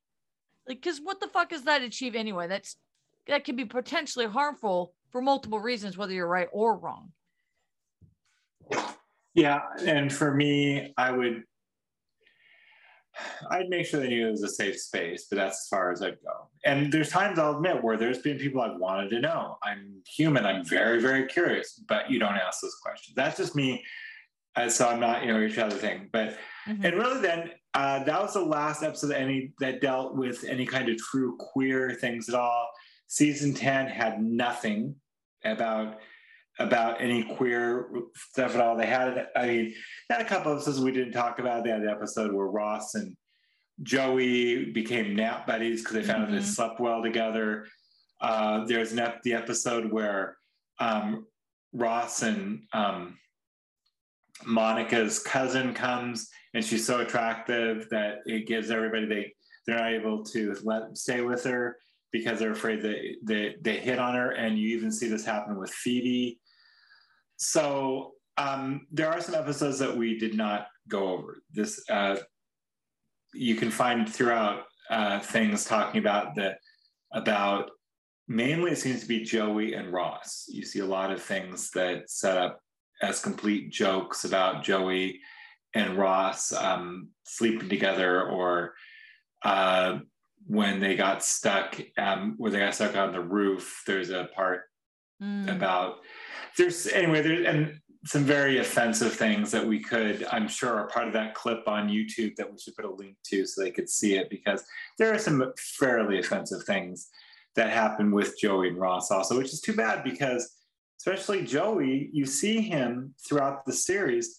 Like 0.68 0.80
because 0.80 1.00
what 1.02 1.20
the 1.20 1.28
fuck 1.28 1.50
does 1.50 1.64
that 1.64 1.82
achieve 1.82 2.14
anyway? 2.14 2.48
That's 2.48 2.76
that 3.26 3.44
can 3.44 3.56
be 3.56 3.64
potentially 3.64 4.26
harmful 4.26 4.94
for 5.10 5.20
multiple 5.20 5.60
reasons, 5.60 5.96
whether 5.96 6.12
you're 6.12 6.28
right 6.28 6.48
or 6.52 6.78
wrong. 6.78 7.12
Yeah, 9.34 9.60
and 9.84 10.12
for 10.12 10.34
me, 10.34 10.94
I 10.96 11.12
would 11.12 11.42
I'd 13.50 13.68
make 13.68 13.86
sure 13.86 14.00
they 14.00 14.08
knew 14.08 14.28
it 14.28 14.32
was 14.32 14.42
a 14.42 14.48
safe 14.48 14.78
space, 14.80 15.26
but 15.30 15.36
that's 15.36 15.62
as 15.64 15.68
far 15.68 15.92
as 15.92 16.02
I'd 16.02 16.22
go. 16.22 16.48
And 16.64 16.92
there's 16.92 17.10
times 17.10 17.38
I'll 17.38 17.56
admit 17.56 17.82
where 17.82 17.96
there's 17.96 18.18
been 18.18 18.38
people 18.38 18.60
I've 18.60 18.78
wanted 18.78 19.10
to 19.10 19.20
know. 19.20 19.58
I'm 19.62 20.02
human. 20.06 20.44
I'm 20.44 20.64
very, 20.64 21.00
very 21.00 21.26
curious, 21.26 21.82
but 21.88 22.10
you 22.10 22.18
don't 22.18 22.34
ask 22.34 22.60
those 22.60 22.76
questions. 22.82 23.14
That's 23.14 23.36
just 23.36 23.54
me. 23.54 23.84
Uh, 24.54 24.68
so 24.68 24.88
I'm 24.88 25.00
not, 25.00 25.24
you 25.24 25.32
know, 25.32 25.40
each 25.40 25.58
other 25.58 25.76
thing. 25.76 26.08
But 26.12 26.36
mm-hmm. 26.66 26.84
and 26.84 26.96
really, 26.96 27.20
then 27.20 27.50
uh, 27.74 28.04
that 28.04 28.20
was 28.20 28.34
the 28.34 28.40
last 28.40 28.82
episode 28.82 29.08
that 29.08 29.20
any 29.20 29.52
that 29.60 29.80
dealt 29.80 30.16
with 30.16 30.44
any 30.44 30.66
kind 30.66 30.88
of 30.88 30.96
true 30.96 31.36
queer 31.36 31.94
things 32.00 32.28
at 32.28 32.34
all. 32.34 32.68
Season 33.08 33.54
10 33.54 33.86
had 33.86 34.20
nothing 34.20 34.96
about 35.44 35.98
about 36.58 37.00
any 37.00 37.22
queer 37.22 37.88
stuff 38.14 38.54
at 38.54 38.60
all. 38.60 38.76
They 38.76 38.86
had, 38.86 39.28
I 39.36 39.46
mean, 39.46 39.74
they 40.08 40.14
had 40.14 40.24
a 40.24 40.28
couple 40.28 40.52
of 40.52 40.58
episodes 40.58 40.80
we 40.80 40.92
didn't 40.92 41.12
talk 41.12 41.38
about. 41.38 41.64
They 41.64 41.70
had 41.70 41.82
the 41.82 41.90
episode 41.90 42.32
where 42.32 42.46
Ross 42.46 42.94
and 42.94 43.16
Joey 43.82 44.72
became 44.72 45.14
nap 45.14 45.46
buddies 45.46 45.82
because 45.82 45.94
they 45.94 46.02
found 46.02 46.24
mm-hmm. 46.24 46.34
out 46.34 46.36
they 46.36 46.42
mm-hmm. 46.42 46.50
slept 46.50 46.80
well 46.80 47.02
together. 47.02 47.66
Uh, 48.20 48.64
there's 48.64 48.92
an 48.92 49.00
ep- 49.00 49.22
the 49.22 49.34
episode 49.34 49.92
where 49.92 50.36
um, 50.78 51.26
Ross 51.72 52.22
and 52.22 52.62
um, 52.72 53.18
Monica's 54.44 55.18
cousin 55.18 55.74
comes, 55.74 56.30
and 56.54 56.64
she's 56.64 56.86
so 56.86 57.00
attractive 57.00 57.88
that 57.90 58.20
it 58.24 58.46
gives 58.46 58.70
everybody 58.70 59.06
they 59.06 59.32
they're 59.66 59.78
not 59.78 59.92
able 59.92 60.24
to 60.24 60.56
let 60.62 60.96
stay 60.96 61.20
with 61.20 61.44
her 61.44 61.76
because 62.12 62.38
they're 62.38 62.52
afraid 62.52 62.82
that 62.82 62.96
they, 63.22 63.56
they 63.60 63.78
hit 63.78 63.98
on 63.98 64.14
her. 64.14 64.30
And 64.30 64.58
you 64.58 64.76
even 64.76 64.92
see 64.92 65.08
this 65.08 65.24
happen 65.24 65.58
with 65.58 65.70
Phoebe. 65.70 66.38
So 67.36 68.12
um, 68.36 68.86
there 68.90 69.10
are 69.10 69.20
some 69.20 69.34
episodes 69.34 69.78
that 69.78 69.96
we 69.96 70.18
did 70.18 70.34
not 70.34 70.66
go 70.88 71.08
over. 71.08 71.38
This 71.52 71.82
uh, 71.90 72.16
you 73.34 73.54
can 73.56 73.70
find 73.70 74.08
throughout 74.08 74.64
uh, 74.90 75.20
things 75.20 75.64
talking 75.64 75.98
about 76.00 76.34
the 76.34 76.56
about 77.12 77.70
mainly 78.28 78.72
it 78.72 78.78
seems 78.78 79.00
to 79.00 79.06
be 79.06 79.22
Joey 79.22 79.74
and 79.74 79.92
Ross. 79.92 80.46
You 80.48 80.64
see 80.64 80.80
a 80.80 80.86
lot 80.86 81.10
of 81.10 81.22
things 81.22 81.70
that 81.72 82.10
set 82.10 82.36
up 82.36 82.60
as 83.02 83.20
complete 83.20 83.70
jokes 83.70 84.24
about 84.24 84.64
Joey 84.64 85.20
and 85.74 85.96
Ross 85.98 86.52
um, 86.52 87.08
sleeping 87.24 87.68
together 87.68 88.22
or 88.28 88.74
uh, 89.44 89.98
when 90.46 90.80
they 90.80 90.96
got 90.96 91.22
stuck, 91.24 91.78
um, 91.98 92.34
when 92.38 92.52
they 92.52 92.58
got 92.58 92.74
stuck 92.74 92.96
on 92.96 93.12
the 93.12 93.20
roof, 93.20 93.82
there's 93.86 94.10
a 94.10 94.28
part 94.34 94.62
Mm. 95.22 95.56
about 95.56 96.00
there's 96.56 96.86
anyway 96.88 97.22
there's 97.22 97.46
and 97.46 97.80
some 98.04 98.22
very 98.22 98.58
offensive 98.58 99.12
things 99.12 99.50
that 99.50 99.66
we 99.66 99.80
could 99.80 100.24
i'm 100.30 100.48
sure 100.48 100.74
are 100.74 100.88
part 100.88 101.06
of 101.06 101.12
that 101.12 101.34
clip 101.34 101.66
on 101.66 101.88
youtube 101.88 102.34
that 102.36 102.50
we 102.50 102.58
should 102.58 102.74
put 102.76 102.84
a 102.84 102.90
link 102.90 103.16
to 103.24 103.44
so 103.46 103.62
they 103.62 103.70
could 103.70 103.88
see 103.88 104.16
it 104.16 104.30
because 104.30 104.64
there 104.98 105.12
are 105.12 105.18
some 105.18 105.52
fairly 105.58 106.18
offensive 106.18 106.62
things 106.64 107.08
that 107.56 107.70
happen 107.70 108.10
with 108.10 108.38
joey 108.38 108.68
and 108.68 108.78
ross 108.78 109.10
also 109.10 109.36
which 109.36 109.52
is 109.52 109.60
too 109.60 109.74
bad 109.74 110.04
because 110.04 110.56
especially 111.00 111.44
joey 111.44 112.10
you 112.12 112.26
see 112.26 112.60
him 112.60 113.14
throughout 113.26 113.64
the 113.64 113.72
series. 113.72 114.36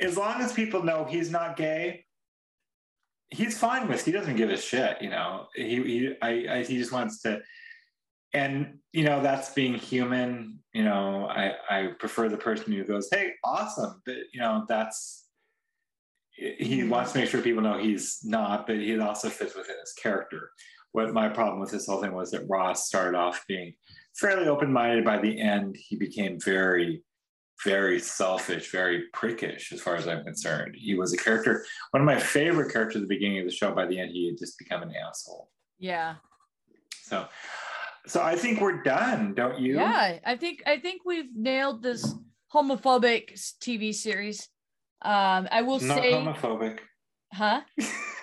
As 0.00 0.16
long 0.16 0.40
as 0.40 0.52
people 0.52 0.82
know 0.82 1.04
he's 1.04 1.30
not 1.30 1.56
gay 1.56 2.04
he's 3.30 3.58
fine 3.58 3.88
with 3.88 4.04
he 4.04 4.12
doesn't 4.12 4.36
give 4.36 4.50
a 4.50 4.56
shit 4.56 5.00
you 5.00 5.10
know. 5.10 5.46
He, 5.54 5.82
he 5.82 6.14
I, 6.22 6.28
I 6.50 6.62
he 6.64 6.78
just 6.78 6.92
wants 6.92 7.22
to 7.22 7.40
and 8.36 8.78
you 8.92 9.04
know 9.04 9.22
that's 9.22 9.52
being 9.54 9.74
human 9.74 10.58
you 10.74 10.84
know 10.84 11.26
i 11.26 11.52
i 11.70 11.86
prefer 11.98 12.28
the 12.28 12.36
person 12.36 12.72
who 12.72 12.84
goes 12.84 13.08
hey 13.10 13.32
awesome 13.44 14.00
but 14.04 14.16
you 14.32 14.40
know 14.40 14.64
that's 14.68 15.24
he 16.32 16.80
Mhm. 16.82 16.90
wants 16.90 17.12
to 17.12 17.18
make 17.18 17.30
sure 17.30 17.40
people 17.40 17.62
know 17.62 17.78
he's 17.78 18.20
not 18.22 18.66
but 18.66 18.76
he 18.76 18.98
also 18.98 19.30
fits 19.30 19.54
within 19.54 19.76
his 19.80 19.94
character. 19.94 20.50
What 20.92 21.12
my 21.12 21.28
problem 21.30 21.60
with 21.60 21.70
this 21.70 21.86
whole 21.86 22.00
thing 22.02 22.12
was 22.12 22.30
that 22.30 22.46
ross 22.48 22.86
started 22.86 23.16
off 23.16 23.44
being 23.48 23.74
fairly 24.14 24.46
open-minded. 24.46 25.02
By 25.04 25.18
the 25.18 25.40
end 25.40 25.76
he 25.78 25.96
became 25.96 26.38
very 26.38 27.02
very 27.64 27.98
selfish 27.98 28.70
very 28.70 29.04
prickish 29.14 29.72
as 29.72 29.80
far 29.80 29.96
as 29.96 30.06
i'm 30.06 30.22
concerned. 30.24 30.74
He 30.76 30.94
was 30.94 31.14
a 31.14 31.16
character 31.16 31.64
one 31.92 32.02
of 32.02 32.06
my 32.06 32.18
favorite 32.20 32.70
characters 32.70 33.00
at 33.00 33.08
the 33.08 33.14
beginning 33.16 33.38
of 33.40 33.46
the 33.46 33.58
show. 33.60 33.74
By 33.74 33.86
the 33.86 33.98
end 33.98 34.10
he 34.10 34.26
had 34.28 34.36
just 34.38 34.58
become 34.58 34.82
an 34.82 34.92
asshole. 34.94 35.50
Yeah. 35.78 36.16
so, 37.02 37.28
so 38.06 38.22
I 38.22 38.36
think 38.36 38.60
we're 38.60 38.82
done, 38.82 39.34
don't 39.34 39.58
you? 39.58 39.76
Yeah. 39.76 40.18
I 40.24 40.36
think 40.36 40.62
I 40.66 40.78
think 40.78 41.02
we've 41.04 41.34
nailed 41.34 41.82
this 41.82 42.14
homophobic 42.54 43.32
TV 43.60 43.94
series. 43.94 44.48
Um, 45.02 45.48
I 45.50 45.62
will 45.62 45.80
Not 45.80 45.98
say, 45.98 46.12
homophobic. 46.12 46.78
huh? 47.32 47.60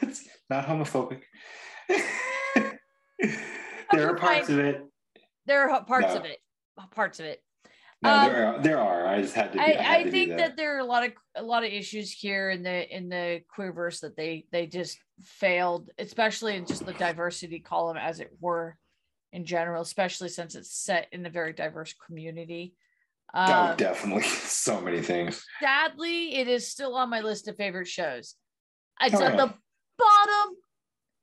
it's 0.01 0.27
not 0.49 0.65
homophobic. 0.65 1.21
there 3.91 4.09
are 4.09 4.15
parts 4.15 4.49
of 4.49 4.59
it. 4.59 4.84
There 5.45 5.69
are 5.69 5.84
parts 5.86 6.07
No. 6.13 6.19
of 6.19 6.25
it. 6.25 6.39
Parts 6.91 7.19
of 7.19 7.25
it. 7.25 7.41
No, 8.01 8.09
Um, 8.11 8.29
there 8.31 8.45
are. 8.47 8.59
There 8.61 8.79
are. 8.79 9.07
I 9.07 9.21
just 9.21 9.36
had 9.36 9.51
to. 9.53 9.57
Be, 9.57 9.63
I, 9.63 9.65
I, 9.65 9.95
I 9.99 10.03
to 10.03 10.11
think 10.11 10.31
do 10.31 10.38
that. 10.38 10.57
there 10.57 10.75
are 10.75 10.79
a 10.79 10.86
lot 10.86 11.05
of 11.05 11.11
a 11.36 11.43
lot 11.43 11.63
of 11.63 11.71
issues 11.71 12.11
here 12.11 12.49
in 12.49 12.63
the 12.63 12.95
in 12.95 13.07
the 13.09 13.41
queerverse 13.55 14.01
that 14.01 14.17
they 14.17 14.45
they 14.51 14.65
just 14.67 14.97
failed, 15.21 15.89
especially 15.99 16.55
in 16.55 16.65
just 16.65 16.86
the 16.86 16.93
diversity 16.93 17.59
column, 17.59 17.95
as 17.97 18.19
it 18.19 18.31
were, 18.41 18.75
in 19.34 19.43
general, 19.45 19.81
especially 19.81 20.29
since 20.29 20.55
it's 20.55 20.71
set 20.73 21.07
in 21.11 21.25
a 21.25 21.29
very 21.29 21.51
diverse 21.51 21.93
community. 22.05 22.75
oh, 23.34 23.71
Um, 23.71 23.75
definitely. 23.77 24.23
So 24.63 24.79
many 24.79 25.01
things. 25.01 25.43
sadly, 25.59 26.36
it 26.36 26.47
is 26.47 26.69
still 26.69 26.95
on 26.95 27.09
my 27.09 27.19
list 27.19 27.47
of 27.49 27.57
favorite 27.57 27.88
shows. 27.89 28.36
It's 29.01 29.15
Oh, 29.15 29.23
at 29.25 29.31
yeah. 29.34 29.38
the 29.45 29.53
bottom, 29.97 30.55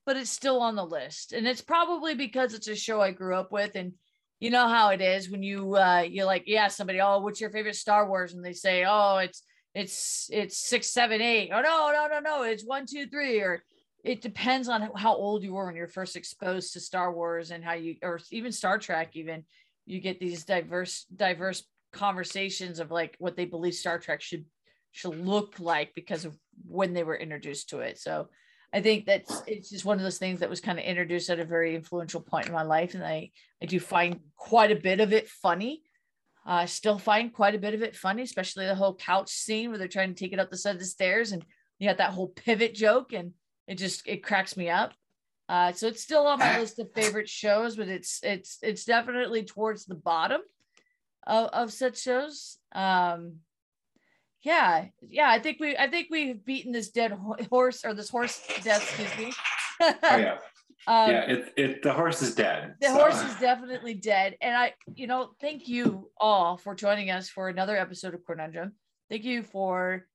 but 0.05 0.17
it's 0.19 0.29
still 0.31 0.61
on 0.61 0.75
the 0.75 0.85
list, 0.85 1.33
and 1.33 1.47
it's 1.47 1.63
probably 1.63 2.15
because 2.15 2.53
it's 2.53 2.69
a 2.69 2.75
show 2.77 3.01
I 3.01 3.13
grew 3.13 3.35
up 3.37 3.51
with, 3.53 3.77
and 3.77 3.93
you 4.41 4.51
know 4.51 4.69
how 4.69 4.89
it 4.91 5.01
is 5.01 5.31
when 5.31 5.43
you 5.43 5.77
uh 5.77 6.01
you're 6.01 6.27
like, 6.27 6.45
yeah, 6.47 6.69
somebody, 6.69 7.01
oh, 7.01 7.21
what's 7.21 7.41
your 7.41 7.51
favorite 7.51 7.77
Star 7.77 8.07
Wars, 8.09 8.35
and 8.35 8.45
they 8.45 8.53
say, 8.53 8.85
oh, 8.87 9.19
it's 9.19 9.43
it's 9.75 10.29
it's 10.33 10.59
six, 10.59 10.89
seven, 10.89 11.21
eight. 11.23 11.51
Oh 11.55 11.61
no, 11.63 11.93
no, 11.95 12.09
no, 12.13 12.21
no, 12.21 12.43
it's 12.43 12.65
one, 12.65 12.85
two, 12.87 13.07
three, 13.07 13.39
or 13.41 13.63
it 14.05 14.23
depends 14.23 14.69
on 14.69 14.91
how 14.97 15.15
old 15.15 15.43
you 15.43 15.53
were 15.53 15.67
when 15.67 15.77
you're 15.77 15.89
first 15.89 16.17
exposed 16.17 16.73
to 16.73 16.81
Star 16.81 17.13
Wars 17.13 17.51
and 17.51 17.65
how 17.65 17.75
you, 17.75 17.97
or 18.03 18.21
even 18.31 18.53
Star 18.53 18.79
Trek, 18.79 19.11
even 19.15 19.45
you 19.87 20.01
get 20.01 20.21
these 20.21 20.45
diverse 20.45 21.07
diverse 21.15 21.65
conversations 21.93 22.79
of 22.79 22.91
like 22.91 23.17
what 23.19 23.37
they 23.37 23.45
believe 23.45 23.75
Star 23.75 23.99
Trek 23.99 24.21
should 24.21 24.45
should 24.93 25.17
look 25.25 25.61
like 25.61 25.95
because 25.95 26.25
of 26.25 26.37
when 26.67 26.95
they 26.95 27.03
were 27.03 27.17
introduced 27.17 27.71
to 27.71 27.81
it. 27.81 27.99
So 27.99 28.29
I 28.73 28.81
think 28.81 29.07
that's 29.07 29.43
it's 29.47 29.71
just 29.71 29.85
one 29.85 29.99
of 29.99 30.03
those 30.03 30.19
things 30.19 30.41
that 30.41 30.51
was 30.51 30.61
kind 30.61 30.79
of 30.79 30.85
introduced 30.85 31.31
at 31.31 31.41
a 31.41 31.45
very 31.45 31.75
influential 31.75 32.21
point 32.21 32.47
in 32.47 32.53
my 32.53 32.63
life, 32.63 32.95
and 32.95 33.05
I 33.05 33.31
I 33.63 33.67
do 33.67 33.81
find 33.81 34.21
quite 34.37 34.71
a 34.71 34.77
bit 34.77 35.01
of 35.01 35.13
it 35.13 35.29
funny. 35.29 35.83
I 36.47 36.67
still 36.67 36.99
find 36.99 37.33
quite 37.33 37.55
a 37.55 37.59
bit 37.59 37.75
of 37.75 37.83
it 37.83 37.95
funny, 37.95 38.23
especially 38.23 38.67
the 38.67 38.75
whole 38.75 38.95
couch 38.95 39.29
scene 39.29 39.69
where 39.69 39.79
they're 39.79 39.89
trying 39.89 40.15
to 40.15 40.19
take 40.19 40.33
it 40.33 40.39
up 40.39 40.51
the 40.51 40.57
side 40.57 40.75
of 40.75 40.81
the 40.81 40.87
stairs, 40.87 41.33
and 41.33 41.45
you 41.79 41.89
got 41.89 41.99
that 41.99 42.13
whole 42.13 42.29
pivot 42.29 42.75
joke, 42.75 43.13
and 43.13 43.33
it 43.71 43.79
just 43.79 44.03
it 44.07 44.25
cracks 44.25 44.57
me 44.57 44.69
up. 44.69 44.93
Uh, 45.49 45.73
so 45.73 45.87
it's 45.87 46.03
still 46.03 46.27
on 46.27 46.41
my 46.41 46.59
list 46.59 46.79
of 46.81 46.93
favorite 46.93 47.29
shows, 47.29 47.77
but 47.77 47.87
it's 47.87 48.19
it's 48.25 48.59
it's 48.63 48.85
definitely 48.85 49.45
towards 49.45 49.87
the 49.87 49.95
bottom 49.95 50.41
of, 51.25 51.47
of 51.51 51.73
such 51.73 52.03
shows. 52.03 52.59
Um, 52.73 53.37
yeah, 54.43 54.87
yeah, 55.01 55.31
I 55.31 55.39
think 55.39 55.59
we 55.61 55.77
I 55.77 55.89
think 55.89 56.09
we've 56.11 56.45
beaten 56.45 56.73
this 56.73 56.91
dead 56.91 57.13
horse 57.49 57.85
or 57.85 57.95
this 57.95 58.11
horse 58.11 58.43
death. 58.65 58.83
Excuse 58.83 59.27
me. 59.27 59.33
Oh 59.81 59.97
yeah. 60.03 60.39
Um, 60.87 61.11
yeah. 61.11 61.31
It. 61.31 61.53
It. 61.59 61.83
The 61.83 61.93
horse 61.93 62.23
is 62.23 62.35
dead. 62.35 62.75
the 62.81 62.87
so- 62.87 62.95
horse 62.95 63.23
is 63.23 63.35
definitely 63.39 63.93
dead. 63.93 64.39
And 64.41 64.57
I, 64.57 64.73
you 64.95 65.07
know, 65.07 65.33
thank 65.39 65.69
you 65.69 66.11
all 66.17 66.57
for 66.57 66.75
joining 66.75 67.11
us 67.11 67.29
for 67.29 67.51
another 67.51 67.77
episode 67.77 68.15
of 68.15 68.25
Queernundrum. 68.25 68.73
Thank 69.11 69.25
you 69.25 69.43
for 69.43 70.07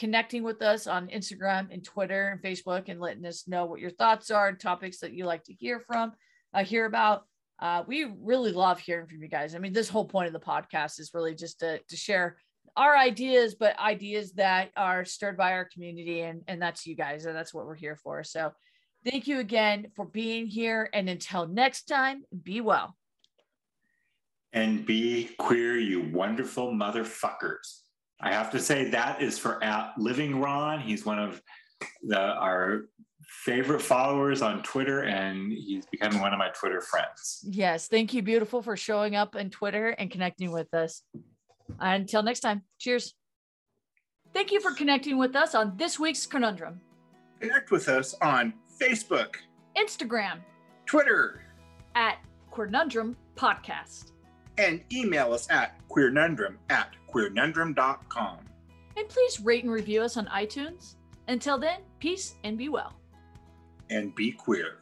connecting 0.00 0.42
with 0.42 0.62
us 0.62 0.86
on 0.86 1.08
Instagram 1.08 1.68
and 1.70 1.84
Twitter 1.84 2.28
and 2.28 2.40
Facebook 2.42 2.88
and 2.88 2.98
letting 2.98 3.26
us 3.26 3.46
know 3.46 3.66
what 3.66 3.80
your 3.80 3.90
thoughts 3.90 4.30
are 4.30 4.48
and 4.48 4.58
topics 4.58 4.98
that 5.00 5.12
you 5.12 5.26
like 5.26 5.44
to 5.44 5.52
hear 5.52 5.78
from, 5.78 6.12
uh, 6.54 6.64
hear 6.64 6.86
about. 6.86 7.24
Uh, 7.60 7.84
we 7.86 8.10
really 8.22 8.50
love 8.50 8.80
hearing 8.80 9.06
from 9.06 9.22
you 9.22 9.28
guys. 9.28 9.54
I 9.54 9.58
mean, 9.58 9.74
this 9.74 9.90
whole 9.90 10.06
point 10.06 10.26
of 10.26 10.32
the 10.32 10.40
podcast 10.40 10.98
is 10.98 11.10
really 11.12 11.34
just 11.34 11.60
to, 11.60 11.80
to 11.86 11.96
share 11.96 12.38
our 12.78 12.96
ideas, 12.96 13.54
but 13.54 13.78
ideas 13.78 14.32
that 14.32 14.70
are 14.74 15.04
stirred 15.04 15.36
by 15.36 15.52
our 15.52 15.66
community, 15.66 16.22
and, 16.22 16.42
and 16.48 16.62
that's 16.62 16.86
you 16.86 16.96
guys, 16.96 17.26
and 17.26 17.36
that's 17.36 17.52
what 17.52 17.66
we're 17.66 17.74
here 17.74 17.96
for. 17.96 18.24
So 18.24 18.52
thank 19.04 19.26
you 19.26 19.38
again 19.38 19.88
for 19.96 20.06
being 20.06 20.46
here. 20.46 20.88
And 20.94 21.10
until 21.10 21.46
next 21.46 21.84
time, 21.84 22.22
be 22.42 22.62
well. 22.62 22.96
and 24.52 24.86
be 24.86 25.30
queer, 25.38 25.78
you 25.78 26.10
wonderful 26.10 26.72
motherfuckers. 26.72 27.82
I 28.22 28.32
have 28.32 28.50
to 28.50 28.58
say 28.58 28.90
that 28.90 29.22
is 29.22 29.38
for 29.38 29.62
at 29.64 29.92
Living 29.98 30.40
Ron. 30.40 30.80
He's 30.80 31.06
one 31.06 31.18
of 31.18 31.40
the 32.02 32.18
our 32.18 32.82
favorite 33.44 33.80
followers 33.80 34.42
on 34.42 34.62
Twitter, 34.62 35.02
and 35.04 35.52
he's 35.52 35.86
becoming 35.86 36.20
one 36.20 36.32
of 36.32 36.38
my 36.38 36.48
Twitter 36.48 36.80
friends. 36.80 37.44
Yes. 37.48 37.88
Thank 37.88 38.12
you, 38.12 38.22
beautiful, 38.22 38.60
for 38.60 38.76
showing 38.76 39.16
up 39.16 39.36
on 39.36 39.50
Twitter 39.50 39.88
and 39.88 40.10
connecting 40.10 40.50
with 40.52 40.72
us. 40.74 41.02
Until 41.78 42.22
next 42.22 42.40
time, 42.40 42.62
cheers. 42.78 43.14
Thank 44.34 44.52
you 44.52 44.60
for 44.60 44.72
connecting 44.72 45.18
with 45.18 45.34
us 45.34 45.54
on 45.54 45.76
this 45.76 45.98
week's 45.98 46.26
Queernundrum. 46.26 46.78
Connect 47.40 47.70
with 47.70 47.88
us 47.88 48.14
on 48.20 48.52
Facebook, 48.80 49.36
Instagram 49.76 50.40
Twitter, 50.86 51.42
at 51.94 52.18
Queernundrum 52.52 53.14
Podcast. 53.36 54.12
And 54.60 54.80
email 54.92 55.32
us 55.32 55.48
at 55.50 55.76
queernundrum 55.88 56.56
at 56.68 56.94
queernundrum.com. 57.12 58.38
And 58.96 59.08
please 59.08 59.40
rate 59.40 59.64
and 59.64 59.72
review 59.72 60.02
us 60.02 60.16
on 60.16 60.26
iTunes. 60.26 60.96
Until 61.28 61.58
then, 61.58 61.80
peace 61.98 62.34
and 62.44 62.58
be 62.58 62.68
well. 62.68 62.92
And 63.88 64.14
be 64.14 64.32
queer. 64.32 64.78